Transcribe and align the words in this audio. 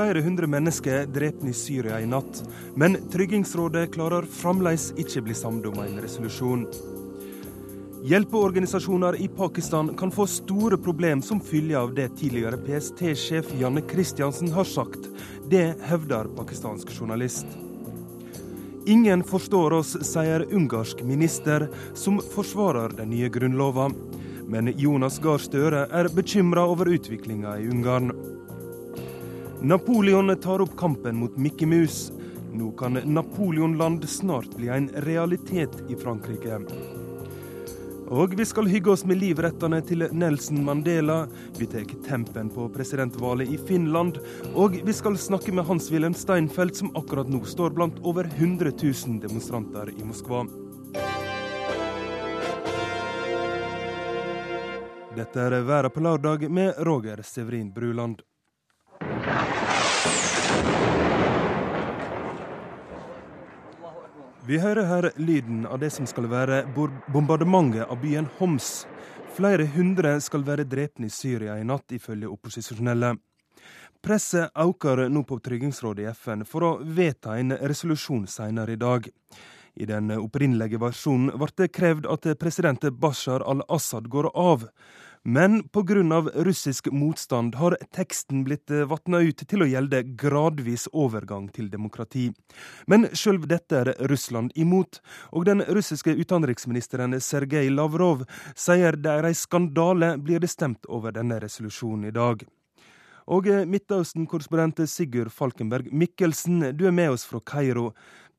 Flere 0.00 0.22
hundre 0.22 0.46
mennesker 0.46 1.06
drept 1.06 1.42
i 1.44 1.52
Syria 1.52 1.98
i 2.00 2.06
natt. 2.08 2.38
Men 2.74 2.94
Tryggingsrådet 3.12 3.90
klarer 3.92 4.24
fremdeles 4.24 4.86
ikke 4.96 5.20
bli 5.26 5.34
samd 5.36 5.66
om 5.68 5.76
en 5.82 5.98
resolusjon. 6.00 6.62
Hjelpeorganisasjoner 8.08 9.18
i 9.20 9.28
Pakistan 9.28 9.92
kan 10.00 10.10
få 10.10 10.24
store 10.26 10.78
problemer 10.80 11.20
som 11.26 11.42
følge 11.44 11.76
av 11.76 11.92
det 11.98 12.08
tidligere 12.16 12.62
PST-sjef 12.64 13.52
Janne 13.60 13.84
Christiansen 13.92 14.48
har 14.56 14.64
sagt. 14.64 15.04
Det 15.52 15.66
hevder 15.90 16.32
pakistansk 16.32 16.96
journalist. 16.96 17.46
Ingen 18.88 19.20
forstår 19.20 19.82
oss, 19.82 19.98
sier 20.00 20.48
ungarsk 20.48 21.04
minister, 21.04 21.68
som 21.92 22.22
forsvarer 22.32 22.96
den 22.96 23.12
nye 23.12 23.28
grunnlova. 23.28 23.90
Men 24.48 24.72
Jonas 24.80 25.20
Gahr 25.20 25.44
Støre 25.44 25.90
er 25.92 26.14
bekymra 26.16 26.64
over 26.72 26.88
utviklinga 26.88 27.58
i 27.60 27.68
Ungarn. 27.68 28.14
Napoleon 29.62 30.36
tar 30.40 30.60
opp 30.60 30.76
kampen 30.76 31.16
mot 31.16 31.36
Mickey 31.36 31.66
Mus. 31.66 32.12
Nå 32.52 32.72
kan 32.72 32.92
Napoleonland 32.92 34.08
snart 34.08 34.56
bli 34.56 34.68
en 34.68 34.88
realitet 34.88 35.70
i 35.88 35.96
Frankrike. 35.96 36.58
Og 38.08 38.34
vi 38.34 38.44
skal 38.44 38.66
hygge 38.66 38.90
oss 38.90 39.04
med 39.04 39.20
livrettene 39.20 39.82
til 39.84 40.06
Nelson 40.12 40.64
Mandela. 40.64 41.26
Vi 41.58 41.68
tar 41.68 41.84
tempen 42.06 42.48
på 42.50 42.68
presidentvalget 42.72 43.52
i 43.52 43.58
Finland. 43.68 44.18
Og 44.54 44.80
vi 44.84 44.92
skal 44.96 45.18
snakke 45.18 45.52
med 45.52 45.68
Hans-Wilhelm 45.68 46.16
Steinfeld, 46.16 46.74
som 46.76 46.96
akkurat 46.96 47.28
nå 47.28 47.44
står 47.44 47.76
blant 47.76 48.00
over 48.00 48.24
100 48.24 48.72
000 48.80 49.20
demonstranter 49.20 49.92
i 49.92 50.08
Moskva. 50.08 50.46
Dette 55.20 55.46
er 55.46 55.60
Været 55.62 55.94
på 55.94 56.00
lørdag 56.00 56.48
med 56.50 56.74
Roger 56.78 57.22
Severin 57.22 57.74
Bruland. 57.74 58.24
Vi 64.46 64.56
hører 64.58 64.86
her 64.88 65.10
lyden 65.20 65.66
av 65.68 65.82
det 65.82 65.90
som 65.92 66.06
skal 66.08 66.24
være 66.30 66.62
bombardementet 67.12 67.84
av 67.84 67.98
byen 68.00 68.28
Homs. 68.38 68.86
Flere 69.36 69.66
hundre 69.74 70.14
skal 70.24 70.46
være 70.46 70.64
drept 70.64 71.02
i 71.04 71.10
Syria 71.12 71.58
i 71.60 71.66
natt, 71.68 71.92
ifølge 71.92 72.30
opposisjonelle. 72.30 73.18
Presset 74.00 74.48
øker 74.56 75.10
nå 75.12 75.26
på 75.28 75.36
Tryggingsrådet 75.44 76.06
i 76.06 76.08
FN 76.16 76.46
for 76.48 76.64
å 76.64 76.72
vedta 76.80 77.36
en 77.36 77.52
resolusjon 77.52 78.24
senere 78.26 78.72
i 78.72 78.80
dag. 78.80 79.10
I 79.76 79.84
den 79.86 80.08
opprinnelige 80.16 80.80
versjonen 80.80 81.36
ble 81.36 81.52
det 81.60 81.68
krevd 81.76 82.08
at 82.08 82.32
president 82.40 82.88
Bashar 82.96 83.44
al-Assad 83.44 84.08
går 84.08 84.32
av. 84.32 84.70
Men 85.24 85.68
pga. 85.68 86.22
russisk 86.34 86.86
motstand 86.92 87.54
har 87.54 87.76
teksten 87.92 88.44
blitt 88.44 88.70
eh, 88.70 88.86
vatna 88.88 89.18
ut 89.20 89.42
til 89.48 89.62
å 89.62 89.66
gjelde 89.68 90.02
gradvis 90.16 90.86
overgang 90.92 91.50
til 91.52 91.68
demokrati. 91.68 92.30
Men 92.86 93.04
sjøl 93.12 93.42
dette 93.44 93.76
er 93.76 93.92
Russland 94.08 94.52
imot, 94.56 95.02
og 95.32 95.44
den 95.44 95.60
russiske 95.60 96.14
utenriksministeren 96.16 97.20
Sergej 97.20 97.68
Lavrov 97.68 98.24
sier 98.56 98.96
det 98.96 99.12
er 99.12 99.28
ei 99.28 99.36
skandale 99.36 100.14
blir 100.16 100.40
det 100.40 100.48
stemt 100.48 100.88
over 100.88 101.12
denne 101.12 101.36
resolusjonen 101.44 102.08
i 102.08 102.14
dag. 102.16 102.46
Og 103.28 103.46
eh, 103.46 103.66
Midtøsten-korrespondent 103.68 104.80
Sigurd 104.88 105.34
Falkenberg 105.36 105.92
Mikkelsen, 105.92 106.72
du 106.72 106.86
er 106.88 106.96
med 106.96 107.12
oss 107.12 107.26
fra 107.28 107.42
Kairo. 107.44 107.90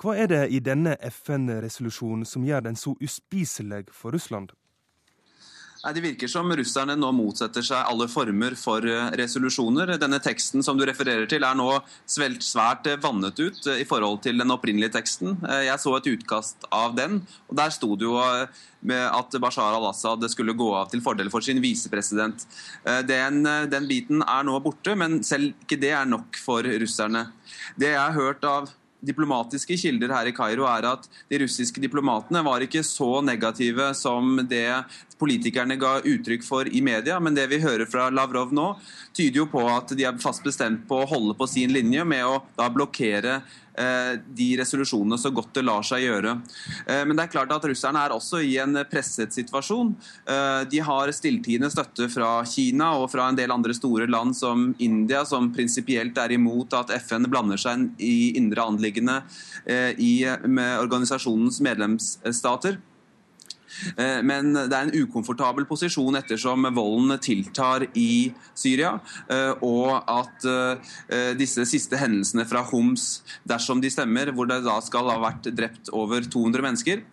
Hva 0.02 0.18
er 0.18 0.34
det 0.34 0.42
i 0.50 0.64
denne 0.66 0.98
FN-resolusjonen 1.12 2.26
som 2.26 2.42
gjør 2.42 2.66
den 2.66 2.80
så 2.80 2.98
uspiselig 2.98 3.86
for 3.94 4.18
Russland? 4.18 4.58
Det 5.82 6.02
virker 6.02 6.30
som 6.30 6.52
russerne 6.54 6.94
nå 6.94 7.08
motsetter 7.18 7.64
seg 7.66 7.88
alle 7.90 8.06
former 8.12 8.54
for 8.60 8.86
eh, 8.86 9.08
resolusjoner. 9.18 9.96
Denne 9.98 10.20
teksten 10.22 10.62
som 10.62 10.78
du 10.78 10.84
refererer 10.86 11.26
til 11.30 11.42
er 11.42 11.56
nå 11.58 11.70
svært 12.06 12.86
eh, 12.92 13.00
vannet 13.02 13.40
ut 13.42 13.66
eh, 13.66 13.82
i 13.82 13.88
forhold 13.90 14.20
til 14.22 14.38
den 14.38 14.54
opprinnelige 14.54 14.94
teksten. 14.94 15.40
Jeg 15.66 15.82
så 15.82 15.96
et 15.98 16.10
utkast 16.12 16.68
av 16.70 16.94
den, 17.00 17.24
og 17.50 17.58
der 17.58 17.74
sto 17.74 17.96
det 17.98 18.06
jo 18.06 18.20
at 18.22 19.38
Bashar 19.42 19.74
al-Assad 19.78 20.28
skulle 20.30 20.56
gå 20.58 20.70
av 20.78 20.92
til 20.92 21.02
fordel 21.06 21.32
for 21.34 21.46
sin 21.46 21.62
visepresident. 21.62 22.46
Den, 23.06 23.44
den 23.70 23.90
biten 23.90 24.24
er 24.26 24.46
nå 24.46 24.58
borte, 24.64 24.96
men 24.98 25.20
selv 25.26 25.54
ikke 25.66 25.80
det 25.82 25.94
er 25.98 26.10
nok 26.10 26.38
for 26.42 26.66
russerne. 26.66 27.28
Det 27.78 27.92
jeg 27.94 28.02
har 28.02 28.18
hørt 28.18 28.46
av 28.48 28.70
diplomatiske 29.02 29.78
kilder 29.82 30.14
her 30.14 30.30
i 30.30 30.34
Kairo 30.36 30.68
er 30.70 30.88
at 30.92 31.08
de 31.30 31.40
russiske 31.42 31.82
diplomatene 31.82 32.44
var 32.46 32.64
ikke 32.66 32.84
så 32.86 33.22
negative 33.26 33.92
som 33.98 34.40
det 34.50 34.68
politikerne 35.22 35.78
ga 35.82 36.00
uttrykk 36.00 36.46
for 36.46 36.70
i 36.70 36.82
media. 36.86 37.20
Men 37.20 37.38
det 37.38 37.48
vi 37.52 37.62
hører 37.62 37.90
fra 37.90 38.10
Lavrov 38.14 38.54
nå, 38.56 38.68
tyder 39.14 39.44
jo 39.44 39.50
på 39.52 39.66
at 39.70 39.94
de 39.98 40.08
er 40.08 40.22
fast 40.22 40.46
bestemt 40.46 40.88
på 40.90 41.02
å 41.02 41.10
holde 41.10 41.38
på 41.38 41.50
sin 41.50 41.74
linje 41.74 42.06
med 42.08 42.26
å 42.26 42.40
da 42.58 42.70
blokkere 42.74 43.42
de 43.72 44.48
resolusjonene 44.60 45.18
så 45.20 45.32
godt 45.34 45.54
det 45.56 45.64
lar 45.66 45.86
seg 45.86 46.04
gjøre. 46.06 46.36
Eh, 46.86 47.04
men 47.08 47.16
det 47.16 47.26
er 47.26 47.34
klart 47.34 47.54
at 47.56 47.66
russerne 47.70 48.02
er 48.04 48.16
også 48.16 48.42
i 48.44 48.58
en 48.62 48.82
presset 48.90 49.34
situasjon. 49.36 49.94
Eh, 50.26 50.62
de 50.72 50.82
har 50.84 51.12
stilltiende 51.16 51.72
støtte 51.72 52.10
fra 52.12 52.34
Kina 52.48 52.92
og 53.00 53.10
fra 53.14 53.30
en 53.30 53.40
del 53.40 53.54
andre 53.54 53.76
store 53.78 54.10
land 54.12 54.36
som 54.38 54.72
India, 54.80 55.24
som 55.28 55.52
prinsipielt 55.56 56.18
er 56.22 56.36
imot 56.38 56.76
at 56.78 56.94
FN 57.00 57.30
blander 57.32 57.60
seg 57.62 57.90
i 58.02 58.34
indre 58.40 58.66
anliggende 58.68 59.22
i 60.02 60.24
organisasjonens 60.26 61.60
medlemsstater. 61.64 62.80
Eh, 63.98 64.20
men 64.26 64.54
det 64.56 64.76
er 64.76 64.88
en 64.88 64.94
ukomfortabel 65.04 65.66
posisjon 65.70 66.18
ettersom 66.20 66.68
volden 66.76 67.18
tiltar 67.24 67.88
i 67.98 68.32
Syria, 68.58 68.94
eh, 69.32 69.52
og 69.66 70.02
at 70.12 70.48
eh, 70.48 71.32
disse 71.40 71.66
siste 71.70 72.00
hendelsene 72.00 72.46
fra 72.50 72.64
Homs, 72.72 73.22
dersom 73.48 73.82
de 73.84 73.92
stemmer, 73.94 74.34
hvor 74.36 74.50
det 74.50 74.62
da 74.66 74.78
skal 74.84 75.10
ha 75.12 75.18
vært 75.22 75.52
drept 75.56 75.92
over 75.96 76.26
200 76.26 76.66
mennesker, 76.66 77.04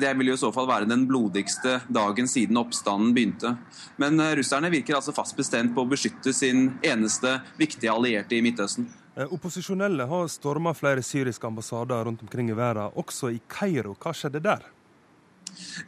det 0.00 0.10
vil 0.18 0.30
jo 0.30 0.36
i 0.36 0.40
så 0.40 0.50
fall 0.54 0.68
være 0.68 0.88
den 0.88 1.04
blodigste 1.08 1.78
dagen 1.92 2.28
siden 2.30 2.58
oppstanden 2.60 3.12
begynte. 3.16 3.54
Men 4.00 4.20
russerne 4.38 4.70
virker 4.72 4.98
altså 4.98 5.14
fast 5.16 5.36
bestemt 5.38 5.74
på 5.74 5.84
å 5.84 5.90
beskytte 5.90 6.34
sin 6.36 6.76
eneste 6.84 7.38
viktige 7.60 7.92
allierte 7.92 8.38
i 8.38 8.42
Midtøsten. 8.44 8.88
Opposisjonelle 9.14 10.08
har 10.10 10.30
storma 10.32 10.72
flere 10.74 11.02
syriske 11.06 11.46
ambassader 11.46 12.08
rundt 12.08 12.24
omkring 12.26 12.50
i 12.50 12.56
verden, 12.58 12.94
også 12.98 13.30
i 13.30 13.40
Kairo. 13.48 13.94
Hva 14.00 14.14
skjedde 14.16 14.42
der? 14.42 14.64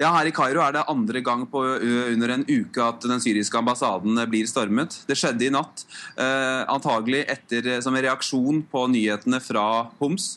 Ja, 0.01 0.13
Her 0.15 0.31
i 0.31 0.35
Kairo 0.35 0.63
er 0.65 0.77
det 0.77 0.87
andre 0.91 1.23
gang 1.25 1.45
på 1.51 1.63
under 1.63 2.35
en 2.35 2.47
uke 2.49 2.83
at 2.85 3.07
den 3.07 3.23
syriske 3.23 3.59
ambassaden 3.59 4.19
blir 4.31 4.49
stormet. 4.51 5.01
Det 5.09 5.19
skjedde 5.19 5.47
i 5.47 5.53
natt, 5.55 5.87
eh, 6.17 6.63
antagelig 6.73 7.25
etter, 7.29 7.81
som 7.83 7.95
en 7.95 8.05
reaksjon 8.05 8.65
på 8.71 8.87
nyhetene 8.93 9.41
fra 9.43 9.67
Homs. 10.01 10.37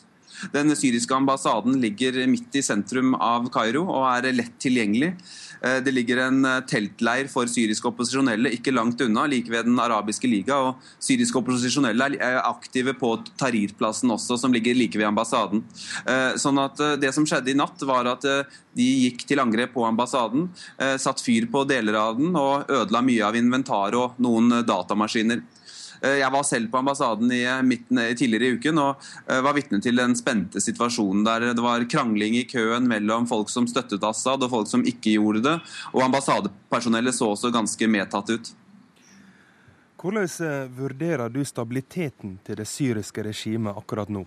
Den 0.52 0.74
syriske 0.76 1.14
ambassaden 1.14 1.78
ligger 1.82 2.18
midt 2.30 2.56
i 2.56 2.64
sentrum 2.64 3.14
av 3.14 3.48
Kairo 3.52 3.86
og 3.88 4.06
er 4.08 4.32
lett 4.36 4.56
tilgjengelig. 4.62 5.14
Eh, 5.60 5.78
det 5.84 5.92
ligger 5.92 6.22
en 6.24 6.44
eh, 6.44 6.60
teltleir 6.68 7.28
for 7.32 7.48
syriske 7.50 7.88
opposisjonelle 7.90 8.52
ikke 8.56 8.72
langt 8.72 9.00
unna, 9.04 9.26
like 9.28 9.52
ved 9.52 9.68
Den 9.68 9.78
arabiske 9.80 10.28
liga. 10.30 10.56
og 10.56 10.80
Syriske 11.02 11.40
opposisjonelle 11.40 12.14
er 12.16 12.40
aktive 12.40 12.94
på 12.98 13.12
Tahrir-plassen 13.40 14.12
også, 14.16 14.38
som 14.40 14.54
ligger 14.54 14.76
like 14.78 14.98
ved 14.98 15.10
ambassaden. 15.10 15.64
Eh, 16.06 16.32
sånn 16.40 16.60
at 16.62 16.78
Det 17.00 17.12
som 17.14 17.26
skjedde 17.26 17.52
i 17.52 17.58
natt, 17.58 17.82
var 17.86 18.06
at 18.08 18.24
de 18.24 18.86
gikk 19.04 19.26
til 19.28 19.40
angrep 19.42 19.72
på 19.74 19.84
ambassaden, 19.84 20.48
satt 20.98 21.20
fyr 21.22 21.46
på 21.50 21.62
deler 21.68 21.96
av 21.98 22.18
den 22.18 22.34
og 22.38 22.70
ødela 22.70 23.02
mye 23.04 23.24
av 23.26 23.36
inventaret 23.36 23.98
og 23.98 24.20
noen 24.22 24.62
datamaskiner. 24.66 25.42
Eh, 26.00 26.16
jeg 26.22 26.32
var 26.32 26.44
selv 26.48 26.70
på 26.72 26.80
ambassaden 26.80 27.32
i 27.32 27.42
eh, 27.44 27.62
midten, 27.66 28.00
tidligere 28.16 28.48
i 28.48 28.56
uken 28.56 28.80
og 28.80 29.04
eh, 29.26 29.40
var 29.44 29.56
vitne 29.56 29.82
til 29.84 30.00
den 30.00 30.16
spente 30.16 30.62
situasjonen 30.64 31.26
der 31.26 31.50
det 31.52 31.64
var 31.64 31.84
krangling 31.90 32.38
i 32.38 32.46
køen 32.48 32.88
mellom 32.88 33.28
folk 33.28 33.52
som 33.52 33.68
støttet 33.68 34.04
Assad 34.06 34.46
og 34.46 34.52
folk 34.54 34.70
som 34.70 34.84
ikke 34.86 35.18
gjorde 35.18 35.44
det. 35.44 35.56
Og 35.92 36.04
ambassadepersonellet 36.06 37.16
så 37.16 37.32
også 37.34 37.52
ganske 37.54 37.90
medtatt 37.90 38.32
ut. 38.32 38.52
Hvordan 40.00 40.70
vurderer 40.72 41.28
du 41.28 41.42
stabiliteten 41.44 42.38
til 42.46 42.56
det 42.56 42.64
syriske 42.68 43.24
regimet 43.26 43.76
akkurat 43.76 44.08
nå? 44.08 44.24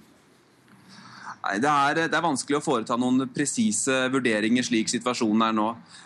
Det 1.44 1.68
er, 1.68 1.98
det 2.08 2.16
er, 2.16 2.24
vanskelig 2.24 2.56
å 2.56 2.64
foreta 2.64 2.96
noen 2.96 3.26
presise 3.36 4.06
vurderinger 4.14 4.64
slik 4.64 4.88
situasjonen 4.88 5.44
er 5.50 5.56
nå. 5.58 5.66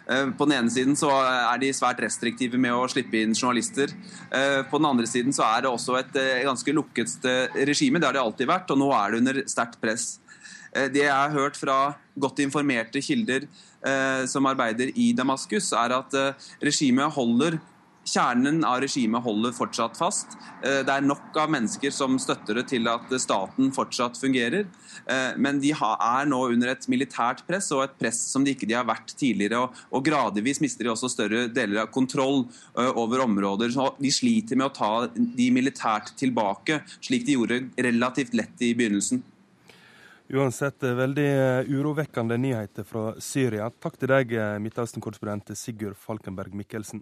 Eh, 0.10 0.32
på 0.34 0.48
den 0.50 0.56
ene 0.58 0.74
siden 0.74 0.98
så 0.98 1.12
er 1.14 1.60
de 1.62 1.70
svært 1.78 2.02
restriktive 2.02 2.58
med 2.58 2.74
å 2.74 2.88
slippe 2.90 3.22
inn 3.22 3.38
journalister. 3.38 3.94
Eh, 4.34 4.64
på 4.66 4.82
den 4.82 4.90
andre 4.90 5.06
siden 5.06 5.36
så 5.38 5.46
er 5.46 5.62
det 5.64 5.70
også 5.70 6.00
et 6.00 6.18
eh, 6.18 6.42
ganske 6.48 6.74
lukket 6.74 7.30
regime. 7.70 8.02
Det 8.02 8.10
har 8.10 8.18
det 8.18 8.24
alltid 8.24 8.50
vært, 8.50 8.74
og 8.74 8.82
nå 8.82 8.90
er 8.98 9.14
det 9.14 9.22
under 9.22 9.42
sterkt 9.46 9.78
press. 9.84 10.16
Det 10.74 11.06
jeg 11.06 11.14
har 11.14 11.32
hørt 11.34 11.56
fra 11.58 11.78
godt 12.20 12.42
informerte 12.44 13.00
kilder 13.02 13.48
som 14.30 14.46
arbeider 14.46 14.92
i 15.00 15.08
Damaskus, 15.16 15.72
er 15.80 15.94
at 15.96 16.14
regimet 16.62 17.16
holder 17.16 17.56
kjernen 18.08 18.64
av 18.66 18.80
regimet 18.82 19.24
holder 19.24 19.54
fortsatt 19.56 19.98
fast. 20.00 20.38
Eh, 20.64 20.82
det 20.86 20.94
er 20.94 21.06
nok 21.06 21.36
av 21.38 21.52
mennesker 21.54 21.94
som 21.94 22.18
støtter 22.22 22.62
det 22.62 22.68
til 22.72 22.88
at 22.92 23.12
staten 23.22 23.72
fortsatt 23.76 24.20
fungerer. 24.20 24.68
Eh, 25.06 25.36
men 25.38 25.62
de 25.64 25.74
er 25.76 26.30
nå 26.30 26.42
under 26.54 26.74
et 26.74 26.88
militært 26.92 27.44
press, 27.48 27.70
og 27.76 27.84
et 27.86 27.98
press 28.00 28.20
som 28.32 28.46
de 28.46 28.56
ikke 28.56 28.70
har 28.74 28.88
vært 28.88 29.16
tidligere. 29.18 29.66
Og 29.92 30.06
gradvis 30.06 30.62
mister 30.64 30.88
de 30.88 30.94
også 30.94 31.12
større 31.12 31.48
deler 31.54 31.84
av 31.84 31.92
kontroll 31.94 32.46
eh, 32.78 32.92
over 32.94 33.26
områder. 33.28 33.74
Så 33.76 33.92
de 34.00 34.14
sliter 34.14 34.60
med 34.60 34.70
å 34.70 34.76
ta 34.76 34.94
de 35.14 35.50
militært 35.54 36.16
tilbake, 36.20 36.82
slik 37.02 37.28
de 37.28 37.38
gjorde 37.38 37.64
relativt 37.76 38.38
lett 38.38 38.64
i 38.64 38.74
begynnelsen. 38.78 39.24
Uansett 40.28 40.84
veldig 40.84 41.30
urovekkende 41.72 42.36
nyheter 42.36 42.84
fra 42.84 43.14
Syria. 43.24 43.70
Takk 43.72 43.96
til 43.96 44.12
deg, 44.12 44.34
Midtøsten-korrespondent 44.60 45.54
Sigurd 45.56 45.96
Falkenberg 46.02 46.52
Mikkelsen. 46.60 47.00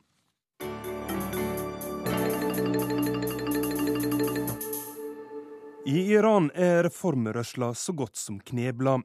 I 5.86 6.00
Iran 6.16 6.48
er 6.58 6.80
reformrørsla 6.88 7.68
så 7.78 7.94
godt 7.94 8.18
som 8.18 8.40
knebla. 8.42 8.96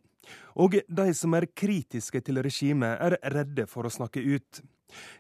Og 0.56 0.78
de 0.88 1.12
som 1.14 1.34
er 1.36 1.50
kritiske 1.52 2.22
til 2.24 2.40
regimet, 2.40 2.96
er 2.96 3.18
redde 3.34 3.66
for 3.68 3.84
å 3.84 3.92
snakke 3.92 4.22
ut. 4.24 4.62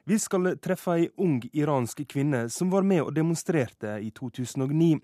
Vi 0.08 0.16
skal 0.18 0.54
treffe 0.64 0.96
ei 0.96 1.10
ung 1.20 1.42
iransk 1.52 2.00
kvinne 2.08 2.46
som 2.50 2.72
var 2.72 2.82
med 2.82 3.04
og 3.04 3.12
demonstrerte 3.14 3.98
i 4.00 4.08
2009, 4.16 4.98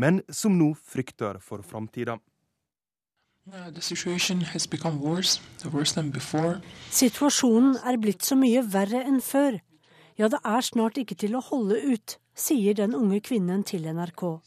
men 0.00 0.22
som 0.32 0.56
nå 0.58 0.72
frykter 0.80 1.42
for 1.44 1.60
framtida. 1.62 2.16
Situasjonen 6.90 7.78
er 7.84 8.00
blitt 8.00 8.24
så 8.24 8.36
mye 8.36 8.64
verre 8.64 9.04
enn 9.04 9.20
før. 9.24 9.60
Ja, 10.18 10.28
det 10.32 10.40
er 10.40 10.64
snart 10.64 10.98
ikke 10.98 11.20
til 11.20 11.36
å 11.36 11.44
holde 11.52 11.78
ut, 11.84 12.18
sier 12.34 12.74
den 12.80 12.96
unge 12.96 13.20
kvinnen 13.24 13.62
til 13.64 13.84
NRK. 13.92 14.40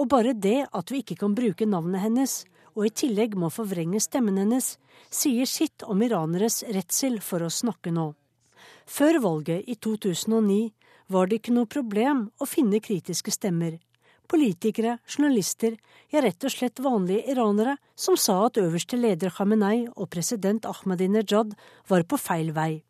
Og 0.00 0.08
bare 0.08 0.32
det 0.32 0.66
at 0.72 0.90
vi 0.90 1.02
ikke 1.02 1.18
kan 1.20 1.34
bruke 1.36 1.68
navnet 1.68 2.02
hennes, 2.04 2.42
og 2.72 2.88
i 2.88 2.94
tillegg 3.02 3.36
må 3.36 3.50
forvrenge 3.52 4.00
stemmen 4.00 4.38
hennes, 4.40 4.76
sier 5.12 5.48
sitt 5.48 5.84
om 5.84 6.02
iraneres 6.04 6.62
redsel 6.72 7.20
for 7.20 7.44
å 7.44 7.52
snakke 7.52 7.92
nå. 7.92 8.12
Før 8.88 9.20
valget 9.22 9.68
i 9.68 9.76
2009 9.76 10.72
var 11.12 11.28
det 11.28 11.40
ikke 11.40 11.54
noe 11.54 11.68
problem 11.70 12.28
å 12.40 12.48
finne 12.48 12.80
kritiske 12.80 13.34
stemmer. 13.34 13.76
Politikere, 14.32 14.96
journalister, 15.04 15.76
ja 16.12 16.22
rett 16.24 16.44
og 16.46 16.54
slett 16.54 16.80
vanlige 16.80 17.34
iranere 17.34 17.76
som 17.98 18.16
sa 18.16 18.38
at 18.46 18.60
øverste 18.62 18.96
leder 18.96 19.32
Khamenei 19.34 19.84
og 19.92 20.08
president 20.14 20.64
Ahmadinejad 20.68 21.52
var 21.90 22.06
på 22.08 22.16
feil 22.16 22.54
vei. 22.56 22.80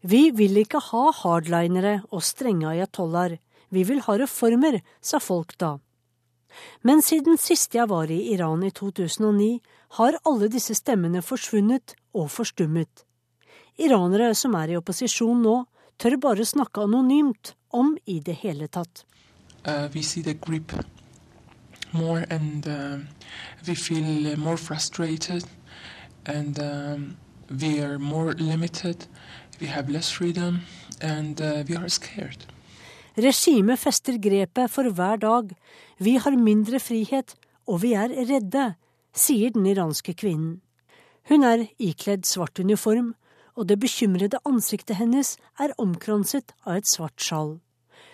Vi 0.00 0.30
vil 0.32 0.56
ikke 0.62 0.80
ha 0.80 1.10
hardlinere 1.12 1.98
og 2.08 2.24
strenge 2.24 2.70
ayatollaher. 2.70 3.36
Vi 3.68 3.82
vil 3.84 4.00
ha 4.06 4.16
reformer, 4.16 4.80
sa 5.02 5.20
folk 5.20 5.58
da. 5.60 5.76
Men 6.82 7.02
siden 7.02 7.38
sist 7.38 7.74
jeg 7.74 7.88
var 7.88 8.10
i 8.10 8.32
Iran 8.34 8.62
i 8.62 8.70
2009, 8.70 9.60
har 9.98 10.18
alle 10.26 10.48
disse 10.48 10.74
stemmene 10.74 11.22
forsvunnet 11.22 11.94
og 12.14 12.30
forstummet. 12.30 13.04
Iranere 13.78 14.34
som 14.34 14.54
er 14.54 14.72
i 14.72 14.76
opposisjon 14.76 15.42
nå, 15.42 15.56
tør 15.98 16.16
bare 16.20 16.44
snakke 16.44 16.82
anonymt 16.84 17.54
om 17.72 17.96
i 18.06 18.20
det 18.20 18.38
hele 18.42 18.68
tatt. 18.68 19.04
Uh, 19.66 19.88
we 19.94 20.02
see 20.02 20.22
the 20.22 20.34
grip 20.34 20.72
more 21.92 22.24
and 22.30 22.66
uh, 22.66 22.98
we 23.66 23.74
feel 23.74 24.36
more 24.36 24.56
frustrated 24.56 25.44
and 26.26 26.58
um, 26.58 27.16
we 27.50 27.80
are 27.80 27.98
more 27.98 28.32
limited. 28.34 29.06
We 29.60 29.66
have 29.66 29.88
less 29.90 30.10
freedom 30.10 30.60
uh. 31.02 32.55
Regimet 33.16 33.80
fester 33.80 34.18
grepet 34.20 34.68
for 34.70 34.90
hver 34.92 35.16
dag. 35.16 35.52
Vi 35.98 36.16
har 36.20 36.36
mindre 36.36 36.80
frihet, 36.80 37.32
og 37.66 37.80
vi 37.82 37.94
er 37.96 38.12
redde, 38.12 38.74
sier 39.16 39.54
den 39.54 39.64
iranske 39.66 40.12
kvinnen. 40.12 40.58
Hun 41.26 41.42
er 41.42 41.64
ikledd 41.82 42.26
svart 42.28 42.60
uniform, 42.60 43.14
og 43.56 43.70
det 43.70 43.78
bekymrede 43.80 44.38
ansiktet 44.44 45.00
hennes 45.00 45.38
er 45.58 45.72
omkranset 45.80 46.52
av 46.66 46.76
et 46.76 46.90
svart 46.90 47.16
skjall. 47.24 47.56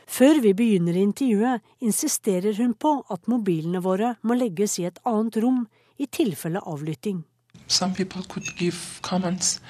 Før 0.06 0.38
vi 0.44 0.54
begynner 0.54 0.96
intervjuet, 0.99 1.62
insisterer 1.82 2.54
hun 2.62 2.75
på 2.75 3.00
at 3.10 3.26
mobilene 3.31 3.82
våre 3.82 4.14
må 4.22 4.38
legges 4.38 4.78
i 4.78 4.87
et 4.87 5.02
annet 5.08 5.38
rom 5.43 5.64
i 5.99 6.06
tilfelle 6.06 6.62
avlytting. 6.62 7.25
Some 7.66 7.94
people 7.94 8.22
could 8.28 8.46
give 8.56 8.78
comments, 9.02 9.60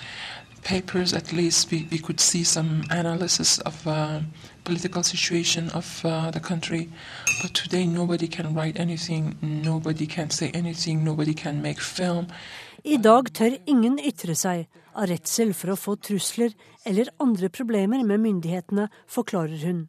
papers 0.63 1.13
at 1.13 1.33
least 1.33 1.71
we, 1.71 1.87
we 1.91 1.99
could 1.99 2.21
see 2.21 2.45
some 2.45 2.85
analysis 2.91 3.59
of 3.59 3.87
uh, 3.87 4.21
political 4.65 5.03
situation 5.03 5.71
of 5.71 6.05
uh, 6.05 6.31
the 6.31 6.41
country. 6.41 6.89
But 7.43 7.55
today 7.55 7.87
nobody 7.87 8.29
can 8.29 8.55
write 8.55 8.79
anything, 8.79 9.37
nobody 9.43 10.07
can 10.07 10.31
say 10.31 10.51
anything, 10.55 11.05
nobody 11.05 11.35
can 11.35 11.63
make 11.63 11.81
film. 11.81 12.27
I 12.85 12.97
dag 12.97 13.31
tør 13.35 13.59
ingen 13.67 13.99
ytre 14.03 14.35
seg 14.35 14.67
av 14.99 15.07
redsel 15.07 15.53
for 15.55 15.73
å 15.73 15.79
få 15.79 15.97
trusler 16.03 16.55
eller 16.85 17.13
andre 17.23 17.49
problemer 17.49 18.03
med 18.03 18.21
myndighetene, 18.25 18.89
forklarer 19.07 19.63
hun. 19.67 19.85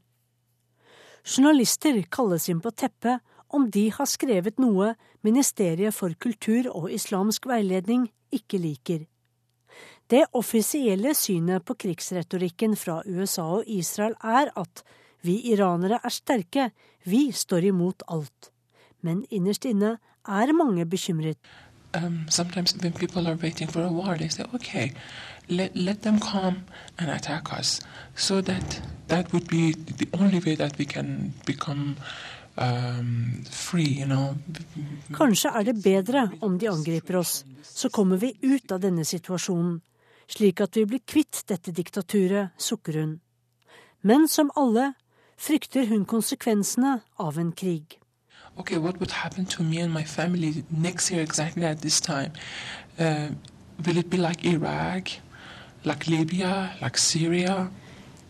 Journalister 1.23 2.01
kalles 2.11 2.49
inn 2.51 2.61
på 2.61 2.69
teppet 2.75 3.23
om 3.53 3.69
de 3.71 3.87
har 3.95 4.09
skrevet 4.09 4.59
noe 4.61 4.93
Ministeriet 5.23 5.95
for 5.95 6.13
kultur 6.19 6.67
og 6.73 6.91
islamsk 6.91 7.47
veiledning 7.47 8.09
ikke 8.35 8.59
liker. 8.59 9.05
Det 10.13 10.25
offisielle 10.37 11.15
synet 11.17 11.63
på 11.65 11.73
krigsretorikken 11.73 12.75
fra 12.77 12.99
USA 13.05 13.43
og 13.55 13.63
Israel 13.65 14.13
er 14.21 14.51
at 14.61 14.81
vi 15.25 15.39
iranere 15.49 15.97
er 16.05 16.11
sterke, 16.13 16.67
vi 17.09 17.31
står 17.33 17.65
imot 17.71 18.03
alt. 18.13 18.51
Men 19.01 19.23
innerst 19.33 19.65
inne 19.65 19.95
er 20.27 20.51
mange 20.53 20.85
bekymret. 20.85 21.39
Um, 21.97 22.27
sometimes 22.29 22.75
when 22.81 22.93
people 22.93 23.27
are 23.27 23.39
waiting 23.41 23.71
for 23.71 23.81
a 23.81 23.89
war, 23.89 24.17
they 24.17 24.29
say, 24.29 24.45
okay, 24.53 24.91
let, 25.47 25.75
let 25.75 26.03
them 26.03 26.19
come 26.19 26.61
and 26.99 27.09
attack 27.09 27.51
us. 27.59 27.81
So 28.15 28.41
that, 28.41 28.81
that 29.07 29.33
would 29.33 29.47
be 29.47 29.73
the 29.73 30.07
only 30.13 30.39
way 30.45 30.55
that 30.55 30.77
we 30.77 30.85
can 30.85 31.33
become 31.45 31.95
um, 32.57 33.43
free, 33.49 33.97
you 34.01 34.05
know. 34.05 34.35
Kanskje 35.13 35.49
er 35.49 35.63
det 35.63 35.83
bedre 35.83 36.27
om 36.41 36.59
de 36.59 36.69
angriper 36.69 37.17
oss, 37.17 37.45
så 37.63 37.89
kommer 37.89 38.17
vi 38.17 38.35
ut 38.41 38.71
av 38.71 38.79
denne 38.79 39.05
situasjonen 39.05 39.81
slik 40.27 40.61
at 40.61 40.77
vi 40.77 40.85
blir 40.85 41.03
kvitt 41.05 41.43
dette 41.49 41.71
diktaturet, 41.71 42.53
sukker 42.57 42.99
hun. 42.99 43.19
Men 44.01 44.27
som 44.27 44.51
alle 44.59 44.93
frykter 45.37 45.87
hun 45.89 46.05
konsekvensene 46.05 47.01
av 47.19 47.39
en 47.39 47.51
krig. 47.51 47.99
Okay, 48.57 48.77
what 48.77 48.99
would 48.99 49.11
happen 49.11 49.45
to 49.45 49.63
me 49.63 49.79
and 49.81 49.93
my 49.93 50.03
family 50.03 50.63
next 50.69 51.11
year 51.11 51.23
exactly 51.23 51.65
at 51.65 51.81
this 51.81 51.99
time? 51.99 52.31
Uh, 52.99 53.29
will 53.85 53.97
it 53.97 54.09
be 54.09 54.17
like 54.17 54.45
Iraq, 54.45 55.09
like 55.83 56.07
Libya, 56.07 56.69
like 56.81 56.97
Syria? 56.97 57.71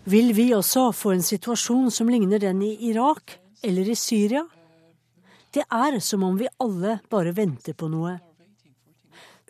Vil 0.05 0.33
vi 0.35 0.53
også 0.53 0.91
få 0.91 1.11
en 1.11 1.23
situasjon 1.23 1.91
som 1.91 2.07
ligner 2.07 2.39
den 2.39 2.61
i 2.61 2.75
Irak 2.89 3.37
eller 3.63 3.89
i 3.89 3.95
Syria? 3.95 4.45
Det 5.53 5.63
er 5.71 5.99
som 5.99 6.23
om 6.23 6.39
vi 6.39 6.47
alle 6.59 6.99
bare 7.09 7.35
venter 7.35 7.73
på 7.73 7.87
noe. 7.87 8.17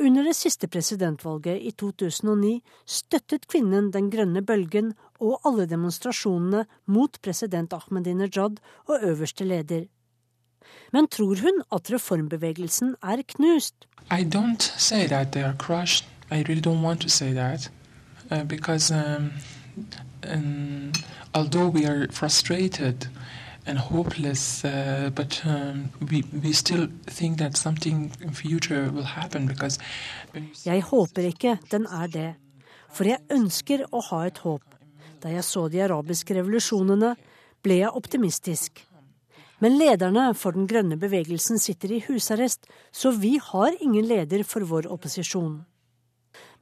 Under 0.04 0.26
det 0.28 0.34
siste 0.36 0.68
presidentvalget 0.68 1.62
i 1.64 1.72
2009 1.80 2.58
støttet 2.86 3.46
kvinnen 3.48 3.86
den 3.94 4.10
grønne 4.12 4.42
bølgen 4.44 4.90
og 5.24 5.38
alle 5.48 5.64
demonstrasjonene 5.70 6.66
mot 6.92 7.20
president 7.24 7.74
Ahmadinejad 7.74 8.60
og 8.88 9.00
øverste 9.04 9.48
leder. 9.48 9.86
Men 10.92 11.08
tror 11.08 11.40
hun 11.40 11.64
at 11.72 11.92
reformbevegelsen 11.94 12.96
er 13.04 13.24
knust? 13.36 13.88
I 14.12 14.24
don't 14.24 14.64
say 14.78 15.08
that 15.08 15.32
they 15.32 15.44
are 15.44 15.56
crushed. 15.58 16.06
I 16.32 16.44
really 16.44 16.62
don't 16.62 16.84
want 16.84 17.02
to 17.02 17.10
say 17.10 17.34
that. 17.34 17.72
Uh, 18.32 18.44
because 18.44 18.92
um, 18.92 19.32
um, 20.28 20.92
although 21.34 21.70
we 21.70 21.86
are 21.86 22.08
frustrated, 22.12 23.08
and 23.66 23.80
hopeless. 23.80 24.66
Uh, 24.66 25.10
but 25.16 25.42
um, 25.46 25.90
we, 26.12 26.24
we 26.44 26.54
still 26.54 26.88
think 27.06 27.38
that 27.38 27.58
something 27.58 28.12
in 28.22 28.34
future 28.34 28.90
will 28.92 29.06
happen 29.06 29.48
because 29.48 29.80
Jeg 30.66 30.82
håper 30.82 31.22
ikke 31.22 31.58
den 31.72 31.86
er 31.86 32.08
det, 32.08 32.36
for 32.90 33.04
jeg 33.04 33.20
ønsker 33.32 33.86
å 33.92 34.02
ha 34.10 34.26
et 34.28 34.38
håp. 34.38 34.64
Da 35.24 35.30
jeg 35.32 35.44
så 35.44 35.68
de 35.72 35.84
arabiske 35.84 36.36
revolusjonene, 36.36 37.16
ble 37.64 37.80
jeg 37.80 37.96
optimistisk. 37.96 38.84
Men 39.64 39.78
lederne 39.80 40.34
for 40.36 40.52
den 40.52 40.68
grønne 40.68 40.98
bevegelsen 41.00 41.60
sitter 41.62 41.94
i 41.96 42.02
husarrest, 42.04 42.66
så 42.92 43.14
vi 43.16 43.38
har 43.40 43.78
ingen 43.80 44.04
leder 44.10 44.44
for 44.44 44.66
vår 44.68 44.90
opposisjon. 44.92 45.62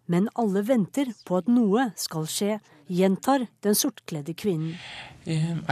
Men 0.05 0.27
alle 0.37 0.61
venter 0.67 1.09
på 1.25 1.39
at 1.39 1.49
noe 1.49 1.87
skal 1.97 2.27
skje, 2.29 2.59
gjentar 2.91 3.47
den 3.63 3.77
sortkledde 3.77 4.35
kvinnen. 4.37 4.75
Um, 5.25 5.63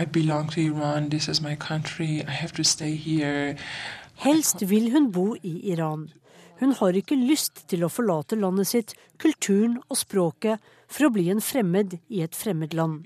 Helst 4.19 4.61
vil 4.67 4.89
hun 4.91 5.11
bo 5.15 5.35
i 5.35 5.71
Iran. 5.71 6.09
Hun 6.59 6.73
har 6.75 6.97
ikke 6.99 7.15
lyst 7.15 7.63
til 7.71 7.85
å 7.85 7.91
forlate 7.91 8.35
landet 8.35 8.67
sitt, 8.67 8.93
kulturen 9.17 9.77
og 9.87 9.95
språket 9.97 10.59
for 10.91 11.07
å 11.07 11.13
bli 11.15 11.29
en 11.31 11.39
fremmed 11.39 11.95
i 12.09 12.23
et 12.25 12.35
fremmed 12.35 12.75
land. 12.75 13.05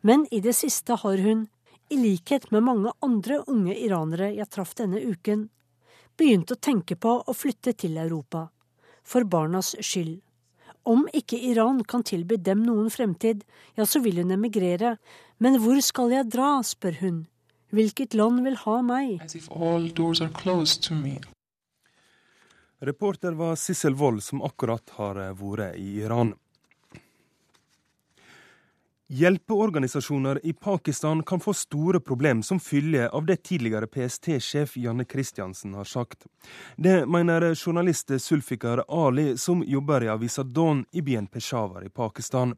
Men 0.00 0.24
i 0.32 0.40
det 0.40 0.54
siste 0.56 0.96
har 1.02 1.20
hun, 1.20 1.46
i 1.92 1.96
likhet 2.00 2.50
med 2.52 2.64
mange 2.64 2.92
andre 3.04 3.42
unge 3.48 3.76
iranere 3.76 4.30
jeg 4.36 4.48
traff 4.52 4.74
denne 4.80 5.00
uken, 5.00 5.48
begynt 6.16 6.50
å 6.52 6.60
tenke 6.60 6.96
på 6.96 7.18
å 7.20 7.36
flytte 7.36 7.76
til 7.76 8.00
Europa. 8.00 8.48
For 9.04 9.24
barnas 9.24 9.74
skyld. 9.80 10.18
Om 10.88 11.04
ikke 11.12 11.36
Iran 11.50 11.82
kan 11.84 12.02
tilby 12.06 12.38
dem 12.40 12.62
noen 12.64 12.88
fremtid, 12.90 13.42
ja, 13.76 13.84
så 13.84 14.00
vil 14.00 14.22
hun 14.22 14.32
emigrere. 14.32 14.96
Men 15.38 15.58
hvor 15.60 15.76
skal 15.84 16.14
jeg 16.14 16.30
dra, 16.32 16.58
spør 16.64 16.96
hun. 17.02 17.18
Hvilket 17.76 18.16
land 18.16 18.40
vil 18.46 18.56
ha 18.62 18.78
meg? 18.80 19.18
Reporter 22.80 23.36
var 23.36 23.56
Sissel 23.60 23.98
Wold, 23.98 24.22
som 24.24 24.40
akkurat 24.46 24.96
har 24.96 25.20
vært 25.36 25.76
i 25.76 25.98
Iran. 26.00 26.32
Hjelpeorganisasjoner 29.10 30.40
i 30.46 30.52
Pakistan 30.52 31.22
kan 31.22 31.40
få 31.40 31.54
store 31.54 32.00
problemer 32.00 32.42
som 32.42 32.60
følge 32.60 33.08
av 33.08 33.24
det 33.26 33.36
tidligere 33.36 33.86
PST-sjef 33.86 34.76
Janne 34.76 35.04
Kristiansen 35.04 35.74
har 35.74 35.84
sagt. 35.84 36.26
Det 36.76 37.06
mener 37.06 37.54
journalist 37.54 38.10
Sulfikar 38.20 38.84
Ali, 38.88 39.38
som 39.38 39.62
jobber 39.64 40.04
i 40.04 40.08
avisa 40.12 40.42
Dawn 40.42 40.84
i 40.92 41.02
byen 41.02 41.26
Peshawar 41.26 41.86
i 41.86 41.88
Pakistan. 41.88 42.52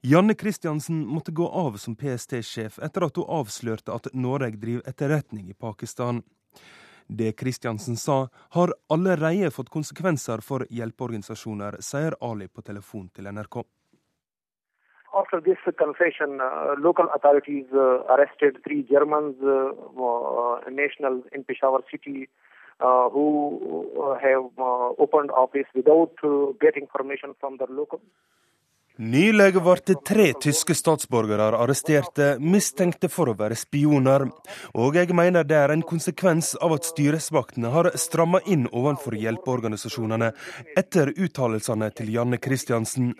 Janne 0.00 0.34
Kristiansen 0.34 1.00
måtte 1.06 1.32
gå 1.32 1.48
av 1.48 1.76
som 1.76 1.96
PST-sjef 1.96 2.78
etter 2.78 3.06
at 3.08 3.18
hun 3.18 3.26
avslørte 3.40 3.96
at 3.96 4.06
Norge 4.14 4.54
driver 4.62 4.86
etterretning 4.86 5.50
i 5.50 5.58
Pakistan. 5.58 6.22
Det 7.08 7.32
Kristiansen 7.32 7.96
sa, 7.96 8.28
har 8.50 8.74
allerede 8.88 9.50
fått 9.50 9.74
konsekvenser 9.74 10.38
for 10.38 10.66
hjelpeorganisasjoner, 10.70 11.80
sier 11.80 12.14
Ali 12.20 12.46
på 12.46 12.62
telefon 12.62 13.08
til 13.10 13.26
NRK. 13.26 13.64
After 15.16 15.40
this 15.40 15.56
confession, 15.78 16.40
uh, 16.40 16.74
local 16.78 17.06
authorities 17.14 17.64
uh, 17.72 18.04
arrested 18.12 18.58
three 18.62 18.86
Germans, 18.90 19.36
uh, 19.42 19.72
uh 20.00 20.60
nationals 20.70 21.24
in 21.32 21.44
Peshawar 21.44 21.80
city, 21.90 22.28
uh, 22.80 23.08
who 23.08 23.90
uh, 24.00 24.18
have 24.18 24.50
opened 24.98 25.30
office 25.30 25.66
without 25.74 26.12
getting 26.60 26.86
permission 26.86 27.34
from 27.40 27.56
the 27.56 27.66
local. 27.70 28.00
Nylig 28.98 29.52
ble 29.62 29.94
tre 30.02 30.24
tyske 30.42 30.74
statsborgere 30.74 31.52
arresterte, 31.54 32.32
mistenkte 32.42 33.06
for 33.06 33.30
å 33.30 33.34
være 33.38 33.54
spioner. 33.54 34.24
Og 34.74 34.96
jeg 34.98 35.14
mener 35.14 35.46
det 35.46 35.54
er 35.54 35.70
en 35.70 35.84
konsekvens 35.86 36.56
av 36.58 36.74
at 36.74 36.88
styresmaktene 36.88 37.70
har 37.70 37.92
stramma 37.94 38.40
inn 38.50 38.66
overfor 38.72 39.14
hjelpeorganisasjonene 39.14 40.32
etter 40.82 41.12
uttalelsene 41.14 41.92
til 41.94 42.10
Janne 42.16 42.40
Christiansen, 42.42 43.12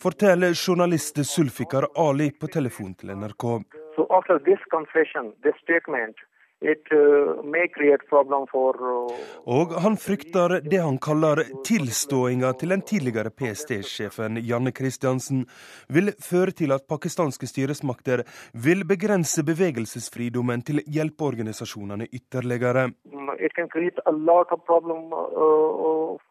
forteller 0.00 0.56
journalist 0.56 1.20
Sulfikar 1.20 1.90
Ali 1.92 2.30
på 2.32 2.48
telefon 2.48 2.94
til 2.96 3.12
NRK. 3.12 3.44
So 3.92 4.08
after 4.08 4.40
this 4.40 4.64
confession, 4.72 5.34
this 5.44 5.60
statement, 5.60 6.16
It, 6.60 6.88
uh, 6.90 8.46
for, 8.50 8.76
uh, 8.80 9.12
og 9.44 9.74
han 9.76 9.96
frykter 10.00 10.54
det 10.64 10.78
han 10.80 10.96
kaller 10.96 11.42
tilståinga 11.68 12.52
til 12.56 12.72
den 12.72 12.80
tidligere 12.80 13.28
PST-sjefen 13.28 14.40
Janne 14.40 14.72
Christiansen 14.72 15.44
vil 15.92 16.14
føre 16.16 16.56
til 16.56 16.72
at 16.72 16.86
pakistanske 16.88 17.44
styresmakter 17.46 18.24
vil 18.56 18.86
begrense 18.88 19.44
bevegelsesfridommen 19.44 20.64
til 20.64 20.80
hjelpeorganisasjonene 20.88 22.08
ytterligere. 22.08 22.88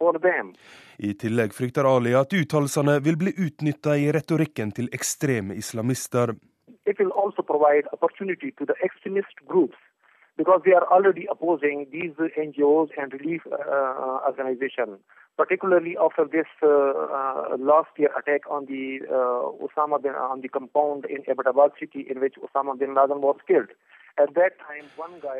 Problem, 0.01 0.49
uh, 0.49 0.65
I 0.97 1.13
tillegg 1.21 1.53
frykter 1.53 1.85
Ali 1.85 2.17
at 2.17 2.33
uttalelsene 2.33 2.97
vil 3.05 3.21
bli 3.21 3.37
utnytta 3.45 3.93
i 3.93 4.09
retorikken 4.09 4.73
til 4.73 4.89
ekstreme 4.89 5.53
islamister. 5.53 6.33
It 6.89 6.97
will 6.97 7.13
also 7.13 7.41
provide 7.41 7.85
opportunity 7.93 8.49
to 8.57 8.65
the 8.65 8.73
extremist 8.81 9.37
groups 9.45 9.77
because 10.37 10.61
they 10.65 10.73
are 10.73 10.87
already 10.91 11.27
opposing 11.31 11.87
these 11.91 12.11
NGOs 12.37 12.89
and 12.97 13.13
relief 13.13 13.41
uh, 13.51 14.19
organizations, 14.27 14.99
particularly 15.37 15.95
after 15.97 16.25
this 16.25 16.49
uh, 16.61 16.67
uh, 16.67 17.57
last 17.57 17.91
year 17.97 18.11
attack 18.19 18.41
on 18.49 18.65
the 18.65 18.99
uh, 19.09 19.65
Osama 19.65 20.01
bin 20.01 20.11
on 20.13 20.41
the 20.41 20.49
compound 20.49 21.05
in 21.05 21.23
Abbottabad 21.23 21.71
city 21.79 22.05
in 22.09 22.19
which 22.19 22.35
Osama 22.45 22.77
bin 22.77 22.95
Laden 22.95 23.21
was 23.21 23.37
killed. 23.47 23.69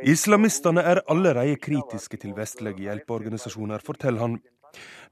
Islamistene 0.03 0.81
er 0.81 0.99
allerede 1.07 1.55
kritiske 1.55 2.17
til 2.17 2.33
vestlige 2.35 2.81
hjelpeorganisasjoner, 2.83 3.79
forteller 3.85 4.19
han. 4.19 4.33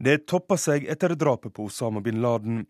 Det 0.03 0.25
toppa 0.27 0.57
seg 0.59 0.87
etter 0.89 1.15
drapet 1.15 1.53
på 1.53 1.67
Osama 1.69 2.01
bin 2.03 2.21
Laden. 2.21 2.63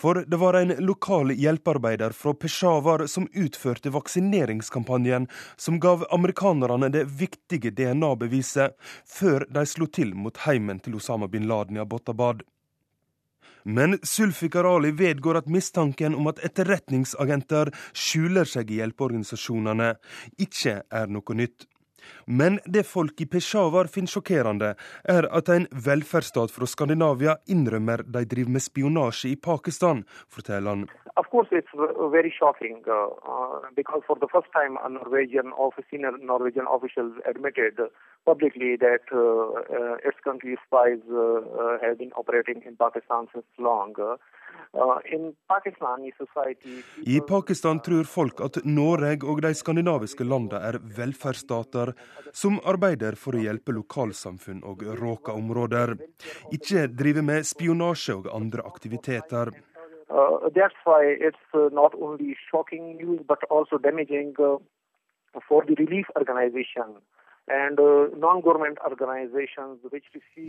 For 0.00 0.22
det 0.24 0.38
var 0.40 0.56
en 0.58 0.74
lokal 0.84 1.34
hjelpearbeider 1.36 2.14
fra 2.16 2.34
Peshawar 2.34 3.06
som 3.06 3.28
utførte 3.32 3.92
vaksineringskampanjen 3.92 5.28
som 5.56 5.80
gav 5.80 6.06
amerikanerne 6.10 6.88
det 6.94 7.04
viktige 7.20 7.74
DNA-beviset 7.74 8.78
før 9.18 9.48
de 9.50 9.66
slo 9.66 9.90
til 9.90 10.14
mot 10.14 10.44
heimen 10.46 10.80
til 10.80 10.96
Osama 11.00 11.28
bin 11.28 11.48
Laden 11.50 11.76
i 11.76 11.84
Abbottabad. 11.84 12.46
Men 13.68 13.98
Sulfikar 14.02 14.64
Ali 14.64 14.90
vedgår 14.90 15.42
at 15.42 15.48
mistanken 15.52 16.14
om 16.16 16.30
at 16.30 16.38
etterretningsagenter 16.46 17.68
skjuler 17.92 18.48
seg 18.48 18.70
i 18.72 18.78
hjelpeorganisasjonene, 18.80 19.90
ikke 20.40 20.78
er 20.88 21.10
noe 21.12 21.36
nytt. 21.36 21.66
Men 22.28 22.58
det 22.64 22.84
folk 22.86 23.20
i 23.20 23.26
Peshawar 23.26 23.88
finner 23.88 24.12
sjokkerende, 24.12 24.74
er 25.08 25.28
at 25.32 25.48
en 25.48 25.64
velferdsstat 25.72 26.52
fra 26.52 26.68
Skandinavia 26.68 27.38
innrømmer 27.48 28.04
de 28.04 28.24
driver 28.28 28.52
med 28.52 28.64
spionasje 28.64 29.32
i 29.32 29.36
Pakistan, 29.48 30.04
forteller 30.28 30.76
han. 30.76 30.88
Of 31.16 31.30
course, 31.32 31.48
it's 31.50 31.72
very 32.12 32.30
shocking 32.30 32.84
uh, 32.86 33.08
uh, 33.26 33.64
because 33.74 34.02
for 34.06 34.16
the 34.20 34.28
first 34.30 34.52
time, 34.52 34.76
a 34.84 34.88
Norwegian 34.88 35.50
senior 35.90 36.14
Norwegian 36.18 36.66
officials 36.70 37.14
admitted 37.26 37.80
publicly 38.24 38.76
that 38.76 39.04
uh, 39.10 39.18
uh, 39.18 39.96
its 40.08 40.20
country 40.22 40.56
spies 40.66 41.02
uh, 41.10 41.18
uh, 41.18 41.78
have 41.82 41.98
been 41.98 42.12
operating 42.12 42.62
in 42.68 42.76
Pakistan 42.76 43.26
since 43.32 43.50
long. 43.58 43.94
I 47.06 47.20
Pakistan 47.28 47.80
tror 47.80 48.04
folk 48.04 48.40
at 48.44 48.58
Norge 48.64 49.24
og 49.24 49.40
de 49.42 49.54
skandinaviske 49.56 50.26
landene 50.28 50.60
er 50.68 50.78
velferdsstater 50.98 51.94
som 52.32 52.58
arbeider 52.64 53.16
for 53.16 53.36
å 53.36 53.42
hjelpe 53.42 53.74
lokalsamfunn 53.76 54.64
og 54.68 54.84
råka 55.00 55.34
områder, 55.36 55.96
ikke 56.54 56.86
drive 56.92 57.24
med 57.24 57.46
spionasje 57.48 58.18
og 58.20 58.30
andre 58.34 58.64
aktiviteter. 58.66 59.52
Uh, 60.08 60.48
that's 60.56 60.78
why 60.86 61.04
it's 61.04 61.52
uh, 61.52 61.68
not 61.72 61.92
only 61.94 62.34
shocking 62.50 62.96
news 62.96 63.20
but 63.28 63.44
also 63.50 63.76
damaging 63.76 64.32
uh, 64.38 64.56
for 65.46 65.64
the 65.66 65.74
relief 65.74 66.06
organization. 66.16 66.96
Uh, 66.96 67.18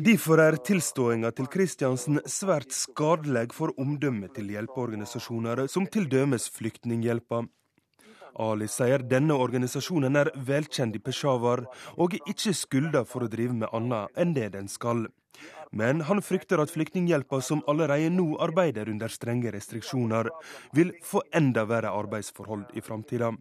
Derfor 0.05 0.41
er 0.43 0.57
tilståinga 0.67 1.29
til 1.31 1.47
Kristiansen 1.47 2.19
svært 2.27 2.75
skadelig 2.75 3.53
for 3.55 3.71
omdømmet 3.79 4.33
til 4.35 4.51
hjelpeorganisasjoner, 4.51 5.67
som 5.71 5.87
dømes 5.87 6.49
Flyktninghjelpa. 6.57 7.45
Ali 8.35 8.67
sier 8.67 9.03
denne 9.03 9.33
organisasjonen 9.33 10.15
er 10.15 10.31
velkjent 10.35 10.95
i 10.95 11.01
Peshawar 11.03 11.65
og 11.97 12.17
ikke 12.19 12.53
skylda 12.53 13.05
for 13.05 13.25
å 13.25 13.31
drive 13.31 13.55
med 13.63 13.73
annet 13.73 14.19
enn 14.19 14.35
det 14.37 14.51
den 14.53 14.67
skal. 14.67 15.07
Men 15.71 16.01
han 16.01 16.21
frykter 16.21 16.61
at 16.61 16.71
Flyktninghjelpa, 16.73 17.41
som 17.41 17.61
allerede 17.69 18.09
nå 18.09 18.31
arbeider 18.41 18.89
under 18.89 19.11
strenge 19.13 19.51
restriksjoner, 19.53 20.31
vil 20.73 20.95
få 21.05 21.21
enda 21.33 21.65
verre 21.69 21.93
arbeidsforhold 21.93 22.73
i 22.73 22.81
framtida. 22.81 23.35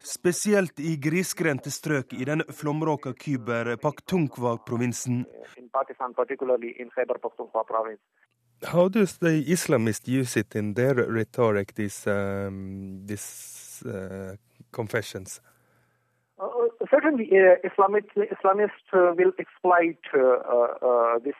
Spesielt 0.00 0.80
i 0.80 0.94
grisgrendte 0.96 1.70
strøk 1.70 2.14
i 2.16 2.24
den 2.24 2.40
flområka 2.48 3.12
Kyber 3.12 3.76
Pakhtunkhwa-provinsen. 3.76 5.26
How 8.62 8.88
does 8.88 9.18
the 9.18 9.44
Islamists 9.52 10.08
use 10.08 10.36
it 10.40 10.54
in 10.54 10.74
their 10.74 10.94
rhetoric, 10.94 11.72
um, 12.06 13.06
these 13.82 13.92
uh, 13.92 14.36
confessions? 14.72 15.40
certainly, 16.90 17.28
uh, 17.32 17.68
Islamist, 17.68 18.08
Islamists 18.16 18.88
uh, 18.94 19.14
will 19.14 19.32
exploit 19.38 19.98
uh, 20.14 21.18
this 21.22 21.34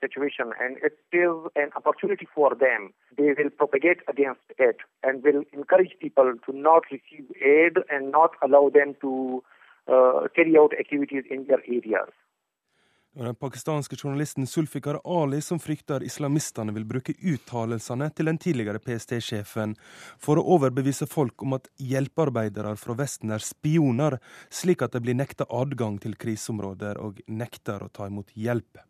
situation, 0.00 0.52
and 0.60 0.76
it 0.78 0.96
is 1.12 1.50
an 1.56 1.70
opportunity 1.74 2.26
for 2.32 2.54
them. 2.54 2.92
They 3.16 3.34
will 3.36 3.50
propagate 3.50 3.98
against 4.08 4.42
it 4.56 4.76
and 5.02 5.24
will 5.24 5.42
encourage 5.52 5.96
people 6.00 6.32
to 6.46 6.56
not 6.56 6.84
receive 6.92 7.26
aid 7.44 7.78
and 7.90 8.12
not 8.12 8.30
allow 8.40 8.70
them 8.72 8.94
to 9.00 9.42
carry 10.36 10.56
out 10.56 10.72
activities 10.78 11.24
in 11.28 11.46
their 11.46 11.62
areas. 11.66 12.10
Og 13.16 13.24
den 13.24 13.36
pakistanske 13.40 13.96
journalisten 13.96 14.46
Sulfikar 14.46 15.00
Ali 15.04 15.40
som 15.42 15.58
frykter 15.58 16.04
islamistene 16.06 16.74
vil 16.76 16.84
bruke 16.86 17.14
uttalelsene 17.16 18.10
til 18.14 18.28
den 18.28 18.38
tidligere 18.38 18.82
PST-sjefen 18.84 19.74
for 20.20 20.38
å 20.38 20.44
overbevise 20.56 21.08
folk 21.08 21.42
om 21.42 21.56
at 21.56 21.70
hjelpearbeidere 21.80 22.74
fra 22.76 22.96
Vesten 22.98 23.32
er 23.34 23.44
spioner, 23.44 24.18
slik 24.50 24.84
at 24.84 24.92
de 24.94 25.02
blir 25.02 25.16
nekta 25.18 25.48
adgang 25.48 25.96
til 26.02 26.18
kriseområder 26.20 27.00
og 27.02 27.22
nekter 27.26 27.86
å 27.86 27.90
ta 27.90 28.10
imot 28.12 28.34
hjelp. 28.36 28.84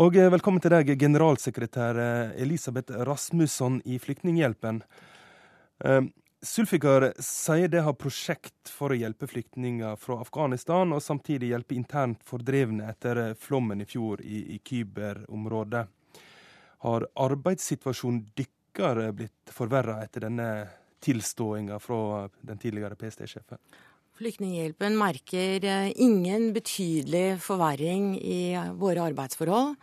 Og 0.00 0.16
eh, 0.16 0.30
velkommen 0.32 0.62
til 0.62 0.72
deg, 0.72 0.94
generalsekretær 0.98 2.00
eh, 2.00 2.42
Elisabeth 2.42 2.94
Rasmusson 3.04 3.80
i 3.84 4.00
Flyktninghjelpen. 4.00 4.82
Sulfikar 6.42 7.10
sier 7.20 7.68
det 7.68 7.82
har 7.84 7.92
prosjekt 8.00 8.70
for 8.72 8.94
å 8.94 8.96
hjelpe 8.96 9.26
flyktninger 9.28 9.98
fra 10.00 10.22
Afghanistan, 10.24 10.88
og 10.96 11.02
samtidig 11.04 11.50
hjelpe 11.50 11.76
internt 11.76 12.22
fordrevne 12.24 12.86
etter 12.88 13.34
flommen 13.36 13.82
i 13.84 13.86
fjor 13.88 14.22
i, 14.24 14.38
i 14.54 14.60
Kyber-området. 14.64 15.82
Har 16.80 17.04
arbeidssituasjonen 17.20 18.22
deres 18.32 19.12
blitt 19.18 19.52
forverra 19.52 19.98
etter 20.00 20.24
denne 20.24 20.46
tilståinga 21.04 21.76
fra 21.82 22.28
den 22.40 22.60
tidligere 22.62 22.96
PST-sjefen? 22.96 23.60
Flyktninghjelpen 24.16 24.96
merker 24.96 25.64
eh, 25.64 25.90
ingen 26.00 26.54
betydelig 26.56 27.40
forverring 27.44 28.14
i 28.16 28.56
våre 28.80 29.04
arbeidsforhold. 29.10 29.76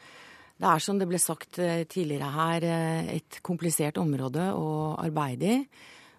Det 0.58 0.72
er 0.72 0.82
som 0.82 0.98
det 0.98 1.08
ble 1.10 1.22
sagt 1.22 1.62
eh, 1.62 1.84
tidligere 1.90 2.32
her, 2.34 2.66
eh, 2.66 3.14
et 3.20 3.40
komplisert 3.46 4.02
område 4.02 4.50
å 4.58 4.96
arbeide 5.06 5.54
i. 5.54 5.62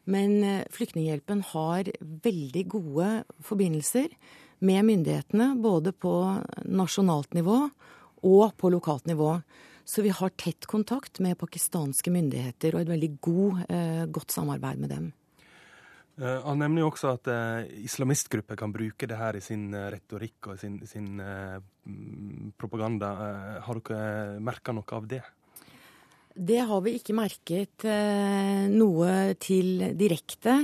Men 0.09 0.65
Flyktninghjelpen 0.73 1.43
har 1.51 1.91
veldig 2.25 2.65
gode 2.73 3.09
forbindelser 3.45 4.09
med 4.65 4.87
myndighetene, 4.89 5.53
både 5.61 5.93
på 5.93 6.13
nasjonalt 6.65 7.37
nivå 7.37 7.61
og 8.27 8.57
på 8.59 8.71
lokalt 8.73 9.07
nivå. 9.11 9.37
Så 9.85 10.03
vi 10.05 10.13
har 10.13 10.33
tett 10.41 10.67
kontakt 10.69 11.21
med 11.25 11.39
pakistanske 11.41 12.13
myndigheter 12.13 12.75
og 12.75 12.83
et 12.83 12.91
veldig 12.93 13.11
god, 13.25 13.63
godt 14.13 14.35
samarbeid 14.35 14.83
med 14.83 14.93
dem. 14.93 15.07
Uh, 16.19 16.41
han 16.45 16.59
nevner 16.61 16.83
jo 16.83 16.91
også 16.91 17.13
at 17.15 17.31
islamistgrupper 17.79 18.59
kan 18.59 18.75
bruke 18.75 19.07
det 19.09 19.21
her 19.21 19.39
i 19.39 19.45
sin 19.45 19.71
retorikk 19.73 20.51
og 20.51 20.61
sin, 20.61 20.81
sin 20.89 21.21
propaganda. 22.59 23.13
har 23.65 23.81
dere 23.85 24.41
merka 24.41 24.75
noe 24.77 24.97
av 24.99 25.09
det? 25.09 25.23
Det 26.35 26.61
har 26.69 26.81
vi 26.85 26.97
ikke 26.99 27.17
merket 27.17 27.87
noe 28.73 29.35
til 29.43 29.93
direkte. 29.99 30.61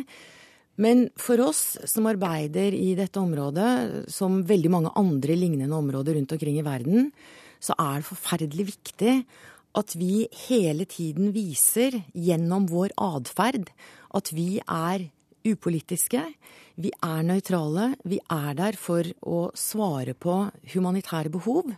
Men 0.82 1.06
for 1.20 1.38
oss 1.44 1.76
som 1.86 2.08
arbeider 2.10 2.74
i 2.74 2.94
dette 2.98 3.20
området, 3.22 4.10
som 4.10 4.42
veldig 4.46 4.70
mange 4.74 4.92
andre 4.98 5.36
lignende 5.38 5.76
områder 5.76 6.18
rundt 6.18 6.34
omkring 6.34 6.58
i 6.58 6.66
verden, 6.66 7.10
så 7.62 7.76
er 7.78 8.00
det 8.00 8.08
forferdelig 8.10 8.66
viktig 8.72 9.18
at 9.78 9.94
vi 9.98 10.26
hele 10.46 10.86
tiden 10.86 11.32
viser 11.34 11.96
gjennom 12.14 12.66
vår 12.70 12.94
atferd 13.00 13.70
at 14.14 14.30
vi 14.34 14.58
er 14.62 15.08
upolitiske. 15.44 16.22
Vi 16.80 16.90
er 17.04 17.22
nøytrale. 17.26 17.92
Vi 18.06 18.18
er 18.32 18.54
der 18.58 18.78
for 18.78 19.06
å 19.26 19.46
svare 19.58 20.14
på 20.14 20.36
humanitære 20.74 21.32
behov. 21.34 21.70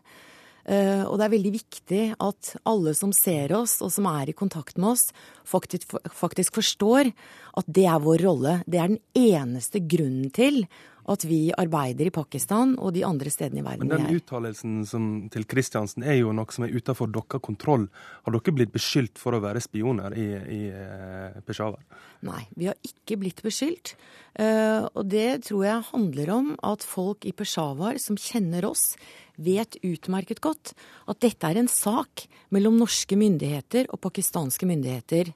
Eh, 0.67 1.05
og 1.07 1.15
det 1.19 1.29
er 1.29 1.35
veldig 1.37 1.53
viktig 1.55 2.03
at 2.19 2.57
alle 2.67 2.95
som 2.99 3.13
ser 3.15 3.55
oss, 3.55 3.79
og 3.87 3.93
som 3.95 4.09
er 4.11 4.33
i 4.33 4.37
kontakt 4.37 4.81
med 4.81 4.97
oss, 4.97 5.07
faktisk, 5.47 5.95
faktisk 6.11 6.59
forstår 6.59 7.13
at 7.57 7.71
det 7.71 7.87
er 7.87 8.03
vår 8.03 8.27
rolle. 8.27 8.59
Det 8.67 8.83
er 8.83 8.95
den 8.97 9.03
eneste 9.15 9.85
grunnen 9.87 10.33
til 10.35 10.65
at 11.07 11.23
vi 11.27 11.53
arbeider 11.55 12.09
i 12.09 12.15
Pakistan 12.15 12.75
og 12.83 12.93
de 12.97 13.05
andre 13.07 13.31
stedene 13.31 13.63
i 13.63 13.65
verden. 13.65 13.87
Men 13.87 14.09
den 14.09 14.19
uttalelsen 14.19 15.29
til 15.31 15.47
Kristiansen 15.49 16.03
er 16.03 16.19
jo 16.19 16.33
noe 16.35 16.51
som 16.55 16.67
er 16.67 16.75
utenfor 16.75 17.11
deres 17.15 17.43
kontroll. 17.47 17.87
Har 18.27 18.35
dere 18.35 18.55
blitt 18.57 18.75
beskyldt 18.75 19.21
for 19.23 19.37
å 19.37 19.43
være 19.45 19.63
spioner 19.63 20.17
i, 20.19 20.27
i 20.35 20.61
uh, 20.75 21.39
Peshawar? 21.47 21.85
Nei, 22.27 22.43
vi 22.59 22.71
har 22.71 22.79
ikke 22.87 23.21
blitt 23.23 23.43
beskyldt. 23.47 23.95
Uh, 24.35 24.91
og 24.91 25.07
det 25.13 25.47
tror 25.47 25.63
jeg 25.69 25.89
handler 25.93 26.35
om 26.35 26.51
at 26.67 26.85
folk 26.85 27.25
i 27.29 27.35
Peshawar 27.37 28.03
som 28.03 28.19
kjenner 28.19 28.67
oss, 28.73 28.97
vet 29.37 29.79
utmerket 29.85 30.41
godt 30.45 30.73
at 31.07 31.21
dette 31.25 31.49
er 31.49 31.61
en 31.61 31.71
sak 31.71 32.27
mellom 32.55 32.79
norske 32.81 33.19
myndigheter 33.19 33.91
og 33.93 34.01
pakistanske 34.05 34.69
myndigheter. 34.69 35.33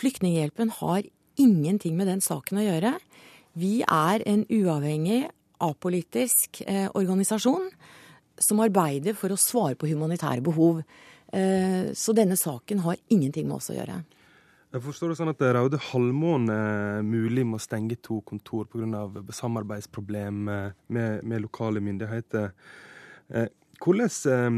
Flyktninghjelpen 0.00 0.72
har 0.80 1.06
ingenting 1.40 1.96
med 1.98 2.10
den 2.10 2.22
saken 2.24 2.60
å 2.60 2.66
gjøre. 2.66 2.94
Vi 3.58 3.82
er 3.86 4.24
en 4.26 4.44
uavhengig, 4.50 5.24
apolitisk 5.62 6.62
eh, 6.66 6.88
organisasjon 6.94 7.68
som 8.42 8.62
arbeider 8.62 9.14
for 9.16 9.32
å 9.32 9.38
svare 9.38 9.78
på 9.78 9.88
humanitære 9.90 10.42
behov. 10.44 10.82
Eh, 11.30 11.92
så 11.94 12.14
denne 12.16 12.36
saken 12.38 12.82
har 12.86 12.98
ingenting 13.08 13.46
med 13.48 13.60
oss 13.60 13.70
å 13.70 13.78
gjøre. 13.78 14.02
Jeg 14.74 14.82
forstår 14.82 15.12
det 15.12 15.16
sånn 15.20 15.30
at 15.30 15.42
Raude 15.54 15.78
Halvmåne 15.92 16.54
mulig 17.06 17.44
må 17.46 17.60
stenge 17.62 17.94
to 18.02 18.18
kontor 18.26 18.66
pga. 18.66 19.06
samarbeidsproblem 19.30 20.40
med, 20.88 21.22
med, 21.22 21.42
lokale 21.44 21.78
myndigheter. 21.78 22.50
Eh, 23.34 23.50
hvordan 23.82 24.10
eh, 24.30 24.50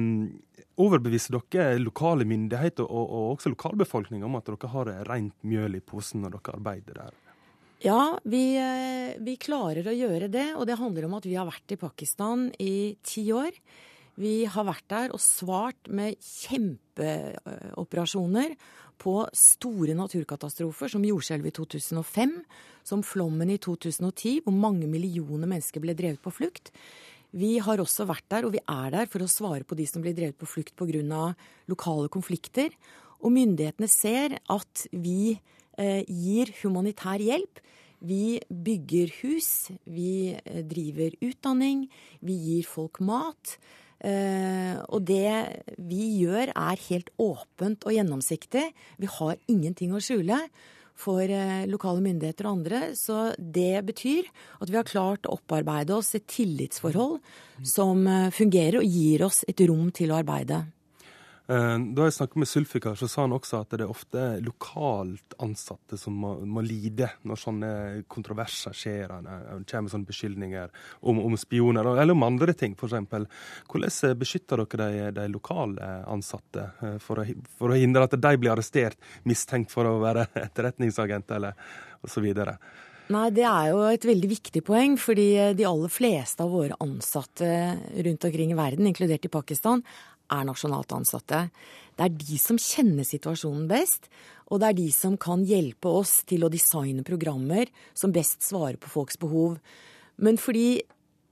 overbeviser 0.76 1.38
dere 1.50 1.78
lokale 1.80 2.24
myndigheter 2.28 2.84
og, 2.84 3.06
og 3.06 3.30
også 3.36 3.48
lokalbefolkninga 3.54 4.24
om 4.28 4.36
at 4.38 4.46
dere 4.50 4.68
har 4.74 4.86
rent 5.08 5.36
mjøl 5.46 5.72
i 5.78 5.84
posen 5.84 6.18
når 6.24 6.30
dere 6.36 6.56
arbeider 6.58 6.94
der? 7.00 7.14
Ja, 7.84 8.18
vi, 8.24 8.56
eh, 8.56 9.20
vi, 9.20 9.36
klarer 9.40 9.88
å 9.88 9.94
gjøre 9.94 10.28
det. 10.32 10.54
Og 10.56 10.66
det 10.68 10.78
handler 10.80 11.04
om 11.08 11.14
at 11.18 11.26
vi 11.28 11.34
har 11.36 11.46
vært 11.48 11.72
i 11.72 11.76
Pakistan 11.80 12.52
i 12.62 12.96
ti 13.04 13.32
år. 13.36 13.52
Vi 14.16 14.44
har 14.48 14.64
vært 14.64 14.88
der 14.88 15.12
og 15.12 15.20
svart 15.20 15.88
med 15.92 16.16
kjempeoperasjoner 16.24 18.56
på 18.96 19.28
store 19.36 19.92
naturkatastrofer, 19.98 20.88
som 20.88 21.04
jordskjelvet 21.04 21.52
i 21.52 21.56
2005, 21.58 22.32
som 22.86 23.02
flommen 23.04 23.50
i 23.52 23.58
2010, 23.60 24.40
hvor 24.46 24.54
mange 24.56 24.86
millioner 24.88 25.44
mennesker 25.50 25.80
ble 25.84 25.92
drevet 25.98 26.22
på 26.24 26.32
flukt. 26.32 26.72
Vi 27.36 27.56
har 27.60 27.82
også 27.82 28.06
vært 28.08 28.24
der, 28.32 28.46
og 28.48 28.54
vi 28.54 28.62
er 28.64 28.94
der 28.94 29.10
for 29.12 29.20
å 29.20 29.28
svare 29.28 29.66
på 29.68 29.76
de 29.76 29.84
som 29.88 30.04
blir 30.04 30.16
drevet 30.16 30.38
på 30.40 30.48
flukt 30.48 30.76
pga. 30.76 31.34
lokale 31.68 32.08
konflikter. 32.08 32.70
Og 33.20 33.32
myndighetene 33.32 33.88
ser 33.88 34.38
at 34.48 34.86
vi 34.92 35.38
Eh, 35.76 36.04
gir 36.08 36.48
humanitær 36.62 37.20
hjelp. 37.20 37.60
Vi 38.00 38.38
bygger 38.48 39.10
hus, 39.20 39.68
vi 39.84 40.32
eh, 40.32 40.62
driver 40.64 41.12
utdanning, 41.20 41.86
vi 42.24 42.36
gir 42.46 42.68
folk 42.68 43.02
mat. 43.04 43.58
Eh, 44.00 44.76
og 44.88 45.04
det 45.08 45.76
vi 45.76 46.22
gjør 46.22 46.52
er 46.52 46.80
helt 46.88 47.12
åpent 47.20 47.84
og 47.84 47.92
gjennomsiktig. 47.92 48.64
Vi 48.72 49.12
har 49.18 49.36
ingenting 49.52 49.92
å 49.92 50.00
skjule 50.00 50.40
for 50.96 51.32
lokale 51.68 52.02
myndigheter 52.04 52.48
og 52.48 52.58
andre. 52.58 52.80
Så 52.96 53.34
det 53.38 53.84
betyr 53.88 54.28
at 54.60 54.72
vi 54.72 54.78
har 54.78 54.88
klart 54.88 55.28
å 55.28 55.36
opparbeide 55.36 55.96
oss 55.96 56.14
et 56.16 56.26
tillitsforhold 56.30 57.18
som 57.66 58.06
fungerer 58.32 58.80
og 58.80 58.88
gir 58.88 59.26
oss 59.28 59.44
et 59.48 59.60
rom 59.68 59.90
til 59.94 60.12
å 60.12 60.20
arbeide. 60.22 60.64
Eh, 61.46 61.78
da 61.94 62.06
jeg 62.08 62.14
snakket 62.16 62.40
med 62.42 62.48
Sulfikar, 62.50 62.96
så 62.98 63.06
sa 63.08 63.22
han 63.22 63.34
også 63.36 63.60
at 63.62 63.74
det 63.76 63.84
er 63.84 63.90
ofte 63.92 64.22
lokalt 64.42 65.36
ansatte 65.42 65.98
som 66.00 66.16
må, 66.18 66.32
må 66.42 66.62
lide 66.66 67.06
når 67.22 67.38
sånne 67.38 67.70
kontroverser 68.10 68.74
skjer. 68.74 69.14
Det 69.22 69.60
kommer 69.70 69.92
sånne 69.92 70.08
beskyldninger 70.08 70.72
om, 71.06 71.20
om, 71.22 71.36
spioner, 71.38 71.86
eller 71.94 72.16
om 72.16 72.26
andre 72.26 72.56
ting, 72.58 72.74
f.eks. 72.74 72.96
Hvordan 73.70 74.18
beskytter 74.18 74.64
dere 74.64 74.88
de, 74.90 75.04
de 75.20 75.28
lokale 75.30 75.92
ansatte 76.10 76.66
eh, 76.82 76.98
for 77.02 77.22
å, 77.22 77.28
for 77.60 77.70
å, 77.70 77.78
hindre 77.78 78.08
at 78.08 78.18
de 78.18 78.34
blir 78.42 78.56
arrestert, 78.56 78.98
mistenkt 79.22 79.70
for 79.74 79.86
å 79.86 80.00
være 80.02 80.26
etterretningsagenter 80.48 81.38
eller 81.38 81.54
osv.? 82.02 82.26
Nei, 83.06 83.28
Det 83.30 83.46
er 83.46 83.70
jo 83.70 83.86
et 83.86 84.02
veldig 84.02 84.32
viktig 84.34 84.64
poeng, 84.66 84.98
fordi 84.98 85.28
de 85.54 85.70
aller 85.70 85.94
fleste 85.94 86.42
av 86.42 86.50
våre 86.50 86.74
ansatte 86.82 87.46
rundt 88.02 88.26
omkring 88.26 88.50
i 88.50 88.58
verden, 88.58 88.90
inkludert 88.90 89.28
i 89.28 89.30
Pakistan, 89.30 89.84
er 90.32 90.48
nasjonalt 90.48 90.92
ansatte. 90.96 91.46
Det 91.96 92.06
er 92.06 92.16
de 92.16 92.38
som 92.40 92.58
kjenner 92.60 93.06
situasjonen 93.06 93.68
best, 93.70 94.10
og 94.46 94.60
det 94.62 94.68
er 94.68 94.78
de 94.78 94.90
som 94.94 95.16
kan 95.18 95.42
hjelpe 95.46 95.90
oss 95.90 96.20
til 96.28 96.46
å 96.46 96.52
designe 96.52 97.06
programmer 97.06 97.70
som 97.98 98.14
best 98.14 98.46
svarer 98.46 98.78
på 98.80 98.92
folks 98.92 99.18
behov. 99.22 99.56
Men 100.22 100.38
fordi 100.40 100.82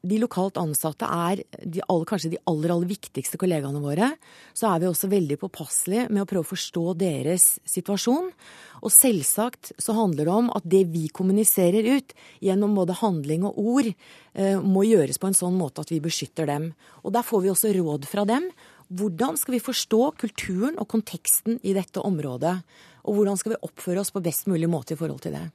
de 0.05 0.19
lokalt 0.21 0.59
ansatte 0.61 1.07
er 1.09 1.41
de 1.63 1.81
aller, 1.87 2.07
kanskje 2.09 2.35
de 2.35 2.41
aller, 2.51 2.73
aller 2.75 2.91
viktigste 2.91 3.39
kollegaene 3.41 3.81
våre, 3.81 4.11
så 4.57 4.69
er 4.71 4.83
vi 4.83 4.89
også 4.91 5.09
veldig 5.13 5.39
påpasselige 5.41 6.11
med 6.11 6.25
å 6.25 6.29
prøve 6.29 6.45
å 6.45 6.51
forstå 6.51 6.85
deres 7.01 7.47
situasjon. 7.71 8.29
Og 8.85 8.93
selvsagt 8.93 9.73
så 9.81 9.97
handler 9.97 10.29
det 10.29 10.35
om 10.35 10.51
at 10.53 10.69
det 10.69 10.83
vi 10.93 11.07
kommuniserer 11.09 11.89
ut 11.97 12.13
gjennom 12.45 12.77
både 12.77 12.99
handling 13.01 13.47
og 13.49 13.57
ord, 13.57 13.91
eh, 14.35 14.61
må 14.61 14.85
gjøres 14.85 15.21
på 15.21 15.31
en 15.31 15.41
sånn 15.41 15.57
måte 15.57 15.81
at 15.81 15.93
vi 15.95 16.03
beskytter 16.05 16.47
dem. 16.53 16.75
Og 17.03 17.15
der 17.17 17.25
får 17.25 17.43
vi 17.43 17.53
også 17.55 17.73
råd 17.73 18.05
fra 18.11 18.27
dem 18.29 18.51
hvordan 18.95 19.37
skal 19.37 19.57
vi 19.57 19.65
forstå 19.65 20.01
kulturen 20.21 20.79
og 20.79 20.89
konteksten 20.93 21.59
i 21.63 21.75
dette 21.75 22.03
området? 22.05 22.61
Og 23.05 23.19
hvordan 23.19 23.39
skal 23.41 23.55
vi 23.55 23.63
oppføre 23.67 24.05
oss 24.05 24.15
på 24.15 24.23
best 24.23 24.47
mulig 24.51 24.71
måte 24.71 24.95
i 24.95 25.01
forhold 25.01 25.25
til 25.25 25.35
det? 25.35 25.47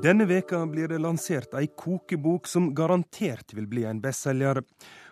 Denne 0.00 0.24
veka 0.24 0.62
blir 0.64 0.88
det 0.88 0.96
lansert 1.02 1.52
ei 1.58 1.66
kokebok 1.76 2.46
som 2.48 2.70
garantert 2.72 3.52
vil 3.52 3.66
bli 3.68 3.82
en 3.84 3.98
bestselger. 4.00 4.62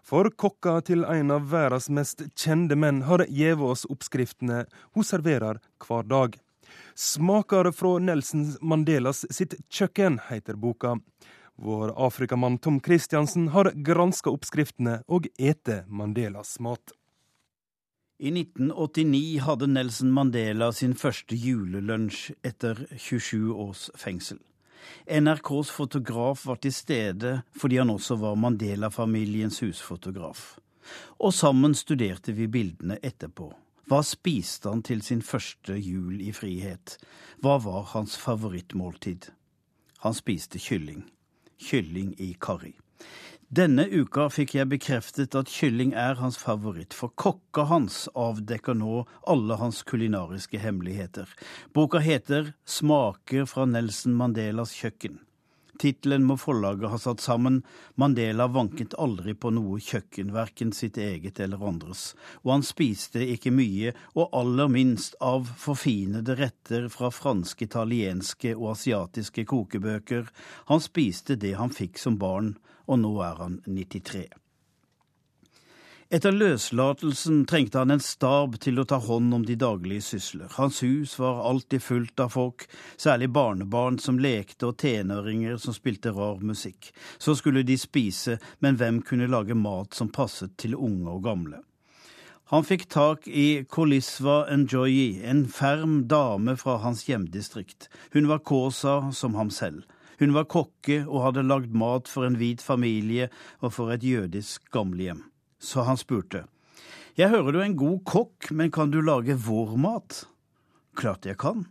For 0.09 0.31
kokka 0.41 0.79
til 0.89 1.03
en 1.05 1.35
av 1.35 1.51
verdens 1.51 1.91
mest 1.93 2.23
kjente 2.33 2.77
menn 2.81 3.03
har 3.05 3.27
gitt 3.29 3.61
oss 3.61 3.85
oppskriftene 3.93 4.63
hun 4.97 5.05
serverer 5.05 5.61
hver 5.85 6.07
dag. 6.09 6.39
'Smaker 6.95 7.69
fra 7.77 7.99
Nelson 8.01 8.47
Mandelas 8.63 9.27
sitt 9.31 9.59
kjøkken', 9.69 10.17
heter 10.31 10.57
boka. 10.57 10.97
Vår 11.61 11.93
afrikamann 12.07 12.57
Tom 12.59 12.81
Christiansen 12.81 13.51
har 13.53 13.73
granska 13.75 14.33
oppskriftene 14.33 15.03
og 15.09 15.29
ete 15.37 15.83
Mandelas 15.89 16.57
mat. 16.61 16.95
I 18.19 18.33
1989 18.33 19.45
hadde 19.45 19.69
Nelson 19.69 20.11
Mandela 20.11 20.73
sin 20.73 20.97
første 20.97 21.37
julelunsj 21.37 22.33
etter 22.49 22.87
27 22.97 23.53
års 23.53 23.91
fengsel. 23.95 24.41
NRKs 25.07 25.71
fotograf 25.71 26.47
var 26.47 26.61
til 26.63 26.75
stede 26.75 27.35
fordi 27.57 27.79
han 27.81 27.91
også 27.91 28.17
var 28.21 28.39
Mandela-familiens 28.41 29.61
husfotograf. 29.65 30.59
Og 31.21 31.35
sammen 31.35 31.75
studerte 31.75 32.33
vi 32.33 32.47
bildene 32.47 32.99
etterpå. 33.03 33.51
Hva 33.89 34.03
spiste 34.05 34.69
han 34.69 34.83
til 34.85 35.01
sin 35.05 35.23
første 35.25 35.77
jul 35.77 36.21
i 36.21 36.33
frihet? 36.37 36.99
Hva 37.41 37.57
var 37.65 37.89
hans 37.95 38.19
favorittmåltid? 38.21 39.31
Han 40.05 40.15
spiste 40.15 40.61
kylling. 40.61 41.07
Kylling 41.59 42.13
i 42.21 42.35
karri. 42.41 42.75
Denne 43.49 43.87
uka 43.89 44.27
fikk 44.29 44.59
jeg 44.59 44.69
bekreftet 44.69 45.33
at 45.39 45.49
kylling 45.49 45.95
er 45.97 46.19
hans 46.21 46.37
favoritt, 46.37 46.93
for 46.93 47.09
kokka 47.17 47.63
hans 47.71 48.03
avdekker 48.13 48.77
nå 48.77 49.07
alle 49.25 49.57
hans 49.57 49.79
kulinariske 49.89 50.61
hemmeligheter. 50.61 51.33
Boka 51.73 52.03
heter 52.05 52.53
Smaker 52.69 53.49
fra 53.49 53.65
Nelson 53.65 54.13
Mandelas 54.21 54.77
kjøkken. 54.77 55.17
Tittelen 55.79 56.25
må 56.27 56.35
forlaget 56.41 56.91
ha 56.91 56.99
satt 56.99 57.23
sammen. 57.23 57.61
Mandela 58.01 58.49
vanket 58.51 58.97
aldri 58.99 59.35
på 59.39 59.53
noe 59.55 59.79
kjøkken, 59.83 60.33
verken 60.35 60.73
sitt 60.75 60.99
eget 60.99 61.39
eller 61.45 61.63
andres. 61.71 62.13
Og 62.43 62.57
han 62.57 62.67
spiste 62.67 63.23
ikke 63.23 63.53
mye, 63.55 63.95
og 64.19 64.35
aller 64.41 64.73
minst 64.73 65.15
av 65.23 65.47
forfinede 65.63 66.39
retter 66.41 66.91
fra 66.93 67.13
franske, 67.15 67.69
italienske 67.71 68.57
og 68.57 68.73
asiatiske 68.75 69.47
kokebøker. 69.49 70.27
Han 70.73 70.83
spiste 70.83 71.39
det 71.39 71.55
han 71.61 71.75
fikk 71.75 72.03
som 72.03 72.19
barn, 72.19 72.57
og 72.89 73.03
nå 73.05 73.15
er 73.23 73.43
han 73.45 73.63
93. 73.67 74.27
Etter 76.09 76.33
løslatelsen 76.33 77.43
trengte 77.45 77.83
han 77.83 77.91
en 77.93 78.01
stab 78.01 78.55
til 78.65 78.81
å 78.81 78.85
ta 78.89 78.97
hånd 79.05 79.35
om 79.37 79.43
de 79.45 79.59
daglige 79.61 80.07
sysler. 80.07 80.49
Hans 80.55 80.79
hus 80.81 81.19
var 81.21 81.43
alltid 81.51 81.85
fullt 81.85 82.23
av 82.25 82.33
folk, 82.33 82.65
særlig 82.97 83.29
barnebarn 83.37 83.99
som 84.01 84.17
lekte 84.17 84.71
og 84.71 84.79
tenåringer 84.81 85.61
som 85.61 85.77
spilte 85.77 86.15
rar 86.17 86.41
musikk. 86.41 86.95
Så 87.21 87.37
skulle 87.37 87.61
de 87.61 87.77
spise, 87.77 88.39
men 88.65 88.81
hvem 88.81 89.03
kunne 89.05 89.29
lage 89.29 89.53
mat 89.53 90.01
som 90.01 90.09
passet 90.09 90.57
til 90.57 90.81
unge 90.81 91.13
og 91.13 91.23
gamle? 91.29 91.61
Han 92.57 92.65
fikk 92.65 92.89
tak 92.89 93.29
i 93.29 93.67
Kolisva 93.69 94.47
Njoyi, 94.49 95.21
en 95.29 95.45
ferm 95.53 96.07
dame 96.09 96.57
fra 96.57 96.81
hans 96.89 97.05
hjemdistrikt. 97.05 97.93
Hun 98.17 98.33
var 98.33 98.41
Kåsa 98.49 99.11
som 99.13 99.37
ham 99.37 99.53
selv. 99.53 99.85
Hun 100.25 100.33
var 100.33 100.49
kokke 100.49 101.03
og 101.05 101.27
hadde 101.29 101.51
lagd 101.53 101.77
mat 101.77 102.09
for 102.09 102.25
en 102.25 102.41
hvit 102.41 102.65
familie 102.65 103.29
og 103.61 103.77
for 103.77 103.93
et 103.93 104.01
jødisk 104.01 104.73
gamlehjem 104.73 105.27
så 105.59 105.83
han 105.83 105.97
spurte. 105.97 106.45
Jeg 107.19 107.29
hører 107.29 107.53
du 107.53 107.59
er 107.59 107.67
en 107.67 107.77
god 107.77 107.99
kokk, 108.07 108.51
men 108.51 108.71
kan 108.71 108.91
du 108.91 109.01
lage 109.01 109.35
vår 109.35 109.77
mat? 109.77 110.25
Klart 110.97 111.27
jeg 111.27 111.39
kan. 111.39 111.67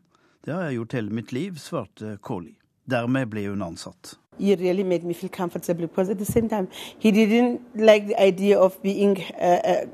Det 0.46 0.54
har 0.54 0.62
jeg 0.68 0.80
gjort 0.80 0.94
hele 0.94 1.10
mitt 1.12 1.32
liv, 1.32 1.58
svarte 1.60 2.18
Kåli. 2.22 2.54
Dermed 2.88 3.26
ble 3.32 3.48
hun 3.50 3.62
ansatt. 3.62 4.18
He 4.40 4.56
really 4.56 4.84
made 4.84 5.04
me 5.04 5.14
feel 5.14 5.30
comfortable 5.30 5.88
because 5.88 6.12
at 6.12 6.18
the 6.18 6.26
same 6.26 6.48
time 6.50 6.68
he 7.00 7.12
didn't 7.12 7.60
like 7.76 8.08
the 8.08 8.16
idea 8.28 8.60
of 8.60 8.78
being 8.84 9.18
uh, 9.42 9.88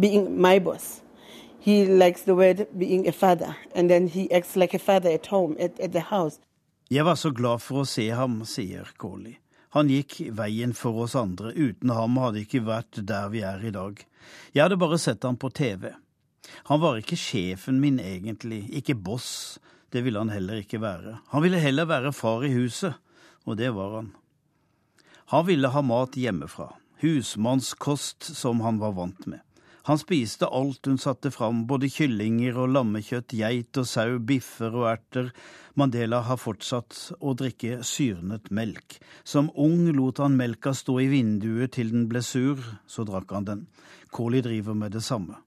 being 0.00 0.40
my 0.40 0.58
boss. 0.58 1.02
He 1.60 1.84
likes 1.84 2.22
the 2.22 2.34
word 2.34 2.66
being 2.78 3.08
a 3.08 3.12
father, 3.12 3.56
and 3.74 3.90
then 3.90 4.08
he 4.08 4.30
acts 4.32 4.56
like 4.56 4.74
a 4.74 4.78
father 4.78 5.10
at 5.10 5.26
home, 5.26 5.56
at, 5.58 5.80
at 5.80 5.92
the 5.92 6.00
house. 6.00 6.38
Jeg 6.90 7.04
var 7.04 7.14
så 7.14 7.30
glad 7.30 7.58
for 7.58 7.82
å 7.82 7.84
se 7.84 8.10
ham, 8.10 8.44
sier 8.44 8.86
Kåli. 8.96 9.36
Han 9.76 9.90
gikk 9.92 10.22
veien 10.32 10.72
for 10.72 11.02
oss 11.04 11.12
andre. 11.20 11.50
Uten 11.52 11.90
ham 11.92 12.16
hadde 12.16 12.40
ikke 12.46 12.62
vært 12.64 12.96
der 13.04 13.28
vi 13.28 13.42
er 13.44 13.60
i 13.60 13.72
dag. 13.74 13.98
Jeg 14.56 14.62
hadde 14.62 14.78
bare 14.80 14.96
sett 14.96 15.26
ham 15.28 15.36
på 15.36 15.50
TV. 15.52 15.90
Han 16.70 16.80
var 16.80 16.96
ikke 16.96 17.18
sjefen 17.20 17.82
min 17.82 17.98
egentlig, 18.00 18.62
ikke 18.80 18.96
boss. 18.96 19.58
Det 19.92 20.00
ville 20.06 20.22
han 20.22 20.32
heller 20.32 20.62
ikke 20.62 20.80
være. 20.80 21.18
Han 21.34 21.44
ville 21.44 21.60
heller 21.60 21.90
være 21.90 22.14
far 22.16 22.46
i 22.48 22.54
huset, 22.54 22.96
og 23.44 23.60
det 23.60 23.68
var 23.76 23.98
han. 23.98 24.14
Han 25.34 25.44
ville 25.44 25.68
ha 25.68 25.82
mat 25.84 26.16
hjemmefra, 26.16 26.70
husmannskost 27.02 28.30
som 28.32 28.64
han 28.64 28.80
var 28.80 28.96
vant 28.96 29.28
med. 29.28 29.44
Han 29.86 29.98
spiste 29.98 30.48
alt 30.50 30.88
hun 30.90 30.98
satte 30.98 31.30
fram, 31.30 31.60
både 31.70 31.86
kyllinger 31.94 32.56
og 32.58 32.72
lammekjøtt, 32.74 33.36
geit 33.38 33.78
og 33.78 33.86
sau, 33.86 34.16
biffer 34.18 34.74
og 34.74 34.88
erter. 34.90 35.28
Mandela 35.78 36.24
har 36.26 36.40
fortsatt 36.42 36.96
å 37.22 37.34
drikke 37.38 37.84
syrnet 37.86 38.50
melk. 38.50 38.96
Som 39.22 39.52
ung 39.54 39.84
lot 39.94 40.18
han 40.18 40.34
melka 40.34 40.72
stå 40.74 40.98
i 41.04 41.10
vinduet 41.12 41.76
til 41.76 41.92
den 41.94 42.08
ble 42.10 42.22
sur, 42.26 42.58
så 42.90 43.06
drakk 43.06 43.30
han 43.36 43.46
den. 43.46 43.66
Kåli 44.10 44.40
driver 44.42 44.74
med 44.74 44.96
det 44.96 45.04
samme. 45.06 45.38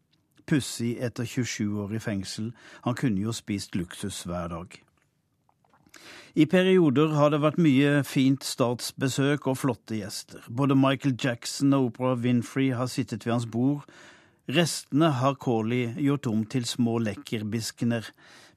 Pussig 0.47 0.95
etter 1.04 1.28
27 1.28 1.75
år 1.84 1.97
i 1.97 1.99
fengsel, 1.99 2.54
han 2.86 2.95
kunne 2.95 3.19
jo 3.25 3.36
spist 3.36 3.75
luksus 3.75 4.21
hver 4.30 4.54
dag. 4.54 4.78
I 6.39 6.45
perioder 6.47 7.12
har 7.17 7.34
det 7.34 7.41
vært 7.43 7.60
mye 7.60 8.06
fint 8.08 8.47
statsbesøk 8.47 9.49
og 9.52 9.60
flotte 9.60 9.99
gjester. 9.99 10.47
Både 10.47 10.80
Michael 10.80 11.17
Jackson 11.19 11.75
og 11.75 11.89
Oprah 11.89 12.15
Winfrey 12.23 12.69
har 12.71 12.88
sittet 12.88 13.28
ved 13.28 13.36
hans 13.36 13.49
bord. 13.49 13.84
Restene 14.50 15.06
har 15.06 15.36
Kåli 15.36 15.94
gjort 16.02 16.26
om 16.26 16.40
til 16.50 16.64
små 16.66 16.96
lekkerbiskener, 17.06 18.08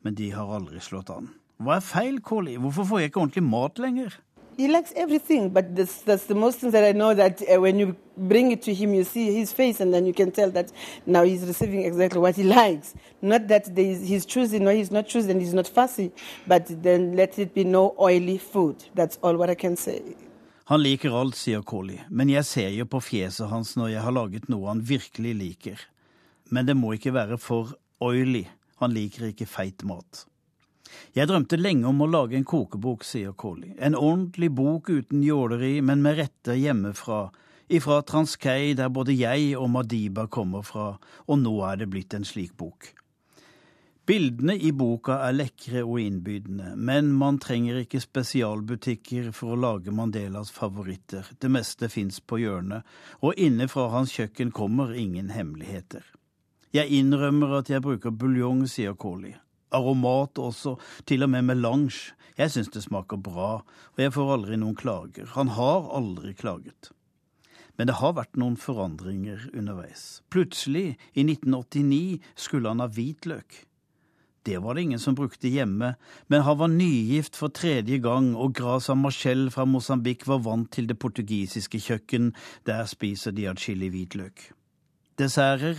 men 0.00 0.14
de 0.16 0.30
har 0.32 0.48
aldri 0.56 0.80
slått 0.80 1.10
an. 1.12 1.26
Hva 1.60 1.74
er 1.76 1.84
feil, 1.84 2.14
Kåli? 2.24 2.54
Hvorfor 2.56 2.86
får 2.88 3.00
jeg 3.02 3.10
ikke 3.10 3.20
ordentlig 3.20 3.42
mat 3.44 3.82
lenger? 3.82 4.14
He 4.56 4.68
likes 4.68 4.94
everything, 4.96 5.50
but 5.50 5.74
that's, 5.76 6.00
that's 6.00 6.24
the 6.24 6.34
most 6.34 6.60
thing 6.60 6.70
that 6.70 6.84
I 6.84 6.92
know 6.92 7.12
that 7.12 7.42
uh, 7.42 7.60
when 7.60 7.78
you 7.78 7.94
bring 8.16 8.52
it 8.52 8.62
to 8.62 8.72
him, 8.72 8.94
you 8.94 9.04
see 9.04 9.34
his 9.34 9.52
face, 9.52 9.80
and 9.80 9.92
then 9.92 10.06
you 10.06 10.14
can 10.14 10.30
tell 10.30 10.50
that 10.52 10.72
now 11.04 11.24
he's 11.24 11.42
receiving 11.42 11.84
exactly 11.84 12.20
what 12.20 12.36
he 12.36 12.42
likes. 12.60 12.94
Not 13.20 13.48
that 13.48 13.78
is, 13.78 14.08
he's 14.08 14.24
choosing, 14.24 14.66
or 14.66 14.72
he's 14.72 14.90
not 14.90 15.06
choosing, 15.06 15.40
he's 15.40 15.52
not 15.52 15.68
fussy, 15.68 16.10
but 16.46 16.64
then 16.82 17.16
let 17.16 17.38
it 17.38 17.52
be 17.52 17.64
no 17.64 17.94
oily 18.00 18.38
food. 18.38 18.82
That's 18.94 19.18
all 19.22 19.36
what 19.36 19.50
I 19.50 19.54
can 19.54 19.76
say. 19.76 20.00
Han 20.72 20.80
liker 20.80 21.12
alt, 21.12 21.36
sier 21.36 21.60
Collie, 21.68 22.00
men 22.08 22.30
jeg 22.32 22.46
ser 22.48 22.70
jo 22.72 22.86
på 22.88 22.96
fjeset 23.04 23.50
hans 23.50 23.74
når 23.76 23.90
jeg 23.92 24.04
har 24.06 24.14
laget 24.16 24.46
noe 24.48 24.70
han 24.70 24.78
virkelig 24.88 25.34
liker. 25.36 25.82
Men 26.48 26.64
det 26.64 26.78
må 26.80 26.94
ikke 26.96 27.12
være 27.12 27.36
for 27.36 27.74
oily, 28.00 28.46
han 28.80 28.94
liker 28.96 29.26
ikke 29.26 29.44
feit 29.52 29.84
mat. 29.84 30.22
Jeg 31.12 31.28
drømte 31.28 31.58
lenge 31.60 31.84
om 31.90 32.00
å 32.00 32.08
lage 32.08 32.38
en 32.38 32.48
kokebok, 32.48 33.04
sier 33.04 33.36
Kåli. 33.36 33.74
En 33.76 33.98
ordentlig 34.00 34.48
bok 34.56 34.88
uten 34.88 35.20
jåleri, 35.20 35.74
men 35.84 36.00
med 36.00 36.16
retter 36.22 36.56
hjemmefra. 36.56 37.26
Ifra 37.68 38.00
Transkei, 38.08 38.72
der 38.72 38.88
både 38.88 39.12
jeg 39.12 39.52
og 39.60 39.68
Madiba 39.76 40.24
kommer 40.32 40.64
fra, 40.64 40.94
og 41.28 41.42
nå 41.44 41.52
er 41.68 41.84
det 41.84 41.92
blitt 41.92 42.16
en 42.16 42.24
slik 42.24 42.56
bok. 42.56 42.94
Bildene 44.02 44.56
i 44.58 44.72
boka 44.74 45.20
er 45.22 45.36
lekre 45.36 45.84
og 45.84 46.00
innbydende, 46.02 46.72
men 46.74 47.12
man 47.14 47.36
trenger 47.38 47.76
ikke 47.84 48.00
spesialbutikker 48.02 49.28
for 49.30 49.54
å 49.54 49.58
lage 49.62 49.94
Mandelas 49.94 50.50
favoritter. 50.50 51.28
Det 51.38 51.50
meste 51.54 51.86
fins 51.86 52.18
på 52.18 52.40
hjørnet, 52.42 52.82
og 53.22 53.38
inne 53.38 53.70
fra 53.70 53.86
hans 53.94 54.10
kjøkken 54.16 54.50
kommer 54.50 54.90
ingen 54.90 55.30
hemmeligheter. 55.30 56.02
Jeg 56.74 56.90
innrømmer 56.98 57.60
at 57.60 57.70
jeg 57.70 57.86
bruker 57.86 58.10
buljong, 58.10 58.66
sier 58.66 58.98
Koli. 58.98 59.36
Aromat 59.70 60.42
også, 60.42 60.74
til 61.06 61.22
og 61.22 61.30
med 61.36 61.52
melange. 61.54 62.16
Jeg 62.34 62.50
syns 62.50 62.74
det 62.74 62.82
smaker 62.82 63.22
bra, 63.22 63.54
og 63.62 64.02
jeg 64.02 64.18
får 64.18 64.36
aldri 64.40 64.58
noen 64.58 64.78
klager. 64.82 65.30
Han 65.38 65.54
har 65.54 65.92
aldri 65.94 66.34
klaget. 66.34 66.90
Men 67.78 67.86
det 67.86 68.00
har 68.02 68.18
vært 68.18 68.34
noen 68.34 68.58
forandringer 68.58 69.46
underveis. 69.54 70.24
Plutselig, 70.26 70.96
i 71.14 71.22
1989, 71.22 72.18
skulle 72.34 72.72
han 72.72 72.82
ha 72.82 72.90
hvitløk. 72.90 73.68
Det 74.42 74.58
var 74.58 74.74
det 74.74 74.82
ingen 74.82 74.98
som 74.98 75.14
brukte 75.14 75.48
hjemme, 75.48 75.94
men 76.26 76.42
han 76.42 76.58
var 76.58 76.68
nygift 76.68 77.36
for 77.38 77.54
tredje 77.54 77.98
gang, 78.02 78.32
og 78.34 78.56
Grasa 78.58 78.94
Marcel 78.98 79.50
fra 79.54 79.64
Mosambik 79.64 80.26
var 80.26 80.42
vant 80.42 80.70
til 80.74 80.88
det 80.90 80.98
portugisiske 80.98 81.78
kjøkken, 81.78 82.32
der 82.66 82.82
spiser 82.90 83.34
de 83.36 83.46
atskillig 83.50 83.92
hvitløk. 83.94 84.48
Desserter, 85.18 85.78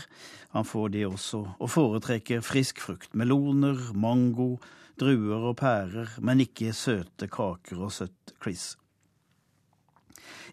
han 0.55 0.63
får 0.65 0.93
de 0.93 1.03
også, 1.09 1.41
og 1.59 1.73
foretrekker 1.73 2.45
frisk 2.45 2.79
frukt, 2.79 3.11
meloner, 3.11 3.89
mango, 3.93 4.55
druer 4.99 5.49
og 5.49 5.57
pærer, 5.59 6.15
men 6.21 6.43
ikke 6.45 6.71
søte 6.77 7.27
kaker 7.27 7.83
og 7.83 7.91
søtt 7.91 8.35
kliss. 8.39 8.77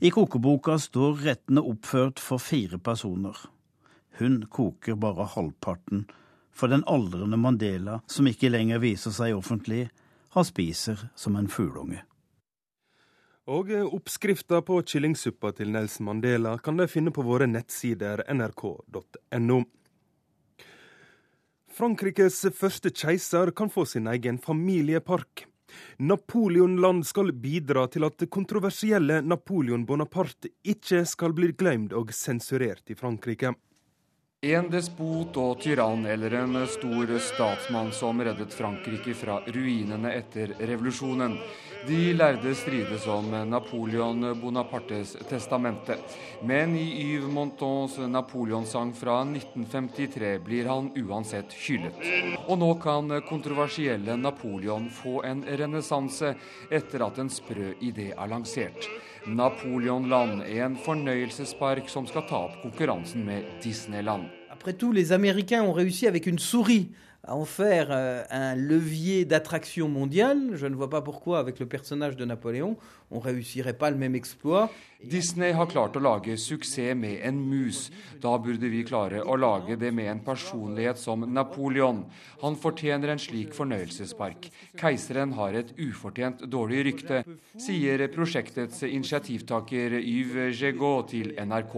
I 0.01 0.11
kokeboka 0.11 0.79
står 0.81 1.21
rettene 1.27 1.63
oppført 1.63 2.19
for 2.19 2.43
fire 2.43 2.81
personer. 2.81 3.37
Hun 4.19 4.43
koker 4.51 4.97
bare 4.99 5.29
halvparten 5.37 6.09
for 6.53 6.69
den 6.69 6.85
aldrende 6.87 7.37
Mandela, 7.37 8.01
som 8.07 8.29
ikke 8.29 8.51
lenger 8.53 8.83
viser 8.83 9.15
seg 9.15 9.37
offentlig, 9.37 9.89
han 10.35 10.47
spiser 10.47 11.09
som 11.19 11.37
en 11.37 11.49
fugleunge. 11.51 12.03
Og 13.51 13.73
oppskrifta 13.83 14.61
på 14.63 14.77
kyllingsuppa 14.87 15.51
til 15.59 15.73
Nelson 15.75 16.07
Mandela 16.07 16.55
kan 16.63 16.79
de 16.79 16.87
finne 16.91 17.11
på 17.11 17.25
våre 17.27 17.49
nettsider 17.51 18.23
nrk.no. 18.31 19.63
Frankrikes 21.75 22.43
første 22.55 22.93
keiser 22.93 23.51
kan 23.57 23.73
få 23.73 23.87
sin 23.89 24.07
egen 24.11 24.39
familiepark. 24.39 25.47
Napoleonland 25.97 27.07
skal 27.07 27.33
bidra 27.33 27.87
til 27.89 28.05
at 28.07 28.23
kontroversielle 28.31 29.21
Napoleon 29.23 29.87
Bonaparte 29.87 30.51
ikke 30.67 31.05
skal 31.07 31.35
bli 31.35 31.53
glemt 31.57 31.95
og 31.97 32.13
sensurert 32.15 32.91
i 32.91 32.99
Frankrike. 32.99 33.55
En 34.41 34.71
despot 34.73 35.37
og 35.37 35.59
tyrann 35.61 36.07
eller 36.09 36.33
en 36.39 36.55
stor 36.65 37.11
statsmann 37.21 37.91
som 37.93 38.23
reddet 38.25 38.55
Frankrike 38.57 39.13
fra 39.13 39.35
ruinene 39.45 40.15
etter 40.17 40.55
revolusjonen. 40.57 41.35
De 41.85 41.99
lærde 42.17 42.55
strides 42.57 43.05
om 43.13 43.29
Napoleon 43.51 44.31
Bonapartes 44.41 45.13
testamente. 45.29 45.99
Men 46.41 46.73
i 46.73 46.87
Yves 47.03 47.29
Montons 47.29 47.99
Napoleonsang 48.09 48.95
fra 48.97 49.19
1953 49.29 50.33
blir 50.49 50.73
han 50.73 50.89
uansett 50.97 51.53
hyllet. 51.67 52.01
Og 52.49 52.57
nå 52.65 52.73
kan 52.81 53.21
kontroversielle 53.29 54.17
Napoleon 54.17 54.89
få 55.03 55.19
en 55.29 55.45
renessanse 55.45 56.33
etter 56.73 57.05
at 57.11 57.21
en 57.21 57.29
sprø 57.29 57.75
idé 57.77 58.15
er 58.17 58.33
lansert. 58.33 58.89
Napoleonland, 59.27 60.43
en 60.43 60.77
fornøyelsespark 60.81 61.89
som 61.93 62.07
skal 62.09 62.25
ta 62.29 62.45
opp 62.47 62.61
konkurransen 62.63 63.25
med 63.27 63.45
Disneyland. 63.63 64.29
Après 64.51 64.73
tout, 64.73 64.93
les 64.93 65.13
Américains 65.13 65.63
ont 65.63 65.73
réussi 65.73 66.07
avec 66.07 66.27
une 66.27 66.39
souris 66.39 66.91
à 67.25 67.37
en 67.37 67.45
faire 67.45 67.89
euh, 67.91 68.25
un 68.31 68.55
levier 68.55 69.25
d'attraction 69.25 69.89
mondiale. 69.89 70.51
Je 70.55 70.67
ne 70.67 70.75
vois 70.75 70.91
pas 70.91 71.03
pourquoi, 71.03 71.39
avec 71.39 71.61
le 71.61 71.67
personnage 71.67 72.17
de 72.17 72.25
Napoléon, 72.25 72.77
on 73.11 73.19
réussirait 73.19 73.75
pas 73.75 73.91
le 73.91 73.97
même 73.97 74.15
exploit. 74.15 74.71
Disney 75.03 75.55
har 75.57 75.65
klart 75.67 75.95
å 75.97 76.03
lage 76.05 76.35
suksess 76.37 76.93
med 76.97 77.23
en 77.25 77.39
mus. 77.49 77.87
Da 78.21 78.35
burde 78.39 78.69
vi 78.69 78.83
klare 78.85 79.23
å 79.25 79.37
lage 79.41 79.79
det 79.81 79.89
med 79.97 80.11
en 80.13 80.21
personlighet 80.25 81.01
som 81.01 81.25
Napoleon. 81.25 82.03
Han 82.43 82.57
fortjener 82.61 83.15
en 83.15 83.21
slik 83.21 83.55
fornøyelsespark. 83.57 84.51
Keiseren 84.81 85.33
har 85.39 85.57
et 85.57 85.73
ufortjent 85.81 86.45
dårlig 86.53 86.83
rykte, 86.91 87.23
sier 87.57 88.05
prosjektets 88.13 88.83
initiativtaker 88.85 89.97
Yves 90.01 90.61
Jegot 90.61 91.09
til 91.15 91.33
NRK. 91.33 91.75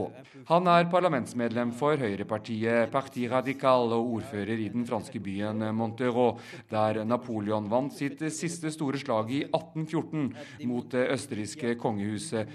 Han 0.50 0.66
er 0.72 0.90
parlamentsmedlem 0.90 1.70
for 1.78 2.02
høyrepartiet 2.02 2.90
Parti 2.90 3.28
Radical 3.30 3.94
og 3.94 4.16
ordfører 4.18 4.58
i 4.58 4.68
den 4.74 4.86
franske 4.88 5.22
byen 5.22 5.62
Montereau, 5.78 6.40
der 6.70 7.04
Napoleon 7.06 7.70
vant 7.70 7.94
sitt 7.94 8.22
siste 8.34 8.74
store 8.74 8.98
slag 8.98 9.30
i 9.30 9.44
1814 9.46 10.66
mot 10.66 10.90
det 10.90 11.06
østerrikske 11.14 11.76
kongehuset 11.78 12.50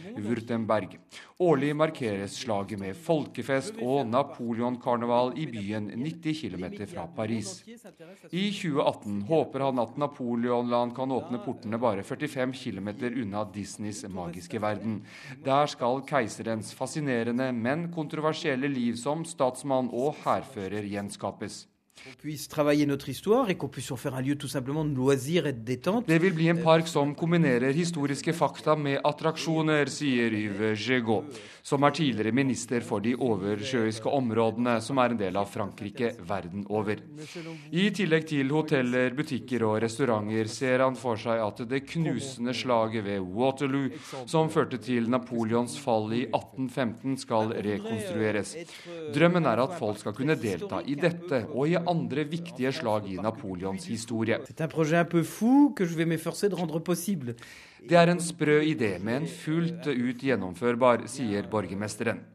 Würtemberg. 0.58 0.98
Årlig 1.40 1.76
markeres 1.76 2.36
slaget 2.42 2.80
med 2.82 2.98
folkefest 2.98 3.78
og 3.84 4.08
Napoleon-karneval 4.10 5.36
i 5.38 5.46
byen 5.52 5.90
90 5.94 6.42
km 6.42 6.66
fra 6.90 7.06
Paris. 7.16 7.62
I 8.32 8.50
2018 8.52 9.22
håper 9.30 9.68
han 9.68 9.80
at 9.80 9.98
Napoleonland 9.98 10.96
kan 10.98 11.14
åpne 11.14 11.42
portene 11.46 11.78
bare 11.78 12.04
45 12.04 12.54
km 12.58 12.90
unna 13.12 13.46
Disneys 13.54 14.04
magiske 14.10 14.62
verden. 14.62 15.04
Der 15.46 15.70
skal 15.70 16.02
keiserens 16.10 16.74
fascinerende, 16.74 17.52
men 17.54 17.92
kontroversielle 17.94 18.68
liv 18.68 18.98
som 18.98 19.26
statsmann 19.26 19.92
og 19.94 20.16
hærfører 20.26 20.90
gjenskapes. 20.90 21.68
Det 26.08 26.20
vil 26.22 26.36
bli 26.38 26.48
en 26.52 26.62
park 26.64 26.88
som 26.88 27.14
kombinerer 27.18 27.74
historiske 27.74 28.34
fakta 28.38 28.76
med 28.78 29.00
attraksjoner, 29.08 29.90
sier 29.92 30.34
Yves 30.38 30.84
Gegaud, 30.86 31.32
som 31.66 31.84
er 31.84 31.96
tidligere 31.98 32.36
minister 32.36 32.86
for 32.86 33.04
de 33.04 33.16
oversjøiske 33.16 34.12
områdene, 34.14 34.78
som 34.84 35.02
er 35.02 35.16
en 35.16 35.20
del 35.20 35.40
av 35.40 35.50
Frankrike 35.52 36.14
verden 36.28 36.68
over. 36.70 37.02
I 37.72 37.90
tillegg 37.96 38.28
til 38.30 38.54
hoteller, 38.56 39.16
butikker 39.18 39.66
og 39.68 39.80
restauranter 39.84 40.52
ser 40.52 40.86
han 40.86 40.96
for 41.00 41.20
seg 41.20 41.42
at 41.44 41.64
det 41.68 41.84
knusende 41.90 42.54
slaget 42.56 43.06
ved 43.08 43.26
Waterloo, 43.26 43.90
som 44.30 44.52
førte 44.54 44.80
til 44.84 45.10
Napoleons 45.12 45.76
fall 45.82 46.14
i 46.14 46.24
1815, 46.30 47.18
skal 47.26 47.52
rekonstrueres. 47.68 48.56
Drømmen 49.16 49.50
er 49.50 49.66
at 49.66 49.76
folk 49.80 50.00
skal 50.02 50.16
kunne 50.18 50.38
delta 50.40 50.84
i 50.86 50.96
dette 51.00 51.44
og 51.52 51.68
i 51.68 51.76
andre 51.90 52.24
viktige 52.28 52.72
slag 52.76 53.08
i 53.12 53.18
Napoleons 53.22 53.86
historie. 53.90 54.40
Det 57.88 57.98
er 58.02 58.10
en 58.12 58.20
sprø 58.22 58.60
idé, 58.66 58.92
men 59.00 59.28
fullt 59.28 59.88
ut 59.88 60.28
gjennomførbar, 60.30 61.08
sier 61.08 61.48
borgermesteren. 61.52 62.26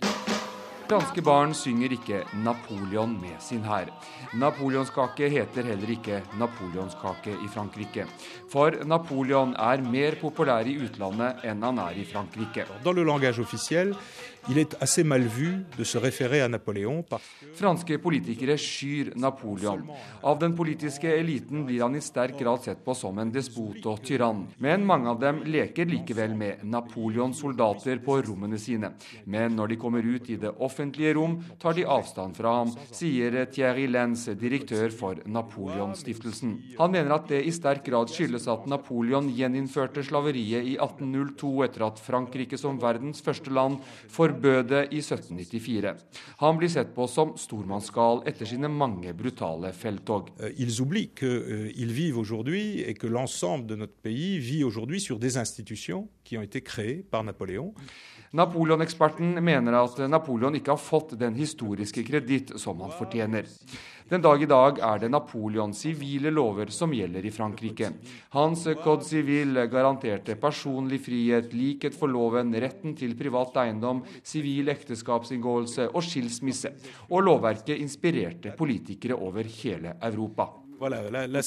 Franske 0.92 1.22
barn 1.24 1.54
synger 1.56 1.92
ikke 1.94 2.18
'Napoleon' 2.44 3.14
med 3.20 3.38
sin 3.40 3.62
hær. 3.64 3.88
Napoleonskake 4.36 5.28
heter 5.32 5.64
heller 5.64 5.88
ikke 5.88 6.18
napoleonskake 6.36 7.32
i 7.32 7.48
Frankrike. 7.48 8.04
For 8.52 8.76
Napoleon 8.84 9.54
er 9.56 9.80
mer 9.80 10.18
populær 10.20 10.68
i 10.68 10.76
utlandet 10.84 11.46
enn 11.48 11.62
han 11.64 11.78
er 11.78 11.96
i 11.96 12.04
Frankrike. 12.04 12.66
Franske 17.54 17.98
politikere 18.02 18.56
skyr 18.58 19.12
Napoleon. 19.14 19.84
Av 20.26 20.40
den 20.40 20.56
politiske 20.58 21.12
eliten 21.14 21.62
blir 21.68 21.84
han 21.84 21.94
i 21.94 22.00
sterk 22.02 22.40
grad 22.40 22.64
sett 22.64 22.80
på 22.84 22.94
som 22.98 23.20
en 23.22 23.30
despot 23.30 23.86
og 23.86 24.02
tyrann. 24.02 24.48
Men 24.58 24.82
mange 24.86 25.12
av 25.12 25.20
dem 25.22 25.38
leker 25.46 25.86
likevel 25.86 26.34
med 26.34 26.64
Napoleons 26.66 27.38
soldater 27.38 28.02
på 28.02 28.16
rommene 28.26 28.58
sine. 28.58 28.90
Men 29.30 29.54
når 29.54 29.72
de 29.74 29.78
kommer 29.84 30.02
ut 30.02 30.26
i 30.26 30.40
det 30.42 30.50
offentlige 30.58 31.14
rom, 31.20 31.38
tar 31.62 31.78
de 31.78 31.86
avstand 31.86 32.34
fra 32.34 32.56
ham, 32.58 32.74
sier 32.90 33.44
Thierry 33.46 33.86
Lenz, 33.86 34.26
direktør 34.42 34.90
for 34.90 35.22
Napoleonstiftelsen. 35.22 36.56
Han 36.80 36.94
mener 36.96 37.14
at 37.14 37.30
det 37.30 37.44
i 37.46 37.54
sterk 37.54 37.86
grad 37.86 38.10
skyldes 38.10 38.50
at 38.50 38.66
Napoleon 38.66 39.30
gjeninnførte 39.30 40.02
slaveriet 40.02 40.66
i 40.66 40.76
1802 40.80 41.54
etter 41.68 41.86
at 41.92 42.02
Frankrike 42.02 42.58
som 42.58 42.82
verdens 42.82 43.22
første 43.22 43.54
land 43.54 43.78
forbød 44.32 44.68
det 44.68 44.82
i 44.90 45.00
1794. 45.00 45.94
Han 46.40 46.58
blir 46.58 46.70
sett 46.72 46.94
på 46.96 47.06
som 47.10 47.34
stormannsgal 47.38 48.22
etter 48.28 48.48
sine 48.48 48.70
mange 48.72 49.12
brutale 49.16 49.72
felttog. 49.76 50.30
Ils 50.56 50.80
oublient 50.80 51.12
qu'ils 51.14 51.92
l'ensemble 53.08 53.66
de 53.66 53.76
notre 53.76 53.94
pays 54.02 54.38
vit 54.38 54.64
aujourd'hui 54.64 55.00
sur 55.00 55.18
des 55.18 55.36
institutions 55.36 56.08
qui 56.24 56.38
ont 56.38 56.42
été 56.42 56.60
créées 56.60 57.02
par 57.02 57.24
Napoléon. 57.24 57.74
Napoleon-eksperten 58.32 59.34
mener 59.44 59.74
at 59.76 59.98
Napoleon 60.08 60.54
ikke 60.56 60.72
har 60.72 60.80
fått 60.80 61.10
den 61.20 61.34
historiske 61.36 62.00
kreditt 62.06 62.54
som 62.60 62.78
han 62.80 62.94
fortjener. 62.96 63.44
Den 64.08 64.24
dag 64.24 64.40
i 64.40 64.48
dag 64.48 64.80
er 64.80 65.02
det 65.02 65.10
Napoleons 65.12 65.82
sivile 65.84 66.32
lover 66.32 66.72
som 66.72 66.94
gjelder 66.96 67.28
i 67.28 67.32
Frankrike. 67.32 67.90
Hans 68.32 68.64
code 68.80 69.04
civil 69.04 69.60
garanterte 69.68 70.38
personlig 70.40 71.02
frihet, 71.04 71.52
likhet 71.52 71.96
for 71.96 72.08
loven, 72.08 72.56
retten 72.56 72.96
til 72.96 73.12
privat 73.20 73.60
eiendom, 73.66 74.00
sivil 74.24 74.72
ekteskapsinngåelse 74.72 75.90
og 75.92 76.00
skilsmisse. 76.00 76.72
Og 77.12 77.28
lovverket 77.28 77.84
inspirerte 77.84 78.56
politikere 78.56 79.20
over 79.20 79.44
hele 79.60 79.98
Europa. 80.00 80.48
Voilà, 80.82 81.00
là, 81.10 81.28
là, 81.28 81.40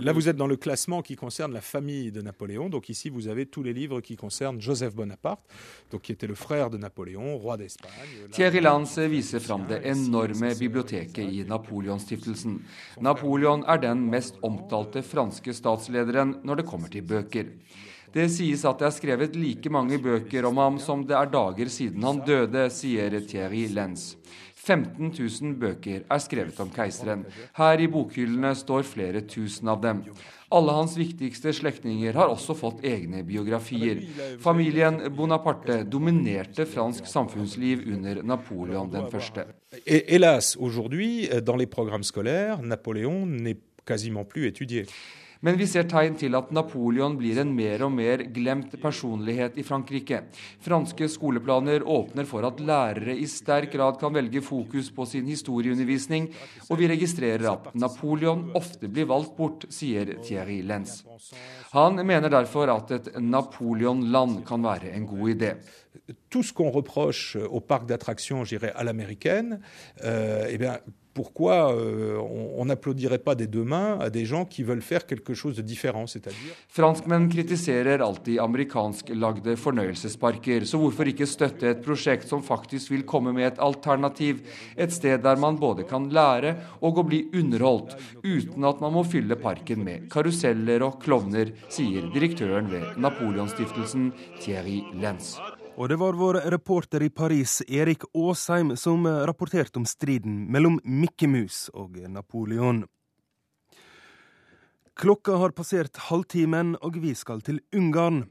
là, 0.00 0.12
vous 0.14 0.28
êtes 0.30 0.36
dans 0.36 0.46
le 0.46 0.56
classement 0.56 1.02
qui 1.02 1.14
concerne 1.14 1.52
la 1.52 1.60
famille 1.60 2.10
de 2.10 2.22
Napoléon. 2.22 2.70
Donc 2.70 2.88
ici, 2.88 3.10
vous 3.10 3.28
avez 3.28 3.44
tous 3.44 3.62
les 3.62 3.74
livres 3.74 4.00
qui 4.00 4.16
concernent 4.16 4.58
Joseph 4.58 4.94
Bonaparte, 4.94 5.42
donc 5.90 6.00
qui 6.00 6.12
était 6.12 6.26
le 6.26 6.34
frère 6.34 6.70
de 6.70 6.78
Napoléon, 6.78 7.36
roi 7.36 7.58
d'Espagne. 7.58 7.92
Thierry 8.32 8.62
Lance 8.62 8.98
viser 8.98 9.38
fram 9.38 9.66
det 9.68 9.82
enorme 9.84 10.54
biblioteket 10.56 11.28
i 11.28 11.44
Napoleonstiftelsen. 11.44 12.56
Napoleon 13.04 13.66
er 13.68 13.84
den 13.84 14.08
mest 14.08 14.40
omtalte 14.40 15.04
franske 15.04 15.52
statslederen 15.52 16.38
når 16.42 16.62
det 16.62 16.68
kommer 16.72 16.88
til 16.88 17.04
bøker. 17.04 17.52
Det 18.10 18.30
sies 18.32 18.64
at 18.64 18.80
det 18.80 18.88
er 18.88 18.96
skrevet 18.96 19.36
like 19.36 19.70
mange 19.70 20.00
bøker 20.00 20.48
om 20.48 20.56
ham 20.56 20.80
som 20.80 21.04
det 21.06 21.14
er 21.20 21.28
dager 21.30 21.68
siden 21.68 22.02
han 22.02 22.24
døde, 22.24 22.64
sier 22.72 23.20
Thierry 23.28 23.68
Lenz. 23.76 24.14
15 24.60 25.12
000 25.16 25.54
bøker 25.60 26.02
er 26.04 26.20
skrevet 26.20 26.58
om 26.60 26.68
keiseren. 26.74 27.24
Her 27.56 27.80
i 27.80 27.88
bokhyllene 27.90 28.52
står 28.58 28.84
flere 28.88 29.22
tusen 29.24 29.70
av 29.72 29.80
dem. 29.84 30.02
Alle 30.50 30.74
hans 30.74 30.96
viktigste 30.98 31.52
slektninger 31.54 32.16
har 32.18 32.32
også 32.32 32.56
fått 32.58 32.82
egne 32.84 33.22
biografier. 33.26 34.02
Familien 34.42 34.98
Bonaparte 35.16 35.80
dominerte 35.86 36.66
fransk 36.66 37.06
samfunnsliv 37.06 37.86
under 37.94 38.22
Napoleon 38.26 38.90
den 38.90 39.06
første. 39.12 39.46
Hélas, 39.86 40.56
aujourd'hui, 40.56 41.28
dans 41.46 41.56
les 41.56 41.66
programmes 41.70 42.04
scolaires, 42.04 42.60
Napoléon 42.62 43.26
n'est 43.26 43.60
quasiment 43.86 44.24
plus 44.24 44.46
étudié. 44.46 44.86
Men 45.40 45.56
vi 45.56 45.64
ser 45.64 45.86
tegn 45.88 46.18
til 46.20 46.36
at 46.36 46.50
Napoleon 46.52 47.14
blir 47.16 47.38
en 47.40 47.52
mer 47.56 47.80
og 47.86 47.94
mer 47.96 48.26
glemt 48.28 48.74
personlighet 48.82 49.56
i 49.56 49.64
Frankrike. 49.64 50.18
Franske 50.60 51.08
skoleplaner 51.08 51.86
åpner 51.88 52.28
for 52.28 52.44
at 52.44 52.60
lærere 52.60 53.14
i 53.16 53.24
sterk 53.30 53.72
grad 53.72 53.96
kan 54.02 54.12
velge 54.12 54.42
fokus 54.44 54.90
på 54.92 55.06
sin 55.08 55.30
historieundervisning, 55.32 56.28
og 56.68 56.80
vi 56.82 56.90
registrerer 56.92 57.48
at 57.54 57.70
Napoleon 57.72 58.50
ofte 58.58 58.90
blir 58.92 59.08
valgt 59.08 59.32
bort, 59.38 59.64
sier 59.72 60.18
Thierry 60.20 60.60
Lenz. 60.60 61.00
Han 61.72 62.04
mener 62.04 62.28
derfor 62.28 62.68
at 62.76 62.92
et 62.98 63.12
Napoleon-land 63.16 64.42
kan 64.48 64.60
være 64.64 64.92
en 64.92 65.08
god 65.08 65.36
idé. 65.38 65.54
Tout 66.28 66.44
ce 66.44 66.52
qu'on 66.52 66.70
reproche 66.70 67.36
au 67.36 67.60
parc 67.60 67.86
d'attractions, 67.86 68.44
à 68.44 68.84
l'américaine, 68.84 69.60
euh, 70.04 70.46
eh 70.48 70.58
bien, 70.58 70.78
pourquoi 71.20 71.74
euh, 71.74 72.16
on 72.56 72.64
n'applaudirait 72.64 73.18
pas 73.18 73.34
des 73.34 73.46
deux 73.46 73.62
mains 73.62 73.98
à 74.00 74.08
des 74.08 74.24
gens 74.24 74.46
qui 74.46 74.62
veulent 74.62 74.80
faire 74.80 75.04
quelque 75.04 75.34
chose 75.34 75.54
de 75.54 75.60
différent, 75.60 76.06
c'est-à-dire 76.06 76.54
Franskmenn 76.68 77.28
kritiserer 77.28 78.00
alltid 78.00 78.38
amerikansklagde 78.40 79.52
fornøyelsesparker, 79.60 80.64
så 80.64 80.80
hvorfor 80.80 81.12
ikke 81.12 81.28
støtte 81.28 81.74
et 81.74 81.84
prosjekt 81.84 82.24
som 82.30 82.40
faktisk 82.40 82.94
vil 82.94 83.04
komme 83.04 83.36
med 83.36 83.50
et 83.50 83.60
alternativ, 83.60 84.40
et 84.80 84.96
sted 84.96 85.20
der 85.20 85.36
man 85.36 85.60
både 85.60 85.84
kan 85.84 86.08
lære 86.08 86.56
og 86.80 87.04
å 87.04 87.08
bli 87.12 87.26
underholdt, 87.36 87.98
uten 88.24 88.64
at 88.72 88.80
man 88.80 88.96
må 88.96 89.04
fylle 89.04 89.36
parken 89.36 89.84
med 89.84 90.08
karuseller 90.08 90.88
og 90.88 91.02
klovner, 91.04 91.52
sier 91.68 92.08
direktøren 92.16 92.72
ved 92.72 92.96
Napoleonstiftelsen 92.96 94.14
Thierry 94.40 94.86
Lenz. 94.96 95.36
Og 95.80 95.88
det 95.88 95.96
var 95.96 96.12
vår 96.12 96.34
reporter 96.52 97.02
i 97.02 97.08
Paris, 97.08 97.62
Erik 97.64 98.02
Aasheim, 98.12 98.74
som 98.76 99.06
rapporterte 99.06 99.80
om 99.80 99.86
striden 99.88 100.42
mellom 100.52 100.76
Mikke 100.84 101.24
Mus 101.24 101.70
og 101.72 101.96
Napoleon. 102.04 102.82
Klokka 105.00 105.38
har 105.40 105.54
passert 105.56 105.96
halvtimen, 106.10 106.74
og 106.84 106.98
vi 107.00 107.14
skal 107.16 107.40
til 107.40 107.62
Ungarn. 107.72 108.26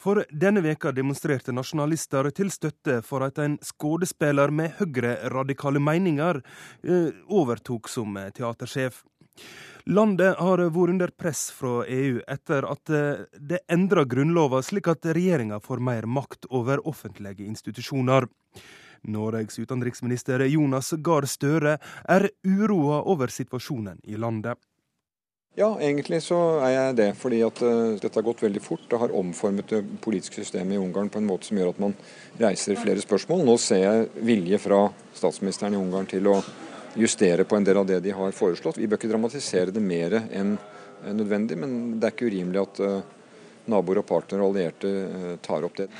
For 0.00 0.22
denne 0.32 0.62
veka 0.64 0.94
demonstrerte 0.96 1.52
nasjonalister 1.52 2.30
til 2.32 2.48
støtte 2.54 3.02
for 3.04 3.26
at 3.28 3.42
en 3.44 3.58
skuespiller 3.60 4.48
med 4.48 4.78
høyre-radikale 4.80 5.82
meninger 5.82 6.40
eh, 6.40 7.12
overtok 7.28 7.92
som 7.92 8.16
teatersjef. 8.32 9.02
Landet 9.86 10.34
har 10.42 10.58
vært 10.58 10.90
under 10.90 11.10
press 11.14 11.44
fra 11.54 11.84
EU 11.86 12.16
etter 12.26 12.64
at 12.66 12.90
eh, 12.90 13.20
det 13.38 13.60
endra 13.70 14.02
grunnlova 14.02 14.58
slik 14.66 14.88
at 14.90 15.06
regjeringa 15.14 15.60
får 15.62 15.78
mer 15.78 16.08
makt 16.10 16.48
over 16.50 16.82
offentlige 16.90 17.46
institusjoner. 17.46 18.26
Norges 19.06 19.60
utenriksminister 19.62 20.42
Jonas 20.50 20.90
Gahr 20.98 21.28
Støre 21.30 21.76
er 22.02 22.26
uroa 22.42 23.04
over 23.06 23.30
situasjonen 23.30 24.02
i 24.02 24.18
landet. 24.18 24.58
Ja, 25.56 25.70
egentlig 25.78 26.18
så 26.26 26.58
er 26.66 26.74
jeg 26.74 26.96
det. 26.98 27.08
Fordi 27.16 27.38
at 27.46 27.62
uh, 27.62 27.94
dette 27.96 28.18
har 28.18 28.26
gått 28.26 28.42
veldig 28.42 28.60
fort. 28.60 28.82
Det 28.90 28.98
har 29.00 29.14
omformet 29.14 29.70
det 29.70 29.84
politiske 30.02 30.42
systemet 30.42 30.76
i 30.76 30.82
Ungarn 30.82 31.08
på 31.08 31.22
en 31.22 31.30
måte 31.30 31.46
som 31.46 31.62
gjør 31.62 31.70
at 31.76 31.84
man 31.86 31.94
reiser 32.42 32.76
flere 32.76 33.00
spørsmål. 33.00 33.46
Nå 33.46 33.54
ser 33.62 33.84
jeg 33.86 34.08
vilje 34.26 34.60
fra 34.66 34.88
statsministeren 35.14 35.78
i 35.78 35.80
Ungarn 35.80 36.10
til 36.10 36.26
å 36.28 36.40
justere 36.96 37.44
på 37.44 37.56
en 37.56 37.64
del 37.64 37.76
av 37.76 37.86
det 37.86 38.00
de 38.00 38.10
har 38.16 38.32
foreslått. 38.32 38.78
Vi 38.78 38.88
bør 38.88 39.00
ikke 39.00 39.10
dramatisere 39.12 39.74
det 39.74 39.82
mer 39.82 40.18
enn 40.30 40.56
nødvendig, 41.06 41.58
men 41.60 41.98
det 42.00 42.08
er 42.08 42.14
ikke 42.14 42.30
urimelig 42.30 42.62
at 42.62 42.80
uh, 42.82 43.00
naboer 43.70 44.00
og 44.00 44.08
partnere 44.08 44.44
og 44.44 44.54
allierte 44.54 44.88
uh, 44.88 45.32
tar 45.44 45.66
opp 45.66 45.76
det. 45.82 45.90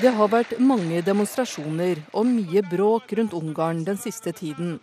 Det 0.00 0.14
har 0.16 0.30
vært 0.32 0.54
mange 0.64 1.02
demonstrasjoner 1.04 1.98
og 2.16 2.24
mye 2.24 2.62
bråk 2.64 3.12
rundt 3.18 3.34
Ungarn 3.36 3.84
den 3.84 3.98
siste 4.00 4.32
tiden. 4.32 4.78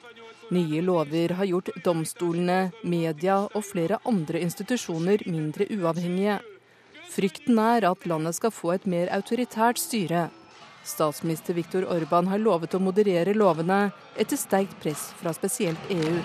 Nye 0.54 0.82
lover 0.86 1.34
har 1.39 1.50
gjort 1.50 1.71
domstolene, 1.84 2.69
media 2.86 3.39
og 3.47 3.65
flere 3.65 3.97
andre 4.08 4.39
institusjoner 4.45 5.26
mindre 5.28 5.67
uavhengige. 5.73 6.38
Frykten 7.12 7.58
er 7.60 7.88
at 7.89 8.06
landet 8.08 8.38
skal 8.38 8.54
få 8.54 8.76
et 8.76 8.86
mer 8.88 9.10
autoritært 9.15 9.82
styre, 9.82 10.28
Statsminister 10.88 11.54
Viktor 11.54 11.84
Orban 11.91 12.30
har 12.32 12.39
lovet 12.39 12.76
å 12.78 12.80
moderere 12.80 13.34
lovene 13.36 13.89
etter 14.15 14.39
sterkt 14.39 14.78
press 14.80 15.10
fra 15.19 15.34
spesielt 15.36 15.91
EU. 15.91 16.21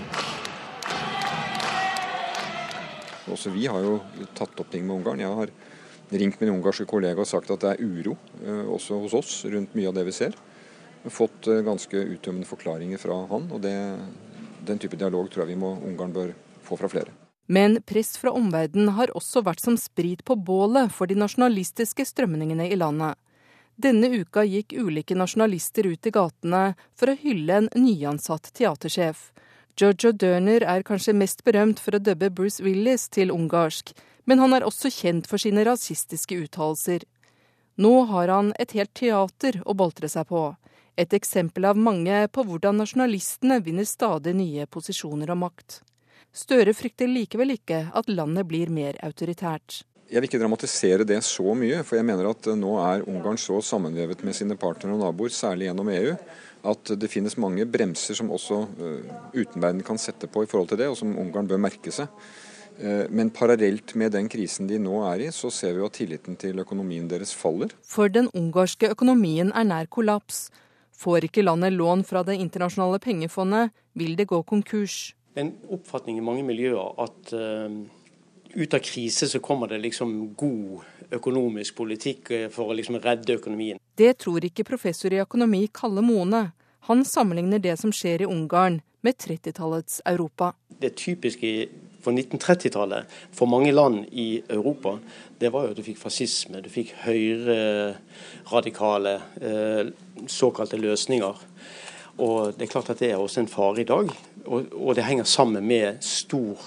Også 3.33 3.51
vi 3.55 3.67
har 3.67 3.83
jo 3.83 3.99
tatt 4.39 4.59
opp 4.61 4.71
ting 4.71 4.87
med 4.87 5.01
Ungarn. 5.01 5.23
Jeg 5.23 5.35
har 5.39 5.53
ringt 6.23 6.41
min 6.41 6.53
ungarske 6.53 6.87
kollega 6.89 7.25
og 7.25 7.29
sagt 7.29 7.51
at 7.55 7.63
det 7.65 7.75
er 7.75 7.83
uro 7.83 8.17
eh, 8.45 8.67
også 8.69 9.01
hos 9.03 9.17
oss 9.17 9.33
rundt 9.51 9.75
mye 9.79 9.89
av 9.91 9.97
det 9.97 10.05
vi 10.09 10.15
ser. 10.15 10.37
Fått 11.11 11.49
eh, 11.51 11.65
ganske 11.67 12.05
uttømmende 12.17 12.49
forklaringer 12.49 13.01
fra 13.01 13.17
han, 13.33 13.49
og 13.51 13.65
det, 13.65 13.75
den 14.69 14.83
type 14.83 15.01
dialog 15.01 15.31
tror 15.33 15.47
jeg 15.47 15.55
vi 15.55 15.63
må, 15.63 15.75
Ungarn 15.89 16.15
bør 16.15 16.35
få 16.67 16.79
fra 16.79 16.91
flere. 16.93 17.15
Men 17.53 17.81
press 17.89 18.15
fra 18.21 18.31
omverdenen 18.37 18.95
har 18.97 19.11
også 19.19 19.43
vært 19.45 19.65
som 19.65 19.77
sprit 19.81 20.23
på 20.25 20.37
bålet 20.39 20.93
for 20.95 21.11
de 21.11 21.19
nasjonalistiske 21.19 22.07
strømningene 22.13 22.69
i 22.71 22.79
landet. 22.79 23.19
Denne 23.83 24.07
uka 24.15 24.45
gikk 24.47 24.77
ulike 24.79 25.15
nasjonalister 25.19 25.87
ut 25.91 26.07
i 26.07 26.11
gatene 26.15 26.61
for 26.95 27.11
å 27.11 27.17
hylle 27.19 27.57
en 27.57 27.69
nyansatt 27.75 28.53
teatersjef. 28.55 29.33
Jojo 29.81 30.13
Dörner 30.13 30.63
er 30.63 30.85
kanskje 30.87 31.17
mest 31.17 31.43
berømt 31.43 31.81
for 31.83 31.97
å 31.97 32.03
dubbe 32.07 32.29
Bruce 32.31 32.63
Willis 32.63 33.09
til 33.11 33.33
ungarsk, 33.35 33.91
men 34.29 34.39
han 34.39 34.55
er 34.55 34.63
også 34.69 34.93
kjent 34.93 35.27
for 35.27 35.43
sine 35.43 35.65
rasistiske 35.67 36.39
uttalelser. 36.45 37.03
Nå 37.83 37.95
har 38.13 38.31
han 38.31 38.53
et 38.63 38.77
helt 38.79 38.95
teater 38.95 39.59
å 39.67 39.75
boltre 39.75 40.13
seg 40.13 40.31
på. 40.31 40.45
Et 40.95 41.19
eksempel 41.19 41.67
av 41.67 41.81
mange 41.89 42.27
på 42.31 42.45
hvordan 42.47 42.79
nasjonalistene 42.79 43.59
vinner 43.67 43.89
stadig 43.89 44.37
nye 44.39 44.69
posisjoner 44.71 45.33
og 45.35 45.43
makt. 45.43 45.81
Støre 46.31 46.77
frykter 46.77 47.11
likevel 47.11 47.57
ikke 47.57 47.89
at 47.91 48.13
landet 48.13 48.47
blir 48.47 48.71
mer 48.71 49.01
autoritært. 49.03 49.83
Jeg 50.13 50.21
vil 50.21 50.29
ikke 50.29 50.43
dramatisere 50.43 51.05
det 51.09 51.23
så 51.25 51.55
mye, 51.57 51.79
for 51.89 51.97
jeg 51.97 52.05
mener 52.05 52.27
at 52.29 52.47
nå 52.61 52.75
er 52.83 53.05
Ungarn 53.09 53.39
så 53.41 53.63
sammenvevet 53.65 54.21
med 54.27 54.37
sine 54.37 54.59
partnere 54.61 54.93
og 54.93 55.01
naboer, 55.01 55.33
særlig 55.33 55.71
gjennom 55.71 55.89
EU, 55.89 56.11
at 56.69 56.91
det 57.01 57.09
finnes 57.09 57.39
mange 57.41 57.65
bremser 57.65 58.19
som 58.19 58.29
også 58.37 58.59
uh, 58.77 59.15
utenverden 59.33 59.81
kan 59.87 59.97
sette 59.97 60.29
på 60.29 60.43
i 60.45 60.51
forhold 60.51 60.69
til 60.69 60.83
det, 60.83 60.91
og 60.93 60.99
som 61.01 61.15
Ungarn 61.17 61.49
bør 61.49 61.63
merke 61.65 61.95
seg. 61.97 62.13
Uh, 62.77 63.09
men 63.09 63.31
parallelt 63.33 63.95
med 63.97 64.13
den 64.13 64.29
krisen 64.29 64.69
de 64.69 64.77
nå 64.85 64.99
er 65.09 65.25
i, 65.25 65.31
så 65.33 65.49
ser 65.49 65.79
vi 65.79 65.87
at 65.89 65.97
tilliten 65.97 66.37
til 66.37 66.61
økonomien 66.61 67.09
deres 67.09 67.33
faller. 67.33 67.73
For 67.81 68.13
den 68.13 68.29
ungarske 68.37 68.93
økonomien 68.93 69.49
er 69.57 69.65
nær 69.71 69.89
kollaps. 69.89 70.51
Får 70.93 71.31
ikke 71.31 71.47
landet 71.49 71.73
lån 71.73 72.05
fra 72.05 72.21
Det 72.21 72.37
internasjonale 72.37 73.01
pengefondet, 73.01 73.73
vil 73.97 74.13
det 74.21 74.29
gå 74.29 74.45
konkurs. 74.45 75.17
En 75.41 75.55
oppfatning 75.73 76.21
i 76.21 76.29
mange 76.29 76.45
miljøer 76.45 77.01
at 77.01 77.33
uh 77.33 77.99
ut 78.55 78.75
av 78.75 78.79
krise 78.79 79.29
så 79.29 79.41
kommer 79.41 79.69
det 79.69 79.79
liksom 79.79 80.35
god 80.35 80.81
økonomisk 81.11 81.77
politikk 81.77 82.31
eh, 82.31 82.49
for 82.53 82.65
å 82.71 82.73
liksom 82.77 83.01
redde 83.03 83.35
økonomien. 83.39 83.79
Det 83.97 84.19
tror 84.25 84.45
ikke 84.45 84.65
professor 84.69 85.13
i 85.13 85.21
økonomi 85.23 85.69
Kalle 85.75 86.03
Mone. 86.05 86.51
Han 86.89 87.05
sammenligner 87.05 87.59
det 87.63 87.77
som 87.81 87.93
skjer 87.95 88.23
i 88.23 88.27
Ungarn 88.29 88.81
med 89.03 89.15
30-tallets 89.21 90.01
Europa. 90.07 90.53
Det 90.81 90.97
typiske 90.99 91.69
for 92.03 92.13
1930-tallet 92.13 93.05
for 93.35 93.47
mange 93.47 93.73
land 93.73 94.05
i 94.11 94.43
Europa, 94.51 94.99
det 95.39 95.53
var 95.55 95.65
jo 95.67 95.71
at 95.75 95.79
du 95.79 95.83
fikk 95.87 95.99
fascisme. 96.01 96.63
Du 96.63 96.69
fikk 96.73 96.95
høyreradikale 97.05 99.15
eh, 99.39 99.87
såkalte 100.27 100.77
løsninger. 100.81 101.35
Og 102.23 102.53
det 102.57 102.63
er 102.67 102.75
klart 102.75 102.91
at 102.93 103.01
det 103.01 103.11
er 103.13 103.19
også 103.23 103.41
en 103.43 103.51
fare 103.51 103.81
i 103.83 103.89
dag. 103.89 104.07
Og, 104.45 104.61
og 104.75 104.97
det 104.99 105.05
henger 105.07 105.27
sammen 105.29 105.65
med 105.67 105.89
stor 106.05 106.59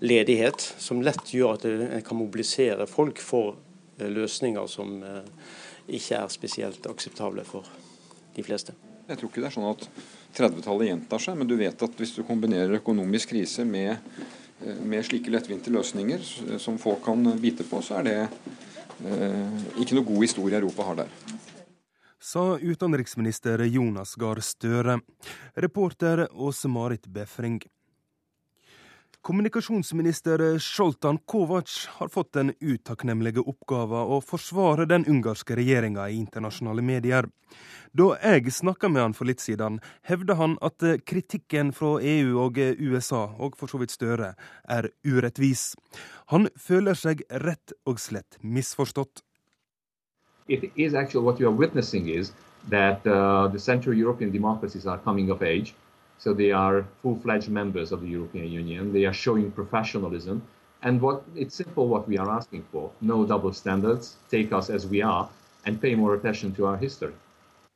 ledighet, 0.00 0.60
som 0.78 1.02
lett 1.04 1.34
gjør 1.34 1.56
at 1.56 1.66
en 1.68 2.04
kan 2.04 2.18
mobilisere 2.18 2.86
folk 2.88 3.20
for 3.22 3.56
eh, 3.98 4.08
løsninger 4.08 4.66
som 4.70 5.02
eh, 5.02 5.26
ikke 5.90 6.22
er 6.22 6.32
spesielt 6.32 6.86
akseptable 6.90 7.44
for 7.44 7.68
de 8.36 8.44
fleste. 8.46 8.76
Jeg 9.10 9.18
tror 9.18 9.30
ikke 9.30 9.42
det 9.42 9.50
er 9.50 9.56
sånn 9.56 9.70
at 9.70 9.86
30-tallet 10.38 10.90
gjentar 10.92 11.22
seg, 11.22 11.38
men 11.38 11.48
du 11.50 11.56
vet 11.58 11.82
at 11.82 11.96
hvis 11.98 12.14
du 12.14 12.22
kombinerer 12.26 12.78
økonomisk 12.78 13.32
krise 13.34 13.66
med, 13.66 13.98
eh, 14.62 14.80
med 14.80 15.04
slike 15.06 15.32
lettvinte 15.32 15.72
løsninger 15.74 16.58
som 16.62 16.78
folk 16.78 17.02
kan 17.04 17.26
bite 17.42 17.66
på, 17.66 17.82
så 17.82 18.00
er 18.00 18.08
det 18.08 18.18
eh, 18.22 19.60
ikke 19.82 19.98
noe 19.98 20.08
god 20.08 20.24
historie 20.24 20.60
Europa 20.60 20.88
har 20.90 21.02
der. 21.04 21.18
Sa 22.20 22.58
utenriksminister 22.60 23.62
Jonas 23.64 24.12
Gahr 24.20 24.42
Støre. 24.44 24.98
Reporter 25.56 26.26
Åse 26.30 26.68
Marit 26.68 27.06
Befring. 27.08 27.62
Kommunikasjonsminister 29.22 30.58
Sjoltan 30.58 31.18
Kovac 31.18 31.86
har 31.88 32.08
fått 32.08 32.32
den 32.32 32.54
utakknemlige 32.60 33.42
oppgaven 33.44 34.12
å 34.14 34.20
forsvare 34.24 34.86
den 34.88 35.04
ungarske 35.04 35.58
regjeringa 35.58 36.06
i 36.08 36.16
internasjonale 36.16 36.80
medier. 36.80 37.28
Da 37.92 38.14
jeg 38.16 38.48
snakka 38.56 38.88
med 38.88 39.02
han 39.02 39.16
for 39.18 39.28
litt 39.28 39.42
siden, 39.44 39.76
hevda 40.08 40.38
han 40.40 40.54
at 40.64 40.80
kritikken 41.04 41.74
fra 41.76 41.98
EU 42.00 42.38
og 42.40 42.56
USA, 42.56 43.26
og 43.36 43.58
for 43.60 43.68
så 43.68 43.82
vidt 43.82 43.92
Støre, 43.92 44.30
er 44.64 44.88
urettvis. 45.04 45.74
Han 46.32 46.48
føler 46.56 46.96
seg 46.96 47.20
rett 47.44 47.76
og 47.84 48.00
slett 48.00 48.40
misforstått. 48.40 49.20
It 50.48 50.72
is 50.76 50.94
actually 50.94 51.26
what 51.26 51.38
you 51.40 51.50
are 51.50 51.54
witnessing 51.54 52.08
is 52.08 52.32
that 52.70 53.04
uh, 53.04 53.52
the 53.52 53.58
Central 53.58 53.94
European 53.94 54.32
democracies 54.32 54.86
are. 54.86 54.98
So 56.22 56.34
they 56.34 56.52
are 56.52 56.84
full-fledged 57.02 57.48
members 57.48 57.92
of 57.92 58.00
the 58.02 58.08
European 58.08 58.48
Union. 58.62 58.92
They 58.92 59.06
are 59.06 59.14
showing 59.24 59.50
professionalism. 59.50 60.42
And 60.82 61.00
what 61.00 61.22
it's 61.34 61.54
simple 61.54 61.88
what 61.88 62.06
we 62.08 62.18
are 62.18 62.30
asking 62.30 62.64
for. 62.72 62.90
No 63.00 63.24
double 63.26 63.52
standards. 63.52 64.16
Take 64.30 64.52
us 64.52 64.70
as 64.70 64.86
we 64.86 65.02
are 65.02 65.28
and 65.66 65.80
pay 65.80 65.94
more 65.94 66.14
attention 66.14 66.54
to 66.56 66.66
our 66.66 66.76
history. 66.76 67.14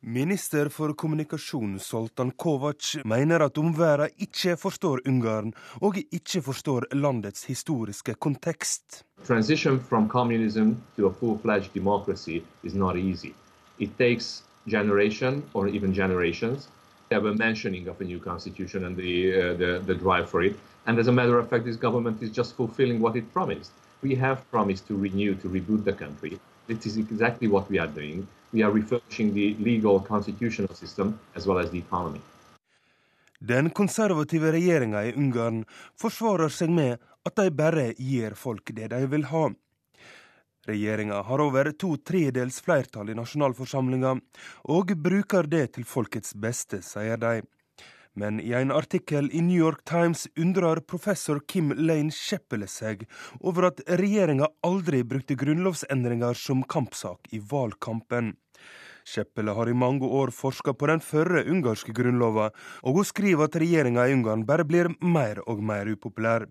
Minister 0.01 0.69
for 0.69 0.93
kommunikasjon 0.93 1.79
Soltan 1.79 2.31
Kovac 2.37 2.95
mener 3.05 3.41
at 3.41 3.57
omverdenen 3.57 4.13
ikke 4.21 4.53
forstår 4.57 5.01
Ungarn, 5.09 5.53
og 5.81 5.97
ikke 5.97 6.41
forstår 6.41 6.85
landets 6.93 7.43
historiske 7.49 8.13
kontekst. 8.13 9.03
Transition 9.25 9.79
from 9.79 10.07
communism 10.09 10.75
to 10.97 11.07
a 11.07 11.13
full-fledged 11.13 11.73
democracy 11.73 12.43
is 12.63 12.75
not 12.75 12.95
easy. 12.95 13.33
It 13.79 13.97
takes 13.97 14.43
generation 14.67 15.43
or 15.53 15.67
even 15.67 15.93
generations. 15.93 16.69
Have 17.11 17.25
a 17.25 17.33
mentioning 17.35 17.87
of 17.87 18.01
a 18.01 18.03
new 18.03 18.19
constitution 18.19 18.85
and 18.85 18.95
the, 18.97 19.13
uh, 19.33 19.53
the, 19.53 19.83
the 19.85 19.95
drive 19.95 20.29
for 20.29 20.41
it. 20.41 20.55
And 20.87 20.97
as 20.97 21.07
a 21.07 21.11
matter 21.11 21.37
of 21.37 21.49
fact, 21.49 21.65
this 21.65 21.75
government 21.75 22.21
is 22.21 22.31
just 22.31 22.55
fulfilling 22.55 22.99
what 22.99 23.15
it 23.15 23.31
promised. 23.31 23.71
We 24.01 24.15
have 24.15 24.49
promised 24.51 24.87
to 24.87 24.95
renew, 24.95 25.35
to 25.35 25.47
reboot 25.47 25.83
the 25.83 25.93
country. 25.93 26.39
This 26.67 26.85
is 26.85 26.97
exactly 26.97 27.47
what 27.47 27.69
we 27.69 27.77
are 27.79 27.87
doing. 27.87 28.27
We 28.53 28.63
are 28.63 28.71
refurbishing 28.71 29.33
the 29.33 29.55
legal 29.59 29.99
constitutional 29.99 30.73
system 30.73 31.19
as 31.35 31.45
well 31.45 31.59
as 31.59 31.69
the 31.71 31.77
economy. 31.77 32.21
Den 33.39 33.69
konservative 33.69 34.51
regjeringa 34.51 35.03
i 35.05 35.13
Ungarn 35.13 35.65
forsvarer 36.01 36.49
seg 36.49 36.71
med 36.73 36.97
at 37.25 37.35
de 37.35 37.51
bare 37.51 37.91
gir 37.97 38.33
folk 38.33 38.71
det 38.73 38.87
de 38.93 39.05
vil 39.11 39.25
ha. 39.29 39.49
Regjeringa 40.65 41.21
har 41.21 41.41
over 41.41 41.71
to 41.71 41.91
tredels 41.97 42.61
flertall 42.65 43.11
i 43.13 43.17
nasjonalforsamlinga, 43.17 44.15
og 44.73 44.95
bruker 44.97 45.45
det 45.49 45.75
til 45.75 45.85
folkets 45.85 46.33
beste, 46.33 46.81
sier 46.81 47.21
de. 47.21 47.43
Men 48.15 48.39
i 48.39 48.53
en 48.55 48.71
artikkel 48.71 49.27
i 49.35 49.41
New 49.43 49.59
York 49.59 49.83
Times 49.85 50.23
undrer 50.39 50.79
professor 50.87 51.41
Kim 51.51 51.73
Lane 51.75 52.13
Sheppele 52.15 52.67
seg 52.71 53.03
over 53.41 53.67
at 53.69 53.83
regjeringa 53.99 54.47
aldri 54.63 55.03
brukte 55.03 55.35
grunnlovsendringer 55.37 56.39
som 56.39 56.63
kampsak 56.63 57.27
i 57.35 57.41
valgkampen. 57.43 58.33
Sheppele 59.05 59.53
har 59.53 59.69
i 59.69 59.77
mange 59.77 60.07
år 60.07 60.31
forska 60.33 60.73
på 60.73 60.87
den 60.89 61.03
førre 61.03 61.43
ungarske 61.45 61.93
grunnlova, 61.93 62.49
og 62.81 62.97
hun 62.97 63.05
skriver 63.05 63.45
at 63.45 63.59
regjeringa 63.61 64.07
i 64.07 64.15
Ungarn 64.15 64.47
bare 64.47 64.65
blir 64.65 64.89
mer 65.03 65.43
og 65.45 65.61
mer 65.61 65.91
upopulær. 65.91 66.47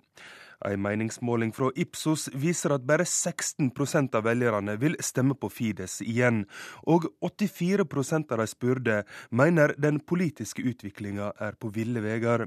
En 0.64 0.80
meningsmåling 0.80 1.52
fra 1.52 1.68
Ipsos 1.76 2.30
viser 2.32 2.72
at 2.72 2.84
bare 2.88 3.04
16% 3.04 4.14
av 4.16 4.24
velgerne 4.24 4.78
vil 4.80 4.96
stemme 5.04 5.36
på 5.36 5.50
Fides 5.52 5.98
igjen, 6.00 6.44
og 6.88 7.10
84% 7.20 8.32
av 8.32 8.40
de 8.40 8.46
spurte 8.48 9.00
mener 9.30 9.74
den 9.76 10.00
politiske 10.00 10.64
utviklinga 10.64 11.34
er 11.36 11.58
på 11.60 11.68
ville 11.74 12.00
veier. 12.00 12.46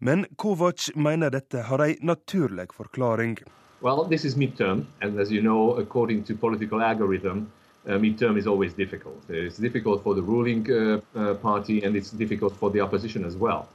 Men 0.00 0.24
Kovac 0.36 0.88
mener 0.96 1.30
dette 1.30 1.66
har 1.68 1.84
en 1.84 2.00
naturlig 2.00 2.72
forklaring. 2.72 3.36
Well, 3.82 4.04
this 4.08 4.24
is 4.24 4.36
midterm, 4.36 4.86
and 5.02 5.18
as 5.20 5.30
you 5.30 5.42
know, 5.42 5.76
according 5.76 6.24
to 6.24 6.34
political 6.36 6.80
algorithm, 6.80 7.50
uh, 7.86 7.98
midterm 7.98 8.38
is 8.38 8.46
always 8.46 8.72
difficult. 8.74 9.20
It's 9.28 9.58
difficult 9.58 10.02
for 10.02 10.14
the 10.14 10.22
ruling 10.22 10.66
uh, 10.70 11.00
uh, 11.14 11.34
party, 11.34 11.82
and 11.84 11.96
it's 11.96 12.10
difficult 12.10 12.56
for 12.56 12.70
the 12.70 12.80
opposition 12.80 13.24
as 13.24 13.36
well. 13.36 13.68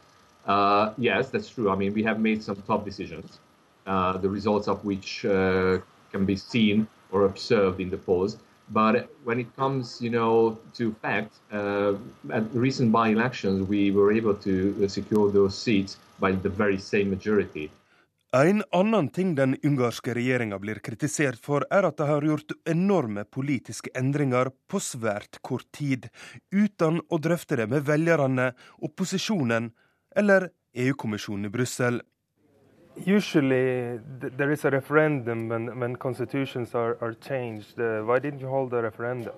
Uh, 0.48 0.94
yes, 0.98 1.30
that's 1.30 1.50
true. 1.50 1.70
I 1.70 1.76
mean, 1.76 1.94
we 1.94 2.04
have 2.04 2.20
made 2.20 2.42
some 2.42 2.64
tough 2.68 2.86
decisions, 2.86 3.40
uh, 3.86 4.18
the 4.18 4.30
results 4.30 4.68
of 4.68 4.84
which 4.86 5.26
uh, 5.26 5.80
can 6.12 6.26
be 6.26 6.38
seen 6.38 6.88
or 7.12 7.26
observed 7.26 7.80
in 7.82 7.90
the 7.90 7.98
polls. 7.98 8.38
But 8.70 9.08
when 9.24 9.40
it 9.40 9.48
comes, 9.56 10.02
you 10.02 10.10
know, 10.10 10.58
to 10.76 10.94
fact, 11.02 11.34
uh, 11.54 11.94
at 12.32 12.44
recent 12.54 12.92
by-elections, 12.92 13.68
we 13.68 13.92
were 13.92 14.12
able 14.12 14.36
to 14.36 14.88
secure 14.90 15.32
those 15.32 15.58
seats 15.58 15.98
by 16.20 16.32
the 16.32 16.50
very 16.50 16.78
same 16.78 17.10
majority. 17.10 17.70
En 18.36 18.64
annen 18.72 19.08
ting 19.10 19.36
den 19.36 19.56
ungarske 19.64 20.14
regjeringa 20.14 20.60
blir 20.60 20.82
kritisert 20.84 21.40
for, 21.40 21.64
er 21.72 21.88
at 21.88 21.98
de 21.98 22.08
har 22.10 22.26
gjort 22.28 22.52
enorme 22.68 23.24
politiske 23.24 23.90
endringer 23.96 24.52
på 24.68 24.82
svært 24.84 25.40
kort 25.42 25.64
tid, 25.72 26.10
uten 26.52 27.00
å 27.08 27.22
drøfte 27.24 27.56
det 27.56 27.70
med 27.72 27.88
velgerne, 27.88 28.52
opposisjonen 28.84 29.72
eller 30.18 30.50
EU-kommisjonen 30.74 31.46
i 31.46 31.50
Brussel. 31.50 32.02
Usually 33.06 34.00
there 34.38 34.52
is 34.52 34.66
a 34.66 34.70
referendum 34.70 35.50
when, 35.50 35.80
when 35.80 35.96
constitutions 35.96 36.76
are, 36.76 36.98
are 37.02 37.14
changed. 37.14 37.80
Uh, 37.80 38.02
why 38.08 38.20
didn't 38.20 38.40
you 38.40 38.48
hold 38.48 38.74
a 38.74 38.82
referendum? 38.82 39.34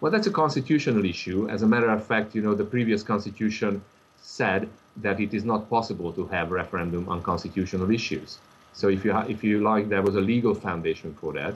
Well, 0.00 0.12
that's 0.12 0.28
a 0.28 0.32
constitutional 0.32 1.04
issue. 1.04 1.48
As 1.50 1.62
a 1.62 1.66
matter 1.66 1.90
of 1.90 2.06
fact, 2.06 2.36
you 2.36 2.42
know, 2.42 2.54
the 2.54 2.64
previous 2.64 3.02
constitution 3.02 3.82
said 4.22 4.68
that 5.02 5.18
it 5.18 5.34
is 5.34 5.44
not 5.44 5.68
possible 5.68 6.12
to 6.12 6.26
have 6.26 6.52
referendum 6.52 7.08
on 7.08 7.20
constitutional 7.22 7.90
issues. 7.90 8.38
So 8.72 8.88
if 8.88 9.04
you, 9.04 9.16
if 9.28 9.42
you 9.42 9.60
like, 9.60 9.88
there 9.88 10.02
was 10.02 10.14
a 10.14 10.20
legal 10.20 10.54
foundation 10.54 11.14
for 11.20 11.32
that. 11.32 11.54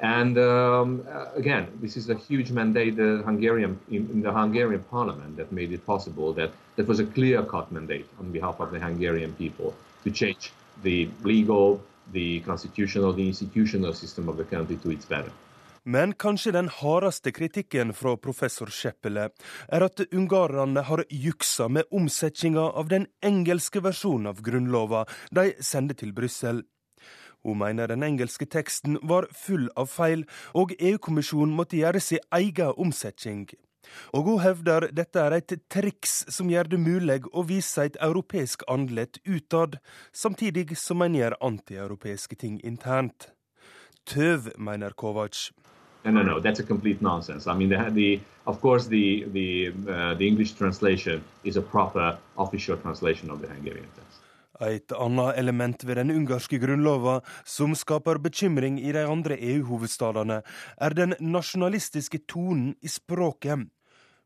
And 0.00 0.36
um, 0.36 1.06
uh, 1.10 1.26
again, 1.36 1.68
this 1.80 1.96
is 1.96 2.10
a 2.10 2.14
huge 2.14 2.50
mandate 2.50 2.96
the 2.96 3.22
Hungarian, 3.24 3.80
in, 3.90 4.10
in, 4.10 4.22
the 4.22 4.32
Hungarian 4.32 4.82
parliament 4.84 5.36
that 5.38 5.52
made 5.52 5.72
it 5.72 5.86
possible. 5.86 6.34
That, 6.34 6.50
that 6.76 6.86
was 6.86 7.00
a 7.00 7.06
clear-cut 7.06 7.72
mandate 7.72 8.06
on 8.20 8.30
behalf 8.30 8.60
of 8.60 8.72
the 8.72 8.78
Hungarian 8.78 9.32
people 9.32 9.74
to 10.04 10.10
change 10.10 10.52
the 10.82 11.08
legal, 11.22 11.80
the 12.12 12.40
constitutional, 12.40 13.12
the 13.12 13.26
institutional 13.26 13.94
system 13.94 14.28
of 14.28 14.36
the 14.36 14.44
country 14.44 14.76
to 14.76 14.90
its 14.90 15.06
better. 15.06 15.32
Men 15.88 16.12
kanskje 16.12 16.52
den 16.52 16.68
hardeste 16.68 17.32
kritikken 17.32 17.92
fra 17.94 18.16
professor 18.16 18.66
Scheppele 18.66 19.28
er 19.68 19.84
at 19.86 20.00
ungarerne 20.10 20.82
har 20.82 21.04
juksa 21.10 21.68
med 21.68 21.86
omsetninga 21.94 22.60
av 22.60 22.88
den 22.90 23.06
engelske 23.22 23.80
versjonen 23.80 24.26
av 24.26 24.40
grunnlova 24.42 25.04
de 25.30 25.52
sender 25.62 25.94
til 25.94 26.10
Brussel. 26.12 26.64
Hun 27.46 27.60
mener 27.62 27.86
den 27.86 28.02
engelske 28.02 28.46
teksten 28.50 28.98
var 29.06 29.28
full 29.30 29.68
av 29.78 29.86
feil, 29.92 30.24
og 30.54 30.72
EU-kommisjonen 30.80 31.54
måtte 31.54 31.78
gjøre 31.78 32.02
sin 32.02 32.24
egen 32.34 32.74
omsetning. 32.74 33.46
Og 34.10 34.26
hun 34.26 34.40
hevder 34.42 34.88
dette 34.90 35.22
er 35.22 35.36
et 35.36 35.54
triks 35.70 36.24
som 36.34 36.50
gjør 36.50 36.72
det 36.72 36.80
mulig 36.82 37.20
å 37.30 37.44
vise 37.46 37.86
et 37.86 37.98
europeisk 38.02 38.64
andlet 38.72 39.20
utad, 39.22 39.78
samtidig 40.10 40.74
som 40.80 41.06
en 41.06 41.14
gjør 41.14 41.38
antieuropeiske 41.50 42.40
ting 42.42 42.58
internt. 42.66 43.30
Tøv, 44.06 44.50
mener 44.58 44.90
Kovac. 44.98 45.50
No, 46.04 46.10
no, 46.10 46.22
no. 46.22 46.40
That's 46.40 46.60
a 46.60 46.66
complete 46.66 47.02
nonsense. 47.02 47.46
I 47.48 47.54
mean, 47.54 47.68
the, 47.68 47.78
the 47.90 48.20
of 48.46 48.60
course, 48.60 48.86
the 48.86 49.24
the 49.32 49.72
uh, 49.88 50.14
the 50.14 50.26
English 50.28 50.52
translation 50.52 51.24
is 51.42 51.56
a 51.56 51.62
proper 51.62 52.16
official 52.38 52.76
translation 52.76 53.30
of 53.30 53.40
the 53.40 53.48
Hungarian 53.48 53.88
text. 53.96 54.05
Et 54.60 54.92
annet 54.92 55.36
element 55.36 55.84
ved 55.84 55.98
den 56.00 56.10
ungarske 56.10 56.58
grunnlova 56.58 57.20
som 57.44 57.74
skaper 57.76 58.18
bekymring 58.24 58.78
i 58.80 58.92
de 58.92 59.04
andre 59.04 59.36
EU-hovedstadene, 59.36 60.42
er 60.80 60.96
den 60.96 61.14
nasjonalistiske 61.20 62.24
tonen 62.28 62.74
i 62.80 62.88
språket. 62.88 63.66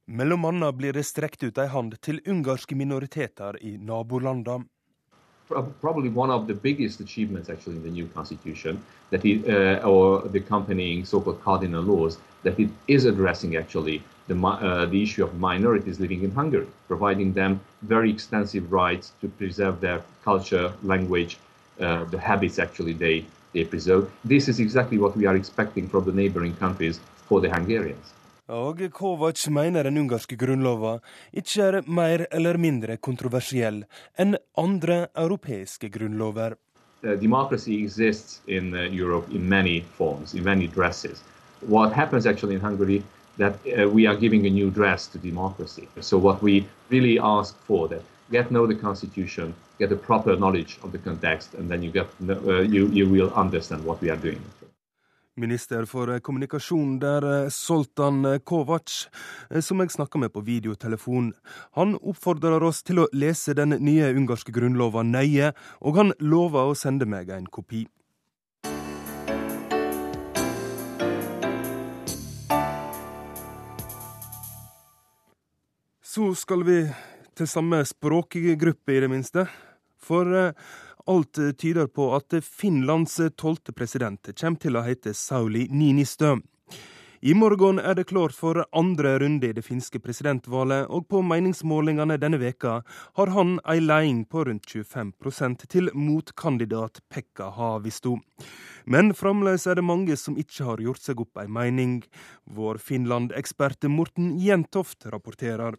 Mellom 0.06 0.44
annet 0.44 0.74
blir 0.74 0.94
det 0.94 1.06
strekt 1.06 1.42
ut 1.42 1.58
ei 1.58 1.66
hand 1.70 1.96
til 2.02 2.22
ungarske 2.26 2.74
minoriteter 2.74 3.58
i 3.62 3.76
nabolandene. 3.78 4.66
Probably 5.80 6.10
one 6.14 6.30
of 6.30 6.46
the 6.46 6.54
biggest 6.54 7.00
achievements 7.00 7.50
actually 7.50 7.76
in 7.76 7.82
the 7.82 7.90
new 7.90 8.06
constitution 8.14 8.78
that 9.10 9.24
it, 9.24 9.48
uh, 9.48 9.82
or 9.88 10.28
the 10.28 10.38
accompanying 10.38 11.04
so-called 11.04 11.42
cardinal 11.42 11.82
laws 11.82 12.18
that 12.44 12.58
it 12.60 12.70
is 12.86 13.04
addressing 13.04 13.56
actually 13.56 14.00
the, 14.30 14.46
uh, 14.46 14.86
the 14.86 15.02
issue 15.02 15.24
of 15.24 15.34
minorities 15.38 15.98
living 15.98 16.22
in 16.22 16.30
Hungary, 16.30 16.68
providing 16.86 17.32
them 17.32 17.60
very 17.82 18.10
extensive 18.10 18.72
rights 18.72 19.12
to 19.20 19.28
preserve 19.28 19.80
their 19.80 20.02
culture, 20.24 20.72
language, 20.82 21.36
uh, 21.80 22.04
the 22.04 22.18
habits 22.18 22.58
actually 22.58 22.92
they, 22.92 23.24
they 23.52 23.64
preserve. 23.64 24.10
This 24.24 24.48
is 24.48 24.60
exactly 24.60 24.98
what 24.98 25.16
we 25.16 25.26
are 25.26 25.36
expecting 25.36 25.88
from 25.88 26.04
the 26.04 26.12
neighboring 26.12 26.54
countries 26.56 27.00
for 27.26 27.40
the 27.40 27.50
Hungarians. 27.50 28.14
Og 28.50 28.80
Kovac 28.92 29.48
mener 29.48 29.84
den 29.86 29.98
ungarske 29.98 30.34
grunnlova 30.36 30.96
ikke 31.32 31.62
er 31.62 31.76
mer 31.86 32.24
eller 32.34 32.56
mindre 32.58 32.96
kontroversiell 32.98 33.84
enn 34.18 34.34
andre 34.58 35.04
europeiske 35.14 35.86
grunnlover. 35.94 36.56
Uh, 37.04 37.14
democracy 37.20 37.78
exists 37.78 38.40
in 38.48 38.74
uh, 38.74 38.90
Europe 38.90 39.30
in 39.30 39.46
many 39.48 39.84
forms, 39.94 40.34
in 40.34 40.42
many 40.44 40.66
dresses. 40.66 41.22
What 41.62 41.92
happens 41.92 42.26
actually 42.26 42.56
in 42.56 42.60
Hungary 42.60 43.04
that 43.40 43.54
uh, 43.66 43.88
we 43.88 44.06
are 44.06 44.16
giving 44.24 44.46
a 44.46 44.50
new 44.50 44.70
dress 44.70 45.06
to 45.12 45.18
democracy. 45.18 45.88
So 46.00 46.18
what 46.18 46.42
we 46.42 46.66
really 46.90 47.18
ask 47.18 47.56
for 47.66 47.88
that 47.88 48.02
get 48.30 48.50
know 48.50 48.66
the 48.66 48.74
constitution, 48.74 49.54
get 49.78 49.92
a 49.92 49.96
proper 49.96 50.36
knowledge 50.36 50.78
of 50.82 50.92
the 50.92 50.98
context, 50.98 51.54
and 51.54 51.70
then 51.70 51.82
you 51.82 51.90
get 51.90 52.08
uh, 52.28 52.60
you 52.74 52.88
you 52.88 53.08
will 53.08 53.32
understand 53.34 53.84
what 53.84 54.00
we 54.00 54.10
are 54.10 54.20
doing. 54.20 54.40
Minister 55.36 55.86
for 55.86 56.20
kommunikasjon 56.20 56.98
der, 57.00 57.50
Soltan 57.50 58.40
Kovac, 58.44 59.06
som 59.60 59.80
jeg 59.80 59.90
snakka 59.90 60.18
med 60.18 60.32
på 60.32 60.40
videotelefon. 60.40 61.32
Han 61.78 61.94
oppfordrer 61.96 62.62
oss 62.62 62.82
til 62.82 63.00
å 63.00 63.06
lese 63.12 63.54
den 63.54 63.72
nye 63.80 64.10
ungarske 64.12 64.52
grunnlova 64.52 65.02
nøye, 65.06 65.54
og 65.80 65.96
han 65.96 66.12
lover 66.20 66.74
å 66.74 66.76
sende 66.76 67.08
meg 67.08 67.30
en 67.32 67.46
kopi. 67.46 67.86
Så 76.10 76.32
skal 76.34 76.64
vi 76.66 76.76
til 77.38 77.46
samme 77.46 77.84
språkgruppe, 77.86 78.94
i 78.96 79.00
det 79.04 79.08
minste. 79.12 79.44
For 80.02 80.26
alt 81.06 81.38
tyder 81.54 81.86
på 81.86 82.08
at 82.16 82.34
Finlands 82.42 83.20
tolvte 83.38 83.70
president 83.70 84.32
kommer 84.32 84.58
til 84.58 84.74
å 84.74 84.82
hete 84.82 85.12
Sauli 85.14 85.68
Ninistø. 85.70 86.40
I 87.22 87.34
morgen 87.38 87.78
er 87.78 87.94
det 87.94 88.08
klart 88.10 88.34
for 88.34 88.58
andre 88.74 89.12
runde 89.22 89.52
i 89.52 89.54
det 89.54 89.62
finske 89.62 90.00
presidentvalget, 90.02 90.88
og 90.90 91.06
på 91.06 91.20
meningsmålingene 91.22 92.16
denne 92.18 92.40
veka 92.42 92.80
har 93.20 93.30
han 93.36 93.60
ei 93.70 93.76
leding 93.78 94.24
på 94.26 94.42
rundt 94.48 94.66
25% 94.66 95.62
til 95.70 95.92
motkandidat 95.94 97.04
Pekka 97.06 97.52
Havisto. 97.54 98.16
Men 98.82 99.12
fremdeles 99.14 99.68
er 99.68 99.78
det 99.78 99.86
mange 99.86 100.18
som 100.18 100.34
ikke 100.34 100.66
har 100.72 100.82
gjort 100.82 101.04
seg 101.04 101.22
opp 101.22 101.38
ei 101.38 101.46
mening. 101.46 102.00
Vår 102.50 102.82
Finland-ekspert 102.82 103.86
Morten 103.86 104.34
Jentoft 104.42 105.06
rapporterer. 105.06 105.78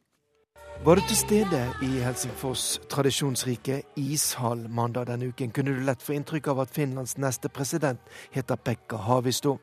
Var 0.86 0.96
du 0.96 1.02
til 1.02 1.18
stede 1.18 1.74
i 1.82 1.86
Helsingfors 2.02 2.80
tradisjonsrike 2.90 3.84
ishall 3.96 4.64
mandag 4.70 5.06
denne 5.12 5.28
uken, 5.30 5.52
kunne 5.54 5.76
du 5.76 5.84
lett 5.86 6.02
få 6.02 6.16
inntrykk 6.18 6.48
av 6.50 6.64
at 6.64 6.74
Finlands 6.74 7.20
neste 7.22 7.52
president 7.54 8.02
heter 8.34 8.58
Pekka 8.58 8.98
Havisto. 9.06 9.60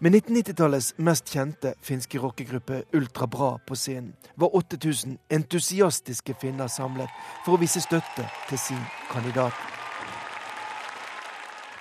Med 0.00 0.16
1990-tallets 0.16 0.94
mest 0.96 1.28
kjente 1.28 1.74
finske 1.84 2.22
rockegruppe 2.24 2.86
Ultra 2.96 3.28
Bra 3.28 3.58
på 3.68 3.76
scenen 3.76 4.14
var 4.40 4.56
8000 4.56 5.18
entusiastiske 5.28 6.40
finner 6.40 6.72
samlet 6.72 7.12
for 7.44 7.58
å 7.58 7.60
vise 7.60 7.84
støtte 7.84 8.30
til 8.48 8.64
sin 8.64 8.80
kandidat. 9.12 9.77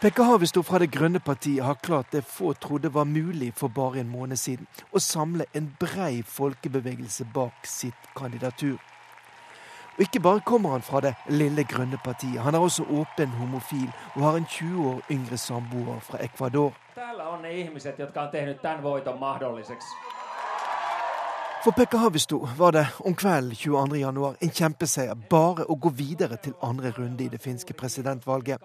Pekka 0.02 0.24
Havisto 0.24 0.62
fra 0.62 0.78
Det 0.78 0.92
grønne 0.94 1.18
partiet 1.20 1.66
har 1.66 1.80
klart 1.82 2.12
det 2.14 2.20
få 2.22 2.52
trodde 2.54 2.94
var 2.94 3.04
mulig 3.04 3.54
for 3.58 3.68
bare 3.68 4.00
en 4.00 4.10
måned 4.10 4.38
siden, 4.38 4.68
å 4.94 5.00
samle 5.02 5.48
en 5.58 5.72
brei 5.80 6.22
folkebevegelse 6.22 7.26
bak 7.34 7.66
sitt 7.66 8.12
kandidatur. 8.16 8.78
Og 9.96 10.04
ikke 10.06 10.22
bare 10.22 10.44
kommer 10.46 10.76
han 10.76 10.86
fra 10.86 11.02
det 11.02 11.16
lille 11.34 11.66
grønne 11.66 11.98
partiet, 12.06 12.38
han 12.46 12.54
er 12.54 12.62
også 12.62 12.86
åpen 12.94 13.34
homofil 13.40 13.88
og 14.14 14.22
har 14.22 14.38
en 14.38 14.46
20 14.46 14.86
år 14.92 15.02
yngre 15.18 15.38
samboer 15.38 16.00
fra 16.06 16.22
Ecuador. 16.22 16.78
For 21.64 21.72
Pekka 21.72 21.98
Havisto 21.98 22.44
var 22.58 22.72
det 22.72 22.86
om 23.00 23.18
kvelden 23.18 23.58
22.1 23.58 24.46
en 24.46 24.56
kjempeseier 24.62 25.18
bare 25.30 25.66
å 25.66 25.76
gå 25.76 25.90
videre 25.90 26.38
til 26.38 26.54
andre 26.62 26.94
runde 26.94 27.26
i 27.26 27.34
det 27.34 27.42
finske 27.42 27.74
presidentvalget. 27.74 28.62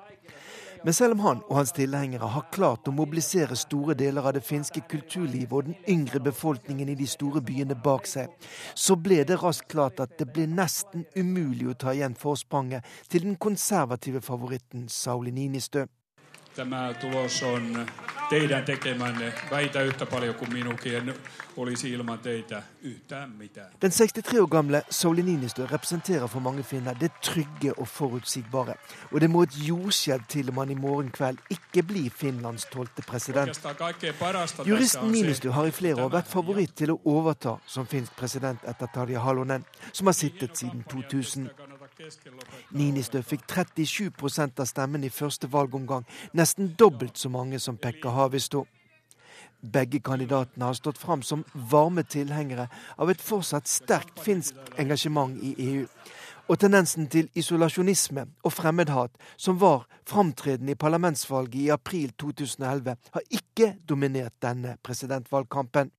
Men 0.84 0.94
selv 0.94 1.14
om 1.14 1.20
han 1.22 1.40
og 1.46 1.56
hans 1.60 1.72
tilhengere 1.76 2.26
har 2.34 2.48
klart 2.50 2.88
å 2.90 2.94
mobilisere 2.94 3.54
store 3.58 3.94
deler 3.94 4.26
av 4.26 4.34
det 4.34 4.42
finske 4.42 4.82
kulturlivet 4.90 5.54
og 5.54 5.68
den 5.68 5.76
yngre 5.86 6.18
befolkningen 6.24 6.90
i 6.90 6.96
de 6.98 7.06
store 7.06 7.42
byene 7.46 7.76
bak 7.84 8.08
seg, 8.10 8.32
så 8.74 8.96
ble 8.98 9.20
det 9.28 9.38
raskt 9.44 9.70
klart 9.70 10.02
at 10.02 10.16
det 10.18 10.26
ble 10.34 10.48
nesten 10.50 11.06
umulig 11.14 11.70
å 11.70 11.78
ta 11.78 11.94
igjen 11.94 12.18
forspranget 12.18 12.86
til 13.12 13.28
den 13.28 13.38
konservative 13.38 14.24
favoritten 14.26 14.88
Sauli 14.90 15.30
Ninistø. 15.30 15.86
Tämä 16.56 16.94
tulos 17.00 17.42
on 17.42 17.86
teidän 18.30 18.64
tekemänne. 18.64 19.32
Väitä 19.50 19.82
yhtä 19.82 20.06
paljon 20.06 20.34
kuin 20.34 20.52
minunkin. 20.52 20.94
En 20.94 21.14
olisi 21.56 21.90
ilman 21.90 22.18
teitä 22.18 22.62
yhtään 22.82 23.30
mitään. 23.30 23.72
Den 23.82 23.90
63 23.90 24.40
år 24.40 24.48
gamle 24.48 24.84
Sauli 24.90 25.22
Niinistö 25.22 25.66
representerer 25.66 26.28
for 26.28 26.40
mange 26.40 26.62
finner 26.62 26.94
det 27.00 27.12
trygge 27.20 27.72
og 27.76 27.88
forutsigbare. 27.88 28.74
Og 29.12 29.20
det 29.20 29.30
må 29.30 29.42
et 29.42 29.68
jordskjelv 29.68 30.22
til 30.28 30.48
om 30.48 30.56
han 30.56 30.70
i 30.70 30.74
morgen 30.74 31.10
kveld 31.10 31.38
ikke 31.50 31.82
blir 31.82 32.10
Finlands 32.10 32.64
tolvte 32.64 33.02
president. 33.02 33.60
Juristen 34.66 35.10
Niinistö 35.10 35.50
har 35.50 35.66
i 35.66 35.70
flere 35.70 36.04
år 36.04 36.08
vært 36.08 36.28
favoritt 36.28 36.76
til 36.76 36.90
å 36.90 37.00
overta 37.04 37.56
som 37.66 37.86
finsk 37.86 38.16
president 38.16 38.58
etter 38.68 38.86
Tarja 38.94 39.20
Halonen, 39.20 39.64
som 39.92 40.06
har 40.06 40.12
sittet 40.14 40.56
siden 40.58 40.84
2000. 40.90 41.71
Ninistø 42.72 43.20
fikk 43.22 43.44
37% 43.50 44.60
av 44.62 44.68
stemmen 44.68 45.04
i 45.04 45.10
første 45.12 45.48
valgomgang, 45.52 46.06
nesten 46.32 46.72
dobbelt 46.78 47.18
så 47.20 47.28
mange 47.32 47.60
som 47.60 47.76
Pekka 47.76 48.14
Havisto. 48.16 48.64
Begge 49.62 50.00
kandidatene 50.02 50.66
har 50.66 50.74
stått 50.74 50.98
fram 50.98 51.22
som 51.22 51.44
varme 51.54 52.02
tilhengere 52.02 52.66
av 52.98 53.12
et 53.12 53.22
fortsatt 53.22 53.70
sterkt 53.70 54.18
finsk 54.24 54.58
engasjement 54.80 55.36
i 55.38 55.54
EU. 55.68 55.86
Og 56.50 56.58
tendensen 56.58 57.06
til 57.06 57.28
isolasjonisme 57.38 58.24
og 58.42 58.52
fremmedhat, 58.52 59.12
som 59.36 59.60
var 59.60 59.86
framtredende 60.08 60.74
i 60.74 60.80
parlamentsvalget 60.80 61.60
i 61.60 61.70
april 61.70 62.10
2011, 62.18 62.96
har 63.14 63.28
ikke 63.30 63.76
dominert 63.88 64.34
denne 64.42 64.74
presidentvalgkampen. 64.82 65.92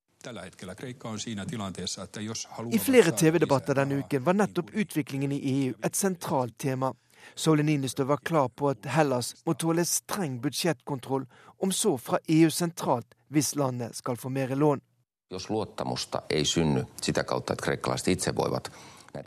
I 2.71 2.79
flere 2.79 3.11
TV-debatter 3.11 3.75
denne 3.75 3.97
uken 4.03 4.23
var 4.23 4.37
nettopp 4.39 4.69
utviklingen 4.71 5.31
i 5.35 5.39
EU 5.53 5.73
et 5.83 5.95
sentralt 5.99 6.55
tema. 6.57 6.93
Sauli 7.35 7.63
Niinistö 7.63 8.03
var 8.03 8.17
klar 8.17 8.47
på 8.47 8.69
at 8.69 8.85
Hellas 8.85 9.33
må 9.45 9.53
tåle 9.59 9.85
streng 9.85 10.39
budsjettkontroll, 10.41 11.25
om 11.59 11.71
så 11.71 11.97
fra 11.97 12.19
EU 12.27 12.49
sentralt, 12.51 13.15
hvis 13.27 13.55
landet 13.55 13.95
skal 13.95 14.17
få 14.17 14.29
mer 14.29 14.55
lån. 14.55 14.81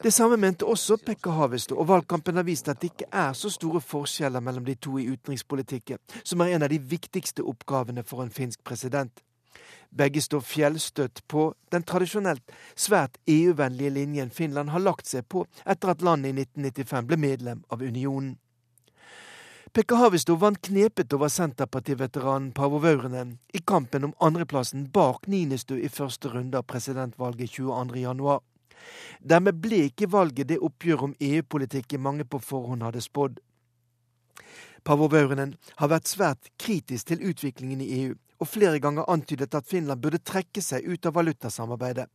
Det 0.03 0.12
samme 0.12 0.36
mente 0.36 0.64
også 0.66 0.97
Pekka 0.97 1.30
Havisto, 1.30 1.76
og 1.78 1.88
valgkampen 1.88 2.36
har 2.36 2.42
vist 2.42 2.68
at 2.68 2.80
det 2.80 2.90
ikke 2.94 3.11
er 3.12 3.32
så 3.32 3.51
store 3.51 3.80
forskjeller 3.80 4.40
mellom 4.40 4.64
de 4.64 4.74
to 4.74 4.99
i 4.99 5.07
utenrikspolitikken, 5.12 5.99
som 6.24 6.40
er 6.40 6.57
en 6.57 6.62
av 6.66 6.72
de 6.72 6.80
viktigste 6.80 7.44
oppgavene 7.44 8.03
for 8.03 8.24
en 8.24 8.30
finsk 8.30 8.64
president. 8.64 9.26
Begge 9.97 10.20
står 10.20 10.42
fjellstøtt 10.44 11.22
på 11.28 11.51
den 11.72 11.84
tradisjonelt 11.88 12.57
svært 12.76 13.16
EU-vennlige 13.26 13.94
linjen 13.94 14.30
Finland 14.30 14.74
har 14.74 14.84
lagt 14.84 15.09
seg 15.09 15.24
på 15.32 15.47
etter 15.64 15.94
at 15.94 16.05
landet 16.05 16.34
i 16.34 16.42
1995 16.44 17.07
ble 17.09 17.18
medlem 17.22 17.62
av 17.72 17.84
unionen. 17.84 18.34
Pekka 19.76 19.99
Havisto 20.01 20.36
vant 20.40 20.61
knepet 20.64 21.12
over 21.12 21.28
Senterpartiveteranen 21.28 22.53
Paavo 22.57 22.78
Vaurinen 22.80 23.34
i 23.53 23.61
kampen 23.61 24.07
om 24.09 24.14
andreplassen 24.24 24.86
bak 24.92 25.26
Ninistu 25.28 25.74
i 25.76 25.90
første 25.92 26.30
runde 26.32 26.57
av 26.57 26.64
presidentvalget 26.64 27.59
22.1. 27.59 28.38
Dermed 29.20 29.61
ble 29.61 29.82
ikke 29.90 30.09
valget 30.12 30.49
det 30.49 30.61
oppgjøret 30.64 31.11
om 31.11 31.16
EU-politikk 31.20 31.99
mange 32.01 32.24
på 32.24 32.40
forhånd 32.40 32.84
hadde 32.86 33.05
spådd. 33.05 33.40
Paavo 34.86 35.09
Vaurinen 35.12 35.57
har 35.80 35.92
vært 35.92 36.09
svært 36.09 36.53
kritisk 36.62 37.11
til 37.11 37.24
utviklingen 37.28 37.80
i 37.84 37.90
EU, 38.01 38.14
og 38.39 38.49
flere 38.49 38.78
ganger 38.82 39.09
antydet 39.11 39.55
at 39.55 39.66
Finland 39.68 40.03
burde 40.03 40.22
trekke 40.22 40.62
seg 40.62 40.87
ut 40.87 41.07
av 41.07 41.16
valutasamarbeidet. 41.16 42.07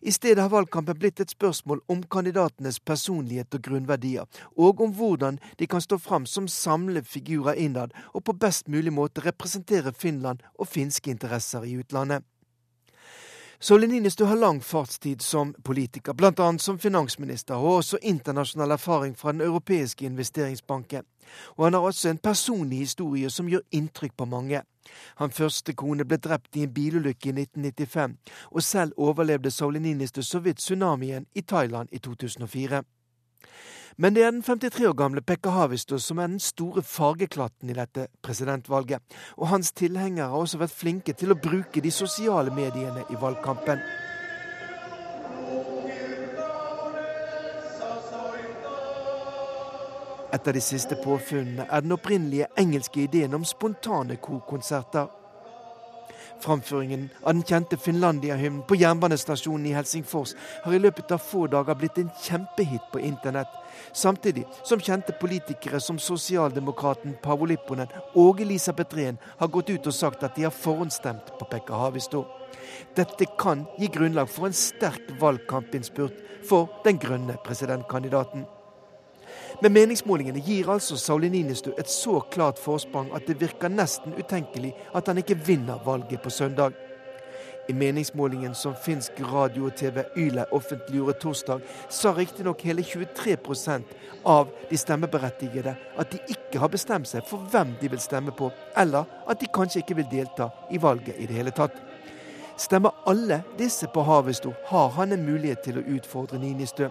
I 0.00 0.12
stedet 0.12 0.42
har 0.42 0.52
valgkampen 0.52 0.98
blitt 0.98 1.20
et 1.20 1.34
spørsmål 1.34 1.80
om 1.90 2.04
kandidatenes 2.06 2.78
personlighet 2.78 3.54
og 3.54 3.64
grunnverdier, 3.66 4.26
og 4.56 4.80
om 4.80 4.94
hvordan 4.94 5.40
de 5.58 5.66
kan 5.66 5.82
stå 5.82 5.98
fram 5.98 6.26
som 6.26 6.48
samlefigurer 6.48 7.58
innad 7.58 7.94
og 8.12 8.24
på 8.24 8.36
best 8.38 8.68
mulig 8.68 8.94
måte 8.94 9.24
representere 9.26 9.92
Finland 9.92 10.46
og 10.54 10.70
finske 10.70 11.10
interesser 11.10 11.66
i 11.66 11.74
utlandet. 11.82 12.22
Soleninisto 13.60 14.24
har 14.24 14.36
lang 14.36 14.60
fartstid 14.62 15.22
som 15.22 15.54
politiker, 15.66 16.14
bl.a. 16.14 16.58
som 16.58 16.78
finansminister, 16.78 17.58
og 17.58 17.80
også 17.80 17.98
internasjonal 18.06 18.70
erfaring 18.76 19.16
fra 19.18 19.32
Den 19.32 19.40
europeiske 19.40 20.06
investeringsbanken. 20.06 21.02
Og 21.56 21.64
han 21.66 21.74
har 21.74 21.80
også 21.80 22.10
en 22.10 22.18
personlig 22.18 22.78
historie 22.78 23.30
som 23.30 23.48
gjør 23.48 23.64
inntrykk 23.72 24.16
på 24.16 24.28
mange. 24.28 24.62
Han 25.20 25.34
første 25.34 25.74
kone 25.76 26.04
ble 26.08 26.16
drept 26.16 26.56
i 26.56 26.64
en 26.64 26.74
bilulykke 26.74 27.30
i 27.30 27.34
1995, 27.44 28.14
og 28.50 28.62
selv 28.62 28.92
overlevde 28.96 29.50
Saulininisto 29.50 30.22
så 30.22 30.40
vidt 30.40 30.62
tsunamien 30.62 31.26
i 31.34 31.42
Thailand 31.42 31.88
i 31.92 31.98
2004. 31.98 32.82
Men 34.00 34.14
det 34.14 34.22
er 34.22 34.30
den 34.30 34.42
53 34.42 34.84
år 34.86 34.94
gamle 34.94 35.20
Pekka 35.26 35.50
Havisto 35.50 35.98
som 35.98 36.18
er 36.22 36.28
den 36.30 36.40
store 36.40 36.84
fargeklatten 36.86 37.70
i 37.70 37.74
dette 37.74 38.06
presidentvalget. 38.22 39.02
Og 39.36 39.48
hans 39.48 39.72
tilhengere 39.72 40.28
har 40.30 40.38
også 40.38 40.60
vært 40.60 40.76
flinke 40.76 41.16
til 41.18 41.34
å 41.34 41.40
bruke 41.42 41.82
de 41.82 41.90
sosiale 41.90 42.54
mediene 42.54 43.02
i 43.10 43.18
valgkampen. 43.18 43.82
Et 50.32 50.48
av 50.48 50.52
de 50.52 50.60
siste 50.60 50.96
påfunnene 51.00 51.64
er 51.72 51.84
den 51.84 51.94
opprinnelige 51.96 52.50
engelske 52.60 53.06
ideen 53.06 53.36
om 53.38 53.46
spontane 53.48 54.18
korkonserter. 54.20 55.06
Framføringen 56.40 57.08
av 57.22 57.32
den 57.32 57.42
kjente 57.42 57.76
Finlandia-hymnen 57.80 58.62
på 58.68 58.76
jernbanestasjonen 58.78 59.66
i 59.66 59.72
Helsingfors 59.74 60.34
har 60.62 60.74
i 60.74 60.78
løpet 60.78 61.10
av 61.16 61.22
få 61.24 61.46
dager 61.50 61.74
blitt 61.80 61.98
en 61.98 62.10
kjempehit 62.22 62.84
på 62.92 63.00
internett, 63.02 63.50
samtidig 63.92 64.44
som 64.62 64.80
kjente 64.84 65.16
politikere 65.18 65.80
som 65.80 65.98
sosialdemokraten 65.98 67.16
Paavo 67.24 67.48
Lipponen 67.48 67.90
og 68.14 68.44
Elisabeth 68.44 68.94
Rehn 68.94 69.18
har 69.40 69.50
gått 69.54 69.72
ut 69.72 69.88
og 69.88 69.96
sagt 69.96 70.22
at 70.22 70.36
de 70.36 70.46
har 70.46 70.54
forhåndsstemt 70.54 71.32
på 71.40 71.48
Pekka 71.50 71.80
Havisto. 71.86 72.26
Dette 72.94 73.26
kan 73.40 73.64
gi 73.80 73.88
grunnlag 73.96 74.30
for 74.30 74.46
en 74.46 74.54
sterk 74.54 75.10
valgkampinnspurt 75.18 76.22
for 76.46 76.70
den 76.84 77.00
grønne 77.02 77.40
presidentkandidaten. 77.42 78.46
Men 79.62 79.72
meningsmålingene 79.72 80.42
gir 80.44 80.70
altså 80.70 80.96
Sauli 80.96 81.28
Ninistø 81.28 81.72
et 81.78 81.90
så 81.90 82.20
klart 82.30 82.58
forsprang 82.58 83.10
at 83.16 83.26
det 83.26 83.40
virker 83.40 83.72
nesten 83.72 84.14
utenkelig 84.18 84.74
at 84.94 85.08
han 85.08 85.18
ikke 85.18 85.38
vinner 85.46 85.80
valget 85.84 86.22
på 86.22 86.30
søndag. 86.30 86.72
I 87.68 87.72
meningsmålingen 87.72 88.54
som 88.54 88.76
finsk 88.76 89.20
radio 89.20 89.66
og 89.68 89.74
TV 89.76 90.00
Yle 90.16 90.46
offentliggjorde 90.56 91.18
torsdag, 91.20 91.60
sa 91.88 92.14
riktignok 92.16 92.62
hele 92.64 92.82
23% 92.82 93.82
av 94.24 94.48
de 94.70 94.78
stemmeberettigede 94.78 95.74
at 95.98 96.12
de 96.12 96.20
ikke 96.32 96.62
har 96.62 96.72
bestemt 96.72 97.10
seg 97.10 97.26
for 97.28 97.44
hvem 97.52 97.74
de 97.80 97.90
vil 97.92 98.00
stemme 98.00 98.32
på, 98.32 98.48
eller 98.76 99.04
at 99.28 99.40
de 99.40 99.50
kanskje 99.52 99.82
ikke 99.82 99.98
vil 100.00 100.08
delta 100.10 100.48
i 100.70 100.80
valget 100.80 101.20
i 101.20 101.28
det 101.28 101.36
hele 101.36 101.52
tatt. 101.52 101.76
Stemmer 102.56 102.96
alle 103.06 103.42
disse 103.58 103.86
på 103.92 104.02
Havesto, 104.02 104.54
har 104.66 104.88
han 104.96 105.12
en 105.12 105.28
mulighet 105.28 105.60
til 105.68 105.78
å 105.78 105.84
utfordre 105.98 106.40
Ninistø. 106.40 106.88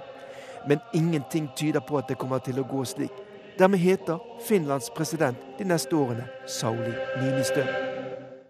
Men 0.67 0.79
ingenting 0.93 1.47
tyder 1.55 1.79
på 1.79 1.97
at 1.97 2.07
det 2.07 2.19
kommer 2.19 2.43
til 2.43 2.59
å 2.59 2.67
gå 2.67 2.83
slik. 2.85 3.13
Dermed 3.57 3.79
heter 3.79 4.19
Finlands 4.45 4.89
president 4.93 5.37
de 5.57 5.65
neste 5.65 5.95
årene 5.97 6.27
Sauli 6.45 6.93
Ninistø. 7.21 7.63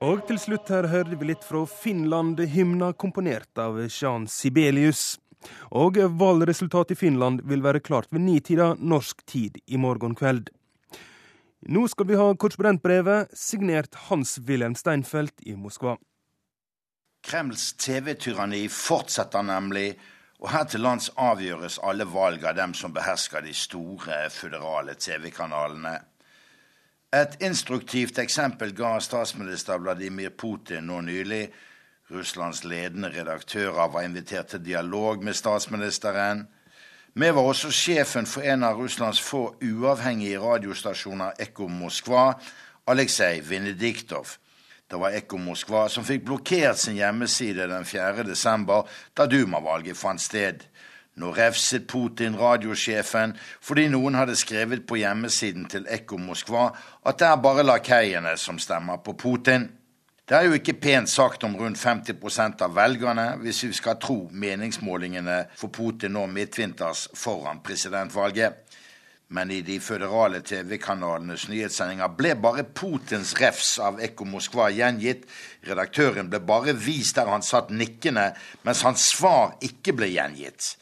Og 0.04 0.26
til 0.28 0.38
slutt 0.38 0.70
her 0.70 0.90
hørte 0.92 1.18
vi 1.18 1.30
litt 1.32 1.46
fra 1.46 1.64
Finland, 1.66 2.40
hymna 2.40 2.92
komponert 2.94 3.58
av 3.58 3.80
Jean 3.88 4.28
Sibelius. 4.30 5.16
Og 5.72 5.98
valgresultatet 6.20 6.98
i 6.98 7.00
Finland 7.00 7.42
vil 7.48 7.64
være 7.66 7.82
klart 7.82 8.12
ved 8.12 8.26
nitida 8.26 8.74
norsk 8.78 9.24
tid 9.26 9.58
i 9.66 9.80
morgen 9.82 10.18
kveld. 10.18 10.52
Nå 11.68 11.88
skal 11.90 12.08
vi 12.12 12.20
ha 12.20 12.28
korrespondentbrevet 12.38 13.34
signert 13.38 13.96
Hans-Wilhelm 14.08 14.76
Steinfeld 14.78 15.34
i 15.50 15.56
Moskva. 15.58 15.96
Kremls 17.26 17.72
TV-tyranni 17.82 18.68
fortsetter 18.72 19.44
nemlig, 19.44 19.96
og 20.40 20.52
her 20.52 20.68
til 20.70 20.84
lands 20.86 21.10
avgjøres 21.18 21.80
alle 21.84 22.06
valg 22.06 22.44
av 22.46 22.58
dem 22.58 22.74
som 22.78 22.94
behersker 22.94 23.42
de 23.42 23.54
store 23.58 24.28
føderale 24.30 24.94
TV-kanalene. 24.94 25.96
Et 27.16 27.38
instruktivt 27.42 28.20
eksempel 28.20 28.74
ga 28.76 28.98
statsminister 29.02 29.80
Vladimir 29.82 30.30
Putin 30.30 30.90
nå 30.92 31.02
nylig. 31.02 31.48
Russlands 32.12 32.64
ledende 32.64 33.10
redaktører 33.10 33.90
var 33.92 34.06
invitert 34.06 34.48
til 34.54 34.66
dialog 34.66 35.24
med 35.24 35.34
statsministeren. 35.34 36.48
Med 37.14 37.32
var 37.34 37.42
også 37.50 37.72
sjefen 37.72 38.28
for 38.30 38.46
en 38.46 38.64
av 38.64 38.78
Russlands 38.78 39.22
få 39.22 39.56
uavhengige 39.64 40.40
radiostasjoner, 40.40 41.40
Ekko 41.40 41.68
Moskva, 41.68 42.34
Aleksej 42.88 43.42
Venediktov. 43.50 44.38
Det 44.88 44.96
var 44.96 45.16
Ekko 45.18 45.38
Moskva 45.44 45.88
som 45.92 46.06
fikk 46.08 46.24
blokkert 46.30 46.80
sin 46.80 46.96
hjemmeside 46.96 47.68
den 47.68 47.86
4. 47.86 48.24
desember, 48.24 48.88
da 49.14 49.26
Duma-valget 49.28 50.00
fant 50.00 50.22
sted. 50.24 50.64
Nå 51.18 51.32
refset 51.34 51.88
Putin 51.90 52.38
radiosjefen 52.38 53.34
fordi 53.66 53.88
noen 53.90 54.16
hadde 54.16 54.38
skrevet 54.38 54.86
på 54.88 55.00
hjemmesiden 55.02 55.66
til 55.68 55.90
Ekko 55.92 56.20
Moskva 56.22 56.70
at 57.04 57.20
det 57.20 57.28
er 57.28 57.42
bare 57.42 57.66
lakeiene 57.66 58.36
som 58.38 58.62
stemmer 58.62 59.02
på 59.04 59.18
Putin. 59.18 59.66
Det 60.28 60.36
er 60.38 60.48
jo 60.48 60.58
ikke 60.60 60.78
pent 60.80 61.10
sagt 61.10 61.44
om 61.48 61.56
rundt 61.56 61.80
50% 61.80 62.64
av 62.64 62.76
velgerne, 62.76 63.30
hvis 63.42 63.64
vi 63.64 63.74
skal 63.74 63.96
tro 64.00 64.18
meningsmålingene 64.32 65.38
for 65.56 65.72
Putin 65.72 66.14
nå 66.16 66.26
midtvinters 66.28 67.08
foran 67.16 67.64
presidentvalget. 67.64 68.67
Men 69.28 69.52
i 69.52 69.60
de 69.62 69.76
føderale 69.84 70.40
TV-kanalenes 70.40 71.50
nyhetssendinger 71.52 72.14
ble 72.16 72.32
bare 72.40 72.64
Putins 72.64 73.34
refs 73.42 73.74
av 73.84 74.00
Ekko 74.00 74.24
Moskva 74.30 74.70
gjengitt. 74.72 75.26
Redaktøren 75.68 76.30
ble 76.32 76.40
bare 76.40 76.76
vist 76.80 77.20
der 77.20 77.28
han 77.28 77.44
satt 77.44 77.74
nikkende, 77.76 78.30
mens 78.64 78.86
hans 78.88 79.10
svar 79.12 79.58
ikke 79.68 79.98
ble 80.00 80.14
gjengitt. 80.14 80.78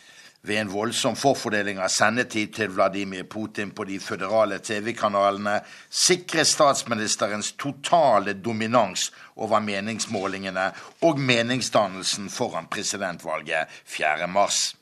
Ved 0.45 0.61
en 0.61 0.69
voldsom 0.69 1.17
forfordeling 1.17 1.79
av 1.81 1.89
sendetid 1.89 2.53
til 2.53 2.69
Vladimir 2.69 3.25
Putin 3.25 3.71
på 3.73 3.87
de 3.89 3.97
føderale 3.97 4.59
TV-kanalene 4.61 5.55
sikres 5.89 6.53
statsministerens 6.53 7.55
totale 7.57 8.37
dominans 8.37 9.09
over 9.41 9.65
meningsmålingene 9.65 10.69
og 11.09 11.17
meningsdannelsen 11.17 12.29
foran 12.29 12.69
presidentvalget 12.69 13.73
4. 13.89 14.29
mars. 14.29 14.75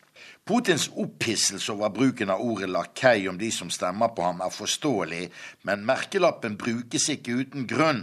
Putins 0.45 0.89
opphisselse 0.99 1.71
over 1.71 1.91
bruken 1.95 2.31
av 2.33 2.41
ordet 2.43 2.67
lakei 2.67 3.29
om 3.31 3.37
de 3.39 3.47
som 3.51 3.69
stemmer 3.71 4.09
på 4.11 4.25
ham, 4.25 4.41
er 4.43 4.51
forståelig, 4.51 5.29
men 5.63 5.85
merkelappen 5.87 6.57
brukes 6.59 7.07
ikke 7.13 7.37
uten 7.43 7.67
grunn. 7.69 8.01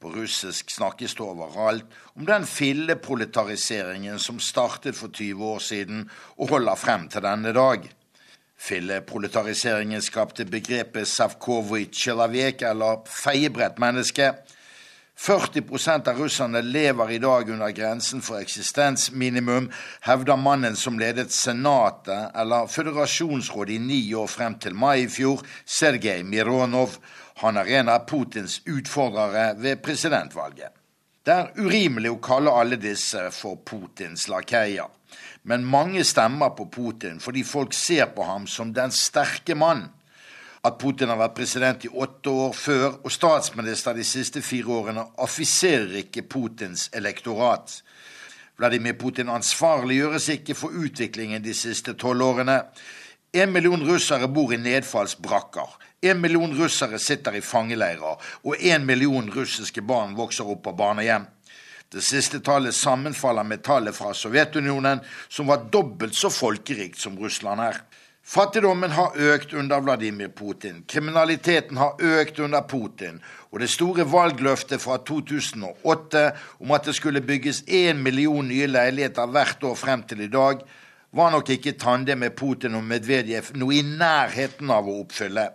På 0.00 0.12
russisk 0.12 0.68
snakkes 0.72 1.14
det 1.16 1.24
overalt 1.24 1.96
om 2.16 2.26
den 2.28 2.44
filleproletariseringen 2.48 4.20
som 4.20 4.38
startet 4.40 4.96
for 4.96 5.08
20 5.08 5.44
år 5.54 5.64
siden 5.64 6.06
og 6.36 6.52
holder 6.52 6.76
frem 6.80 7.08
til 7.12 7.24
denne 7.24 7.52
dag. 7.56 7.88
Filleproletariseringen 8.60 10.04
skapte 10.04 10.44
begrepet 10.44 11.08
savkovoj 11.08 11.86
tsjelavek, 11.92 12.60
eller 12.68 13.00
feiebredt 13.08 13.80
menneske. 13.80 14.34
40% 15.20 16.08
av 16.08 16.18
russerne 16.18 16.62
lever 16.62 17.10
i 17.10 17.18
dag 17.18 17.50
under 17.50 17.70
grensen 17.70 18.22
for 18.24 18.40
eksistensminimum, 18.40 19.66
hevder 20.00 20.36
mannen 20.40 20.76
som 20.76 20.96
ledet 20.98 21.32
Senatet, 21.32 22.30
eller 22.34 22.66
Føderasjonsrådet, 22.66 23.74
i 23.74 23.78
ni 23.78 24.00
år 24.16 24.30
frem 24.32 24.56
til 24.56 24.74
mai 24.74 25.02
i 25.02 25.10
fjor, 25.12 25.44
Sergej 25.68 26.22
Mironov. 26.24 26.96
Han 27.44 27.60
er 27.60 27.68
en 27.80 27.92
av 27.92 28.06
Putins 28.08 28.62
utfordrere 28.64 29.58
ved 29.60 29.82
presidentvalget. 29.84 30.72
Det 31.20 31.36
er 31.36 31.52
urimelig 31.60 32.14
å 32.14 32.22
kalle 32.24 32.56
alle 32.56 32.80
disse 32.80 33.26
for 33.36 33.60
Putins 33.60 34.24
lakeier. 34.32 34.88
Men 35.44 35.68
mange 35.68 36.00
stemmer 36.04 36.56
på 36.56 36.70
Putin 36.72 37.20
fordi 37.20 37.44
folk 37.44 37.76
ser 37.76 38.08
på 38.16 38.24
ham 38.24 38.48
som 38.48 38.72
den 38.72 38.92
sterke 38.92 39.52
mann. 39.52 39.90
At 40.60 40.76
Putin 40.76 41.08
har 41.08 41.16
vært 41.16 41.38
president 41.38 41.84
i 41.86 41.88
åtte 41.88 42.30
år 42.30 42.52
før 42.52 42.88
og 43.00 43.12
statsminister 43.14 43.96
de 43.96 44.04
siste 44.04 44.42
fire 44.44 44.74
årene, 44.76 45.06
affiserer 45.16 46.02
ikke 46.02 46.26
Putins 46.28 46.90
elektorat. 46.92 47.78
Vladimir 48.60 48.98
Putin 49.00 49.32
ansvarliggjøres 49.32 50.28
ikke 50.34 50.56
for 50.58 50.76
utviklingen 50.76 51.40
de 51.40 51.54
siste 51.56 51.94
tolv 51.96 52.26
årene. 52.26 52.58
En 53.32 53.52
million 53.54 53.80
russere 53.88 54.28
bor 54.28 54.52
i 54.52 54.58
nedfallsbrakker. 54.60 55.78
En 56.02 56.20
million 56.20 56.52
russere 56.58 56.98
sitter 57.00 57.38
i 57.38 57.44
fangeleirer, 57.44 58.20
og 58.44 58.56
en 58.60 58.84
million 58.84 59.32
russiske 59.32 59.80
barn 59.80 60.12
vokser 60.18 60.48
opp 60.48 60.64
på 60.66 60.76
barnehjem. 60.76 61.24
Det 61.90 62.04
siste 62.04 62.42
tallet 62.44 62.76
sammenfaller 62.76 63.48
med 63.48 63.64
tallet 63.64 63.96
fra 63.96 64.12
Sovjetunionen, 64.14 65.00
som 65.28 65.48
var 65.48 65.64
dobbelt 65.72 66.14
så 66.14 66.28
folkerikt 66.30 67.00
som 67.00 67.16
Russland 67.18 67.64
er. 67.64 67.80
Fattigdommen 68.30 68.92
har 68.94 69.16
økt 69.18 69.52
under 69.58 69.80
Vladimir 69.82 70.28
Putin, 70.28 70.84
kriminaliteten 70.86 71.76
har 71.76 71.96
økt 71.98 72.38
under 72.38 72.62
Putin, 72.62 73.16
og 73.50 73.58
det 73.58 73.66
store 73.72 74.04
valgløftet 74.06 74.78
fra 74.78 75.00
2008 75.02 76.22
om 76.60 76.70
at 76.70 76.86
det 76.86 76.94
skulle 76.94 77.24
bygges 77.26 77.64
én 77.66 77.98
million 77.98 78.46
nye 78.46 78.68
leiligheter 78.70 79.26
hvert 79.26 79.66
år 79.66 79.74
frem 79.74 80.06
til 80.06 80.22
i 80.22 80.30
dag, 80.30 80.62
var 81.12 81.34
nok 81.34 81.50
ikke 81.50 81.72
tandem 81.72 82.22
med 82.22 82.36
Putin 82.38 82.78
og 82.78 82.86
Medvedev 82.86 83.50
noe 83.58 83.74
i 83.74 83.82
nærheten 83.82 84.70
av 84.70 84.86
å 84.86 85.00
oppfylle. 85.02 85.48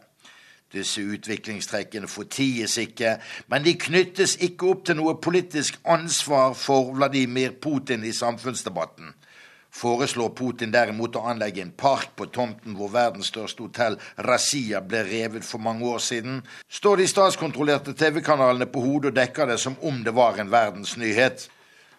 Disse 0.76 1.00
utviklingstrekkene 1.00 2.12
forties 2.12 2.76
ikke, 2.84 3.22
men 3.48 3.64
de 3.64 3.78
knyttes 3.80 4.36
ikke 4.44 4.74
opp 4.74 4.84
til 4.90 5.00
noe 5.00 5.16
politisk 5.24 5.80
ansvar 5.88 6.52
for 6.60 6.92
Vladimir 7.00 7.56
Putin 7.56 8.04
i 8.04 8.12
samfunnsdebatten. 8.12 9.16
Foreslår 9.76 10.30
Putin 10.38 10.72
derimot 10.72 11.18
å 11.20 11.26
anlegge 11.28 11.60
en 11.60 11.74
park 11.76 12.14
på 12.16 12.30
tomten 12.32 12.78
hvor 12.78 12.94
verdens 12.94 13.28
største 13.34 13.66
hotell, 13.66 13.98
Razia, 14.24 14.80
ble 14.80 15.02
revet 15.04 15.44
for 15.44 15.60
mange 15.60 15.84
år 15.90 16.00
siden, 16.00 16.38
står 16.72 17.02
de 17.02 17.08
statskontrollerte 17.12 17.92
TV-kanalene 18.00 18.70
på 18.72 18.86
hodet 18.86 19.12
og 19.12 19.18
dekker 19.20 19.52
det 19.52 19.60
som 19.60 19.76
om 19.84 20.00
det 20.06 20.16
var 20.16 20.40
en 20.40 20.54
verdensnyhet. 20.54 21.50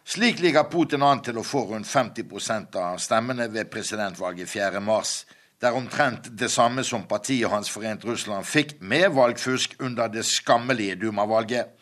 Slik 0.09 0.41
ligger 0.41 0.70
Putin 0.72 1.05
an 1.05 1.20
til 1.27 1.37
å 1.37 1.45
få 1.45 1.66
rundt 1.74 1.91
50% 1.91 2.81
av 2.81 2.97
stemmene 3.03 3.51
ved 3.53 3.68
presidentvalget 3.68 4.49
4. 4.49 4.81
mars. 4.81 5.27
Det 5.61 5.68
er 5.68 5.77
omtrent 5.77 6.33
det 6.33 6.49
samme 6.53 6.85
som 6.85 7.05
partiet 7.11 7.51
hans 7.53 7.68
Forent 7.72 8.05
Russland 8.09 8.49
fikk 8.49 8.79
med 8.81 9.11
valgfusk 9.16 9.77
under 9.85 10.09
det 10.09 10.24
skammelige 10.24 10.97
Duma-valget. 11.05 11.77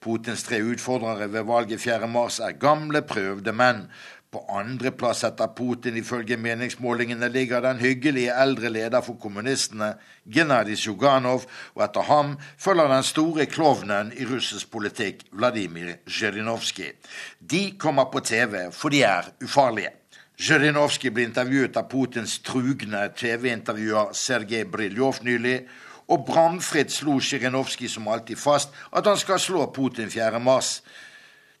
Putins 0.00 0.42
tre 0.44 0.62
utfordrere 0.64 1.28
ved 1.32 1.44
valget 1.48 1.80
4. 1.80 2.08
mars 2.08 2.40
er 2.40 2.56
gamle, 2.60 3.02
prøvde 3.04 3.52
menn. 3.52 3.86
På 4.30 4.44
andreplass 4.54 5.24
etter 5.26 5.48
Putin 5.58 5.96
ifølge 5.98 6.36
meningsmålingene 6.38 7.28
ligger 7.34 7.64
den 7.64 7.80
hyggelige 7.82 8.30
eldre 8.38 8.70
leder 8.70 9.02
for 9.02 9.18
kommunistene, 9.18 9.88
Gennadij 10.22 10.78
Sjuganov, 10.78 11.48
og 11.74 11.82
etter 11.82 12.06
ham 12.06 12.36
følger 12.58 12.92
den 12.92 13.02
store 13.08 13.48
klovnen 13.50 14.12
i 14.14 14.28
russisk 14.30 14.70
politikk, 14.70 15.24
Vladimir 15.32 15.96
Zjirinovskij. 16.06 16.92
De 17.40 17.72
kommer 17.78 18.06
på 18.12 18.20
TV, 18.20 18.70
for 18.70 18.94
de 18.94 19.02
er 19.02 19.32
ufarlige. 19.42 19.90
Zjirinovskij 20.38 21.10
ble 21.10 21.26
intervjuet 21.26 21.82
av 21.82 21.90
Putins 21.90 22.38
trugne 22.46 23.08
TV-intervjuer 23.18 24.14
Sergej 24.14 24.68
Briljov 24.70 25.24
nylig, 25.26 25.64
og 26.06 26.22
bramfritt 26.30 26.94
slo 26.94 27.18
Zjirinovskij 27.18 27.90
som 27.90 28.06
alltid 28.06 28.38
fast 28.38 28.70
at 28.94 29.10
han 29.10 29.18
skal 29.18 29.42
slå 29.42 29.66
Putin 29.74 30.10
4. 30.10 30.38
mars. 30.38 30.76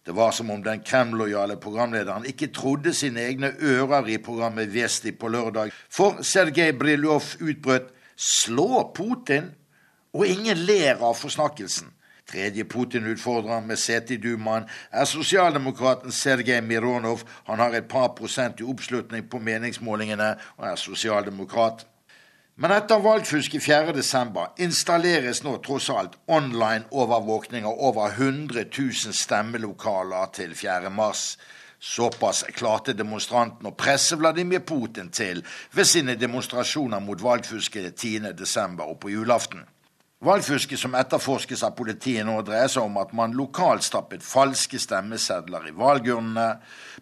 Det 0.06 0.14
var 0.16 0.30
som 0.32 0.50
om 0.50 0.62
den 0.64 0.80
Kreml-lojale 0.80 1.56
programlederen 1.60 2.24
ikke 2.24 2.46
trodde 2.56 2.94
sine 2.94 3.20
egne 3.20 3.52
ører 3.60 4.08
i 4.08 4.18
programmet 4.18 4.74
Vesti 4.74 5.12
på 5.12 5.28
lørdag, 5.28 5.72
for 5.90 6.22
Sergej 6.22 6.72
Briljov 6.72 7.22
utbrøt 7.40 7.92
'slå 8.16 8.92
Putin', 8.98 9.52
og 10.12 10.26
ingen 10.26 10.56
ler 10.56 10.94
av 11.04 11.14
forsnakkelsen. 11.14 11.92
Tredje 12.30 12.64
Putin-utfordrer 12.64 13.60
med 13.60 13.76
sete 13.76 14.14
i 14.14 14.16
Dumaen 14.16 14.64
er 14.92 15.04
sosialdemokraten 15.04 16.12
Sergej 16.12 16.60
Mironov. 16.60 17.20
Han 17.44 17.58
har 17.58 17.74
et 17.74 17.88
par 17.88 18.14
prosent 18.18 18.60
i 18.60 18.62
oppslutning 18.62 19.30
på 19.30 19.38
meningsmålingene 19.38 20.36
og 20.56 20.66
er 20.66 20.76
sosialdemokrat. 20.76 21.86
Men 22.54 22.74
etter 22.74 23.00
valgfusk 23.00 23.54
i 23.54 23.60
4.12. 23.62 24.40
installeres 24.64 25.42
nå 25.46 25.56
tross 25.64 25.88
alt 25.90 26.18
online 26.26 26.84
overvåkning 26.90 27.64
av 27.64 27.78
over 27.88 28.10
100 28.10 28.64
000 28.78 29.16
stemmelokaler 29.16 30.32
til 30.36 30.52
4.3. 30.58 31.38
Såpass 31.80 32.42
klarte 32.52 32.92
demonstranten 32.92 33.70
å 33.70 33.72
presse 33.72 34.18
Vladimir 34.20 34.60
Putin 34.60 35.08
til 35.08 35.40
ved 35.72 35.88
sine 35.88 36.18
demonstrasjoner 36.20 37.00
mot 37.00 37.22
valgfusket 37.22 37.96
10.12. 37.96 38.82
og 38.84 38.98
på 39.00 39.14
julaften. 39.14 39.64
Valgfusket 40.20 40.76
som 40.76 40.92
etterforskes 41.00 41.62
av 41.64 41.70
politiet 41.78 42.26
nå, 42.28 42.34
dreier 42.44 42.68
seg 42.68 42.84
om 42.84 42.98
at 43.00 43.14
man 43.16 43.32
lokalt 43.32 43.80
stappet 43.86 44.20
falske 44.20 44.76
stemmesedler 44.76 45.70
i 45.70 45.72
valgurnene, 45.72 46.58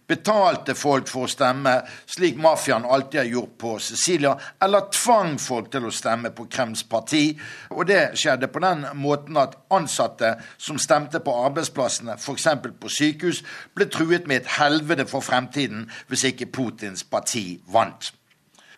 betalte 0.06 0.76
folk 0.78 1.08
for 1.10 1.26
å 1.26 1.30
stemme, 1.32 1.72
slik 2.06 2.38
mafiaen 2.38 2.86
alltid 2.86 3.18
har 3.18 3.32
gjort 3.32 3.56
på 3.58 3.72
Sicilia, 3.82 4.36
eller 4.62 4.86
tvang 4.94 5.34
folk 5.42 5.66
til 5.72 5.88
å 5.88 5.90
stemme 5.90 6.30
på 6.30 6.46
Krems 6.46 6.84
parti. 6.86 7.24
Og 7.74 7.88
det 7.90 8.14
skjedde 8.22 8.46
på 8.54 8.62
den 8.62 8.86
måten 9.02 9.40
at 9.42 9.56
ansatte 9.74 10.36
som 10.54 10.78
stemte 10.78 11.18
på 11.18 11.34
arbeidsplassene, 11.48 12.14
f.eks. 12.22 12.46
på 12.78 12.92
sykehus, 13.00 13.42
ble 13.74 13.90
truet 13.90 14.30
med 14.30 14.44
et 14.44 14.54
helvete 14.60 15.08
for 15.10 15.26
fremtiden 15.26 15.88
hvis 16.06 16.28
ikke 16.30 16.52
Putins 16.54 17.02
parti 17.02 17.48
vant. 17.66 18.12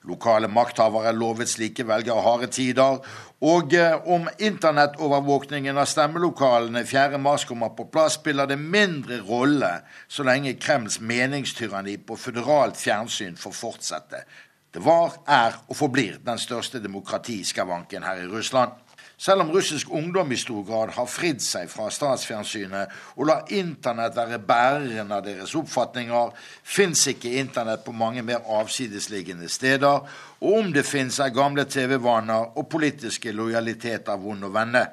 Lokale 0.08 0.48
makthavere 0.48 1.12
lovet 1.12 1.50
slike 1.52 1.84
velgere 1.84 2.22
harde 2.24 2.46
tider. 2.56 3.02
Og 3.40 3.72
eh, 3.72 3.94
om 4.12 4.26
internettovervåkningen 4.36 5.78
av 5.80 5.88
stemmelokalene 5.88 6.82
4.3 6.84 7.46
kommer 7.48 7.72
på 7.72 7.86
plass, 7.88 8.18
spiller 8.18 8.50
det 8.50 8.58
mindre 8.60 9.22
rolle 9.24 9.70
så 10.08 10.26
lenge 10.28 10.58
Kremls 10.60 10.98
meningstyranni 11.00 11.96
på 12.04 12.18
føderalt 12.20 12.76
fjernsyn 12.76 13.40
får 13.40 13.56
fortsette. 13.56 14.20
Det 14.70 14.82
var, 14.84 15.16
er 15.24 15.56
og 15.66 15.78
forblir 15.78 16.20
den 16.22 16.38
største 16.38 16.82
demokratiskavanken 16.84 18.04
her 18.04 18.20
i 18.26 18.28
Russland. 18.28 18.76
Selv 19.20 19.40
om 19.40 19.50
russisk 19.52 19.90
ungdom 19.92 20.32
i 20.32 20.36
stor 20.40 20.62
grad 20.64 20.94
har 20.96 21.08
fridd 21.12 21.42
seg 21.44 21.68
fra 21.68 21.90
statsfjernsynet 21.92 22.94
og 23.18 23.26
lar 23.28 23.50
Internett 23.52 24.16
være 24.16 24.38
bæreren 24.48 25.12
av 25.12 25.26
deres 25.26 25.52
oppfatninger, 25.60 26.30
fins 26.64 27.02
ikke 27.12 27.34
Internett 27.42 27.84
på 27.84 27.92
mange 27.92 28.24
mer 28.24 28.48
avsidesliggende 28.48 29.48
steder, 29.52 30.08
og 30.40 30.56
om 30.62 30.72
det 30.72 30.86
fins, 30.88 31.20
er 31.20 31.36
gamle 31.36 31.68
TV-vaner 31.68 32.56
og 32.56 32.70
politiske 32.72 33.36
lojaliteter 33.36 34.16
vond 34.24 34.48
å 34.48 34.54
vende. 34.56 34.86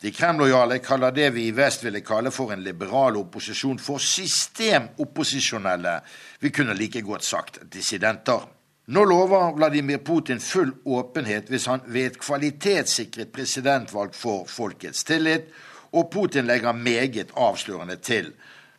De 0.00 0.16
kremlojale 0.16 0.78
kaller 0.80 1.12
det 1.12 1.28
vi 1.36 1.50
i 1.50 1.52
vest 1.52 1.84
ville 1.84 2.00
kalle 2.00 2.32
for 2.32 2.54
en 2.54 2.64
liberal 2.64 3.20
opposisjon, 3.20 3.76
for 3.82 4.00
systemopposisjonelle. 4.00 5.98
Vi 6.40 6.54
kunne 6.56 6.78
like 6.78 7.02
godt 7.04 7.24
sagt 7.26 7.58
dissidenter. 7.68 8.48
Nå 8.88 9.04
lover 9.04 9.52
Vladimir 9.52 9.98
Putin 9.98 10.40
full 10.40 10.70
åpenhet 10.84 11.50
hvis 11.52 11.66
han 11.68 11.82
ved 11.86 12.06
et 12.06 12.14
kvalitetssikret 12.22 13.28
presidentvalg 13.36 14.14
får 14.16 14.46
folkets 14.48 15.04
tillit, 15.04 15.50
og 15.92 16.08
Putin 16.12 16.48
legger 16.48 16.72
meget 16.72 17.34
avslørende 17.36 17.96
til. 17.96 18.30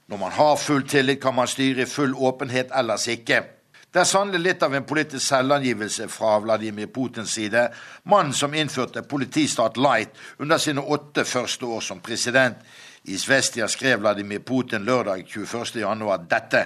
Når 0.09 0.17
man 0.17 0.31
har 0.31 0.55
full 0.55 0.87
tillit, 0.87 1.21
kan 1.21 1.35
man 1.35 1.47
styre 1.47 1.85
i 1.85 1.85
full 1.85 2.15
åpenhet, 2.17 2.73
ellers 2.73 3.05
ikke. 3.07 3.43
Det 3.93 4.01
er 4.01 4.09
sannelig 4.09 4.41
litt 4.41 4.65
av 4.65 4.73
en 4.73 4.89
politisk 4.89 5.27
selvangivelse 5.27 6.09
fra 6.09 6.39
Vladimir 6.41 6.89
Putins 6.93 7.37
side, 7.37 7.67
mannen 8.09 8.33
som 8.33 8.53
innførte 8.53 9.05
politistat 9.05 9.77
light 9.77 10.17
under 10.39 10.57
sine 10.57 10.81
åtte 10.81 11.25
første 11.25 11.65
år 11.65 11.85
som 11.85 12.01
president. 12.01 12.57
I 13.05 13.17
Svestia 13.17 13.67
skrev 13.69 14.01
Vladimir 14.01 14.41
Putin 14.41 14.89
lørdag 14.89 15.25
21.1 15.29 16.27
dette. 16.29 16.65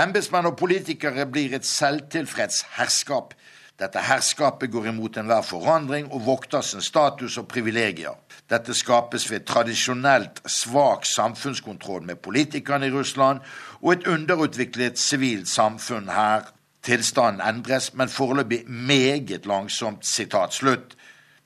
Embetsmenn 0.00 0.48
og 0.48 0.54
politikere 0.56 1.26
blir 1.28 1.52
et 1.52 1.66
selvtilfreds 1.68 2.62
herskap. 2.78 3.34
Dette 3.76 4.00
herskapet 4.00 4.70
går 4.72 4.86
imot 4.88 5.18
enhver 5.20 5.44
forandring 5.44 6.06
og 6.12 6.24
vokter 6.24 6.64
sin 6.64 6.80
status 6.80 7.36
og 7.36 7.44
privilegier. 7.50 8.16
Dette 8.48 8.72
skapes 8.72 9.26
ved 9.30 9.44
tradisjonelt 9.44 10.40
svak 10.48 11.04
samfunnskontroll 11.04 12.06
med 12.08 12.22
politikerne 12.24 12.88
i 12.88 12.94
Russland 12.94 13.44
og 13.82 13.92
et 13.92 14.08
underutviklet 14.08 14.98
sivilt 14.98 15.48
samfunn 15.48 16.08
her. 16.08 16.48
Tilstanden 16.82 17.44
endres, 17.44 17.92
men 17.94 18.08
foreløpig 18.08 18.64
meget 18.68 19.46
langsomt. 19.46 20.06
Sitat 20.06 20.56
slutt. 20.56 20.96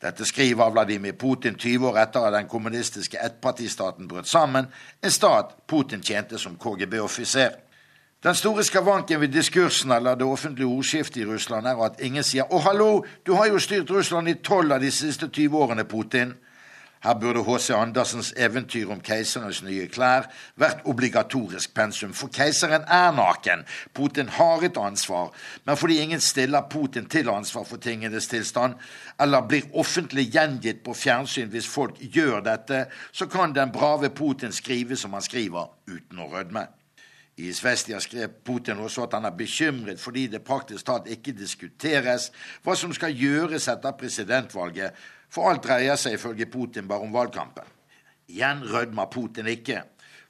Dette 0.02 0.24
skriver 0.24 0.70
Vladimir 0.70 1.18
Putin 1.18 1.58
20 1.58 1.88
år 1.88 1.98
etter 1.98 2.30
at 2.30 2.38
den 2.38 2.48
kommunistiske 2.48 3.18
ettpartistaten 3.18 4.08
brøt 4.08 4.28
sammen, 4.28 4.66
en 5.02 5.10
stat 5.10 5.56
Putin 5.66 6.02
tjente 6.02 6.38
som 6.38 6.54
KGB-offiser. 6.54 7.65
Den 8.26 8.34
store 8.34 8.64
skavanken 8.64 9.20
ved 9.20 9.28
diskursen 9.28 9.92
eller 9.92 10.14
det 10.14 10.26
offentlige 10.26 10.66
ordskiftet 10.66 11.16
i 11.16 11.26
Russland 11.26 11.66
er 11.66 11.82
at 11.84 12.00
ingen 12.00 12.22
sier 12.22 12.42
'Å, 12.42 12.58
hallo, 12.58 13.04
du 13.26 13.34
har 13.34 13.46
jo 13.46 13.58
styrt 13.58 13.90
Russland 13.90 14.28
i 14.28 14.34
tolv 14.34 14.72
av 14.72 14.80
de 14.80 14.90
siste 14.90 15.28
20 15.28 15.58
årene, 15.58 15.84
Putin'. 15.84 16.34
Her 17.00 17.14
burde 17.14 17.44
H.C. 17.44 17.74
Andersens 17.74 18.34
eventyr 18.36 18.90
om 18.90 19.00
keiserens 19.00 19.62
nye 19.62 19.86
klær 19.86 20.26
vært 20.56 20.82
obligatorisk 20.84 21.74
pensum, 21.74 22.12
for 22.12 22.28
keiseren 22.28 22.82
er 22.88 23.12
naken. 23.12 23.64
Putin 23.94 24.28
har 24.28 24.62
et 24.62 24.76
ansvar, 24.76 25.30
men 25.64 25.76
fordi 25.76 25.98
ingen 25.98 26.20
stiller 26.20 26.62
Putin 26.70 27.06
til 27.06 27.28
ansvar 27.28 27.64
for 27.64 27.76
tingenes 27.76 28.26
tilstand, 28.26 28.74
eller 29.20 29.40
blir 29.40 29.62
offentlig 29.74 30.32
gjengitt 30.32 30.82
på 30.84 30.94
fjernsyn 30.94 31.48
hvis 31.48 31.68
folk 31.68 31.94
gjør 32.00 32.40
dette, 32.40 32.86
så 33.12 33.26
kan 33.26 33.54
den 33.54 33.72
brave 33.72 34.10
Putin 34.10 34.52
skrive 34.52 34.96
som 34.96 35.12
han 35.12 35.22
skriver, 35.22 35.70
uten 35.86 36.18
å 36.18 36.28
rødme. 36.32 36.66
I 37.36 37.52
Svestia 37.52 37.98
skrev 38.00 38.28
Putin 38.44 38.78
også 38.80 39.04
at 39.04 39.14
han 39.18 39.26
er 39.28 39.34
bekymret 39.36 40.00
fordi 40.00 40.26
det 40.32 40.44
praktisk 40.44 40.86
talt 40.88 41.10
ikke 41.12 41.34
diskuteres 41.36 42.30
hva 42.64 42.76
som 42.78 42.94
skal 42.96 43.12
gjøres 43.12 43.68
etter 43.68 43.92
presidentvalget, 44.00 44.94
for 45.28 45.50
alt 45.50 45.66
dreier 45.66 46.00
seg 46.00 46.16
ifølge 46.16 46.48
Putin 46.48 46.88
bare 46.88 47.04
om 47.04 47.12
valgkampen. 47.12 47.68
Igjen 48.32 48.64
rødmer 48.72 49.10
Putin 49.12 49.50
ikke, 49.52 49.82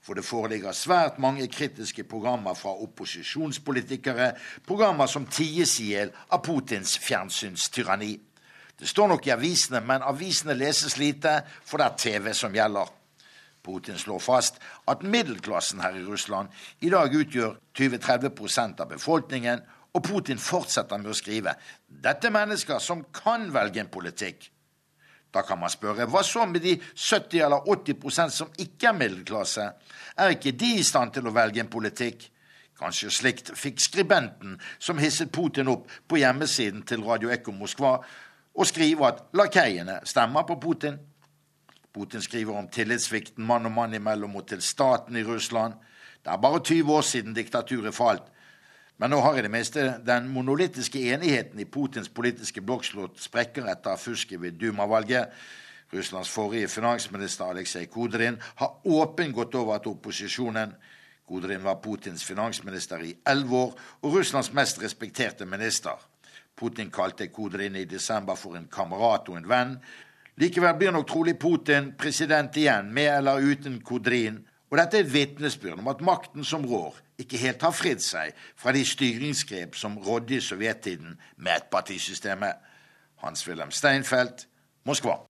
for 0.02 0.18
det 0.18 0.26
foreligger 0.26 0.74
svært 0.74 1.20
mange 1.22 1.46
kritiske 1.48 2.04
programmer 2.04 2.54
fra 2.58 2.74
opposisjonspolitikere, 2.82 4.32
programmer 4.66 5.06
som 5.06 5.26
ties 5.30 5.78
i 5.80 5.92
hjel 5.92 6.12
av 6.30 6.42
Putins 6.42 6.98
fjernsynstyranni. 7.06 8.16
Det 8.76 8.88
står 8.88 9.08
nok 9.14 9.26
i 9.26 9.32
avisene, 9.32 9.80
men 9.80 10.04
avisene 10.04 10.58
leses 10.58 10.98
lite, 10.98 11.38
for 11.64 11.78
det 11.78 11.86
er 11.86 12.00
TV 12.02 12.32
som 12.34 12.54
gjelder. 12.54 12.90
Putin 13.66 13.98
slår 13.98 14.22
fast 14.22 14.60
at 14.86 15.02
middelklassen 15.02 15.82
her 15.82 15.98
i 15.98 16.04
Russland 16.06 16.48
i 16.86 16.90
dag 16.92 17.14
utgjør 17.14 17.56
20-30 17.74 18.80
av 18.80 18.88
befolkningen, 18.94 19.64
og 19.96 20.04
Putin 20.04 20.38
fortsetter 20.38 21.00
med 21.00 21.10
å 21.10 21.16
skrive 21.16 21.56
dette 21.88 22.28
er 22.28 22.34
mennesker 22.34 22.78
som 22.82 23.02
kan 23.14 23.48
velge 23.54 23.80
en 23.82 23.90
politikk. 23.92 24.50
Da 25.34 25.42
kan 25.44 25.58
man 25.60 25.72
spørre 25.72 26.06
hva 26.08 26.22
så 26.24 26.46
med 26.48 26.62
de 26.64 26.76
70 26.78 27.42
eller 27.44 27.66
80% 27.68 28.32
som 28.32 28.52
ikke 28.62 28.88
er 28.88 28.96
middelklasse? 28.96 29.66
Er 30.16 30.32
ikke 30.32 30.54
de 30.56 30.76
i 30.78 30.86
stand 30.86 31.12
til 31.12 31.28
å 31.28 31.34
velge 31.34 31.60
en 31.60 31.72
politikk? 31.72 32.28
Kanskje 32.76 33.10
slikt 33.12 33.50
fikk 33.56 33.80
skribenten 33.80 34.58
som 34.78 35.00
hisset 35.00 35.32
Putin 35.32 35.68
opp 35.72 35.88
på 36.08 36.20
hjemmesiden 36.20 36.84
til 36.88 37.04
Radio 37.04 37.32
Ekko 37.32 37.54
Moskva, 37.56 37.98
og 38.56 38.68
skrive 38.68 39.08
at 39.08 39.22
lakeiene 39.36 39.98
stemmer 40.08 40.44
på 40.48 40.58
Putin. 40.60 40.98
Putin 41.96 42.20
skriver 42.22 42.58
om 42.58 42.68
tillitssvikten 42.68 43.44
mann 43.44 43.64
og 43.64 43.72
mann 43.72 43.94
imellom 43.96 44.34
og 44.36 44.48
til 44.50 44.60
staten 44.60 45.16
i 45.16 45.24
Russland. 45.24 45.78
Det 46.20 46.32
er 46.32 46.40
bare 46.42 46.60
20 46.60 46.92
år 46.92 47.04
siden 47.08 47.34
diktaturet 47.34 47.94
falt. 47.94 48.26
Men 49.00 49.10
nå 49.12 49.20
har 49.24 49.38
i 49.38 49.44
det 49.44 49.50
minste 49.52 49.84
den 50.04 50.28
monolittiske 50.32 51.00
enigheten 51.14 51.60
i 51.60 51.64
Putins 51.64 52.08
politiske 52.12 52.60
blokk 52.60 52.84
slått 52.84 53.20
sprekker 53.20 53.68
etter 53.72 53.96
fusket 54.00 54.40
ved 54.42 54.60
Duma-valget. 54.60 55.32
Russlands 55.92 56.32
forrige 56.32 56.68
finansminister 56.68 57.48
Aleksej 57.48 57.86
Kodrin 57.92 58.36
har 58.60 58.76
åpent 58.84 59.34
gått 59.34 59.54
over 59.54 59.78
til 59.78 59.96
opposisjonen. 59.96 60.74
Kodrin 61.28 61.64
var 61.64 61.80
Putins 61.80 62.24
finansminister 62.24 63.04
i 63.04 63.14
elleve 63.26 63.56
år 63.56 63.74
og 64.02 64.18
Russlands 64.18 64.52
mest 64.52 64.82
respekterte 64.82 65.48
minister. 65.48 65.96
Putin 66.56 66.90
kalte 66.90 67.28
Kodrin 67.28 67.76
i 67.76 67.84
desember 67.84 68.36
for 68.36 68.56
en 68.56 68.68
kamerat 68.72 69.28
og 69.28 69.36
en 69.36 69.48
venn, 69.48 69.78
Likevel 70.36 70.74
blir 70.76 70.92
nok 70.92 71.06
trolig 71.08 71.38
Putin 71.40 71.94
president 71.98 72.56
igjen, 72.56 72.92
med 72.92 73.08
eller 73.18 73.40
uten 73.40 73.80
Kodrin. 73.80 74.42
Og 74.70 74.78
dette 74.80 74.98
er 74.98 75.06
et 75.06 75.12
vitnesbyrd 75.12 75.78
om 75.80 75.88
at 75.88 76.02
makten 76.04 76.44
som 76.44 76.66
rår, 76.66 76.96
ikke 77.22 77.40
helt 77.40 77.62
har 77.62 77.72
fridd 77.72 78.02
seg 78.04 78.34
fra 78.58 78.74
de 78.76 78.82
styringsgrep 78.84 79.78
som 79.78 79.96
rådde 80.02 80.36
i 80.36 80.42
sovjettiden 80.44 81.14
med 81.36 81.52
ettpartisystemet. 81.54 82.58
Hans-Wilhelm 83.22 83.72
Steinfeld, 83.72 84.44
Moskva. 84.84 85.25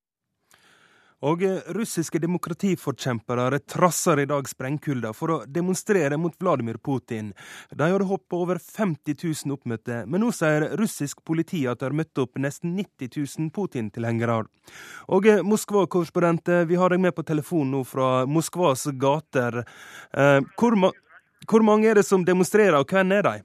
Og 1.24 1.40
russiske 1.72 2.20
demokratiforkjempere 2.20 3.62
trasser 3.64 4.20
i 4.20 4.26
dag 4.28 4.48
sprengkulda 4.50 5.14
for 5.16 5.32
å 5.32 5.38
demonstrere 5.48 6.18
mot 6.20 6.34
Vladimir 6.36 6.76
Putin. 6.76 7.30
De 7.72 7.88
hadde 7.88 8.04
håpet 8.04 8.28
på 8.28 8.42
over 8.44 8.60
50 8.60 9.16
000 9.24 9.56
oppmøtte, 9.56 10.02
men 10.04 10.20
nå 10.20 10.28
sier 10.36 10.68
russisk 10.76 11.24
politi 11.24 11.64
at 11.64 11.80
de 11.80 11.88
har 11.88 11.96
møtt 11.96 12.20
opp 12.20 12.36
nesten 12.36 12.76
90 12.76 13.16
000 13.16 13.50
Putin-tilhengere. 13.56 14.44
Og 15.16 15.30
Moskva-korrespondent, 15.46 16.52
vi 16.68 16.76
har 16.76 16.92
deg 16.92 17.00
med 17.00 17.16
på 17.16 17.24
telefon 17.24 17.72
nå 17.72 17.82
fra 17.88 18.26
Moskvas 18.28 18.84
gater. 19.00 19.62
Eh, 20.12 20.40
hvor, 20.60 20.76
ma 20.76 20.92
hvor 21.48 21.64
mange 21.64 21.88
er 21.88 21.96
det 21.96 22.04
som 22.04 22.24
demonstrerer, 22.26 22.76
og 22.76 22.92
hvem 22.92 23.16
er 23.16 23.24
de? 23.24 23.36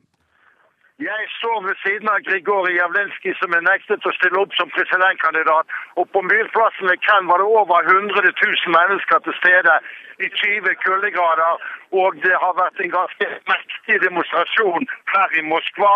Jeg 1.09 1.23
står 1.37 1.59
ved 1.67 1.75
siden 1.83 2.09
av 2.13 2.19
Grigorij 2.27 2.75
Javlinskij, 2.79 3.33
som 3.41 3.53
er 3.57 3.63
nektet 3.65 4.03
å 4.05 4.11
stille 4.13 4.37
opp 4.37 4.51
som 4.53 4.69
presidentkandidat. 4.75 5.65
Og 5.99 6.05
på 6.13 6.21
Myrplassen 6.21 6.91
ved 6.91 7.01
Ken 7.05 7.29
var 7.29 7.41
det 7.41 7.47
over 7.61 7.89
100 7.93 8.21
000 8.21 8.75
mennesker 8.75 9.23
til 9.25 9.35
stede 9.39 9.77
i 10.25 10.29
20 10.41 10.75
kuldegrader. 10.83 11.63
Og 12.01 12.19
det 12.25 12.35
har 12.43 12.53
vært 12.59 12.77
en 12.85 12.93
ganske 12.97 13.29
mektig 13.53 13.97
demonstrasjon 14.05 14.85
her 15.13 15.33
i 15.39 15.43
Moskva. 15.53 15.95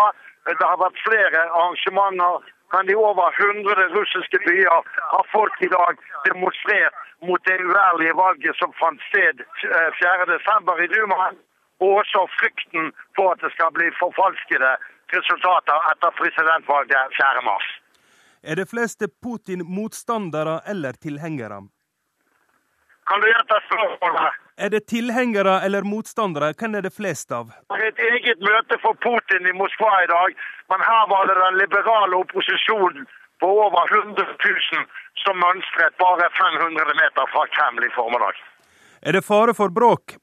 Det 0.50 0.66
har 0.72 0.82
vært 0.82 0.98
flere 1.06 1.44
arrangementer. 1.60 2.50
Men 2.74 2.90
i 2.90 2.98
over 3.08 3.30
100 3.46 3.86
russiske 3.94 4.42
byer 4.48 4.80
har 5.12 5.24
folk 5.36 5.62
i 5.62 5.70
dag 5.78 6.02
demonstrert 6.26 6.98
mot 7.22 7.46
det 7.46 7.60
uærlige 7.62 8.18
valget 8.24 8.58
som 8.58 8.74
fant 8.82 9.06
sted 9.12 9.46
4.12. 9.62 10.34
Eh, 10.34 10.84
i 10.84 10.90
Dumaen 10.96 11.38
og 11.84 11.90
også 12.00 12.26
frykten 12.38 12.92
for 13.16 13.32
at 13.32 13.40
det 13.44 13.52
skal 13.54 13.70
bli 13.76 13.86
forfalskede 14.02 14.74
resultater 15.12 15.78
etter 15.92 16.10
presidentvalget 16.20 17.16
4.3. 17.20 17.56
Er 18.42 18.56
det 18.56 18.66
fleste 18.70 19.08
Putin-motstandere 19.22 20.60
eller 20.66 20.92
tilhengere? 20.92 21.58
Kan 23.06 23.20
du 23.20 23.26
gjette 23.30 23.60
spørsmålet? 23.68 24.42
Er 24.56 24.70
det 24.70 24.86
tilhengere 24.88 25.60
eller 25.66 25.82
motstandere? 25.82 26.52
Hvem 26.58 26.74
er 26.74 26.82
det 26.86 26.94
flest 26.96 27.32
av? 27.32 27.52
Det 27.70 27.76
er 27.76 27.88
et 27.92 28.02
eget 28.10 28.40
møte 28.50 28.78
for 28.84 28.98
Putin 29.06 29.46
i 29.50 29.54
Moskva 29.60 29.92
i 30.04 30.10
dag, 30.10 30.36
men 30.72 30.84
her 30.90 31.02
var 31.12 31.28
det 31.30 31.36
den 31.42 31.58
liberale 31.62 32.22
opposisjonen 32.24 33.06
på 33.40 33.50
over 33.66 33.82
100 33.98 34.26
000 34.26 34.86
som 35.22 35.38
mønstret 35.44 35.98
bare 36.02 36.30
500 36.38 36.96
meter 37.02 37.32
fra 37.32 37.44
Kreml 37.54 37.84
i 37.84 37.92
formiddag. 37.98 38.38
Er 39.02 39.12
det 39.12 39.24
fare 39.24 39.54
for 39.54 39.68
bråk? 39.68 40.16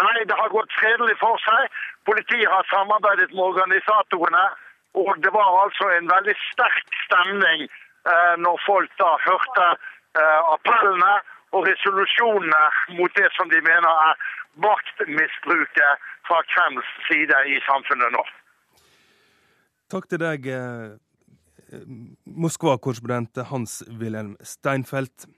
Nei, 0.00 0.24
det 0.28 0.36
har 0.38 0.52
gått 0.52 0.72
fredelig 0.80 1.16
for 1.20 1.36
seg. 1.44 1.80
Politiet 2.08 2.48
har 2.48 2.68
samarbeidet 2.70 3.30
med 3.34 3.44
organisatorene. 3.44 4.44
Og 5.02 5.12
det 5.24 5.32
var 5.32 5.48
altså 5.64 5.88
en 5.96 6.08
veldig 6.08 6.34
sterk 6.50 6.96
stemning 7.06 7.64
eh, 7.64 8.34
når 8.44 8.60
folk 8.66 8.92
da 9.00 9.10
hørte 9.24 9.68
eh, 9.72 10.40
appellene 10.52 11.14
og 11.56 11.64
resolusjonene 11.68 12.62
mot 12.98 13.12
det 13.16 13.30
som 13.36 13.48
de 13.52 13.60
mener 13.64 13.88
er 14.08 14.26
maktmisbruket 14.60 16.04
fra 16.28 16.42
Kremls 16.52 16.90
side 17.08 17.38
i 17.48 17.56
samfunnet 17.68 18.12
nå. 18.12 18.24
Takk 19.92 20.08
til 20.12 20.20
deg, 20.20 20.48
eh, 20.48 20.92
Moskva-korrespondent 22.44 23.40
Hans-Wilhelm 23.48 24.36
Steinfeld. 24.44 25.28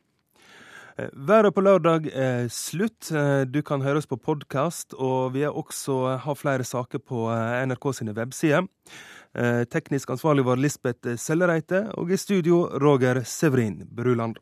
Eh, 0.98 1.08
været 1.12 1.54
på 1.54 1.62
lørdag 1.64 2.06
er 2.14 2.48
slutt. 2.48 3.10
Eh, 3.10 3.42
du 3.50 3.62
kan 3.66 3.82
høre 3.82 3.98
oss 3.98 4.06
på 4.06 4.16
podkast, 4.16 4.94
og 4.94 5.34
vi 5.34 5.42
har 5.42 5.56
også 5.58 5.96
eh, 6.12 6.20
har 6.22 6.38
flere 6.38 6.64
saker 6.64 7.02
på 7.02 7.26
NRK 7.66 7.90
sine 7.98 8.14
websider. 8.14 8.68
Teknisk 9.66 10.12
ansvarlig 10.14 10.44
var 10.46 10.60
Lisbeth 10.62 11.16
Sellereite, 11.18 11.88
og 11.98 12.12
i 12.14 12.16
studio 12.16 12.68
Roger 12.78 13.24
Severin 13.26 13.80
Bruland. 13.90 14.36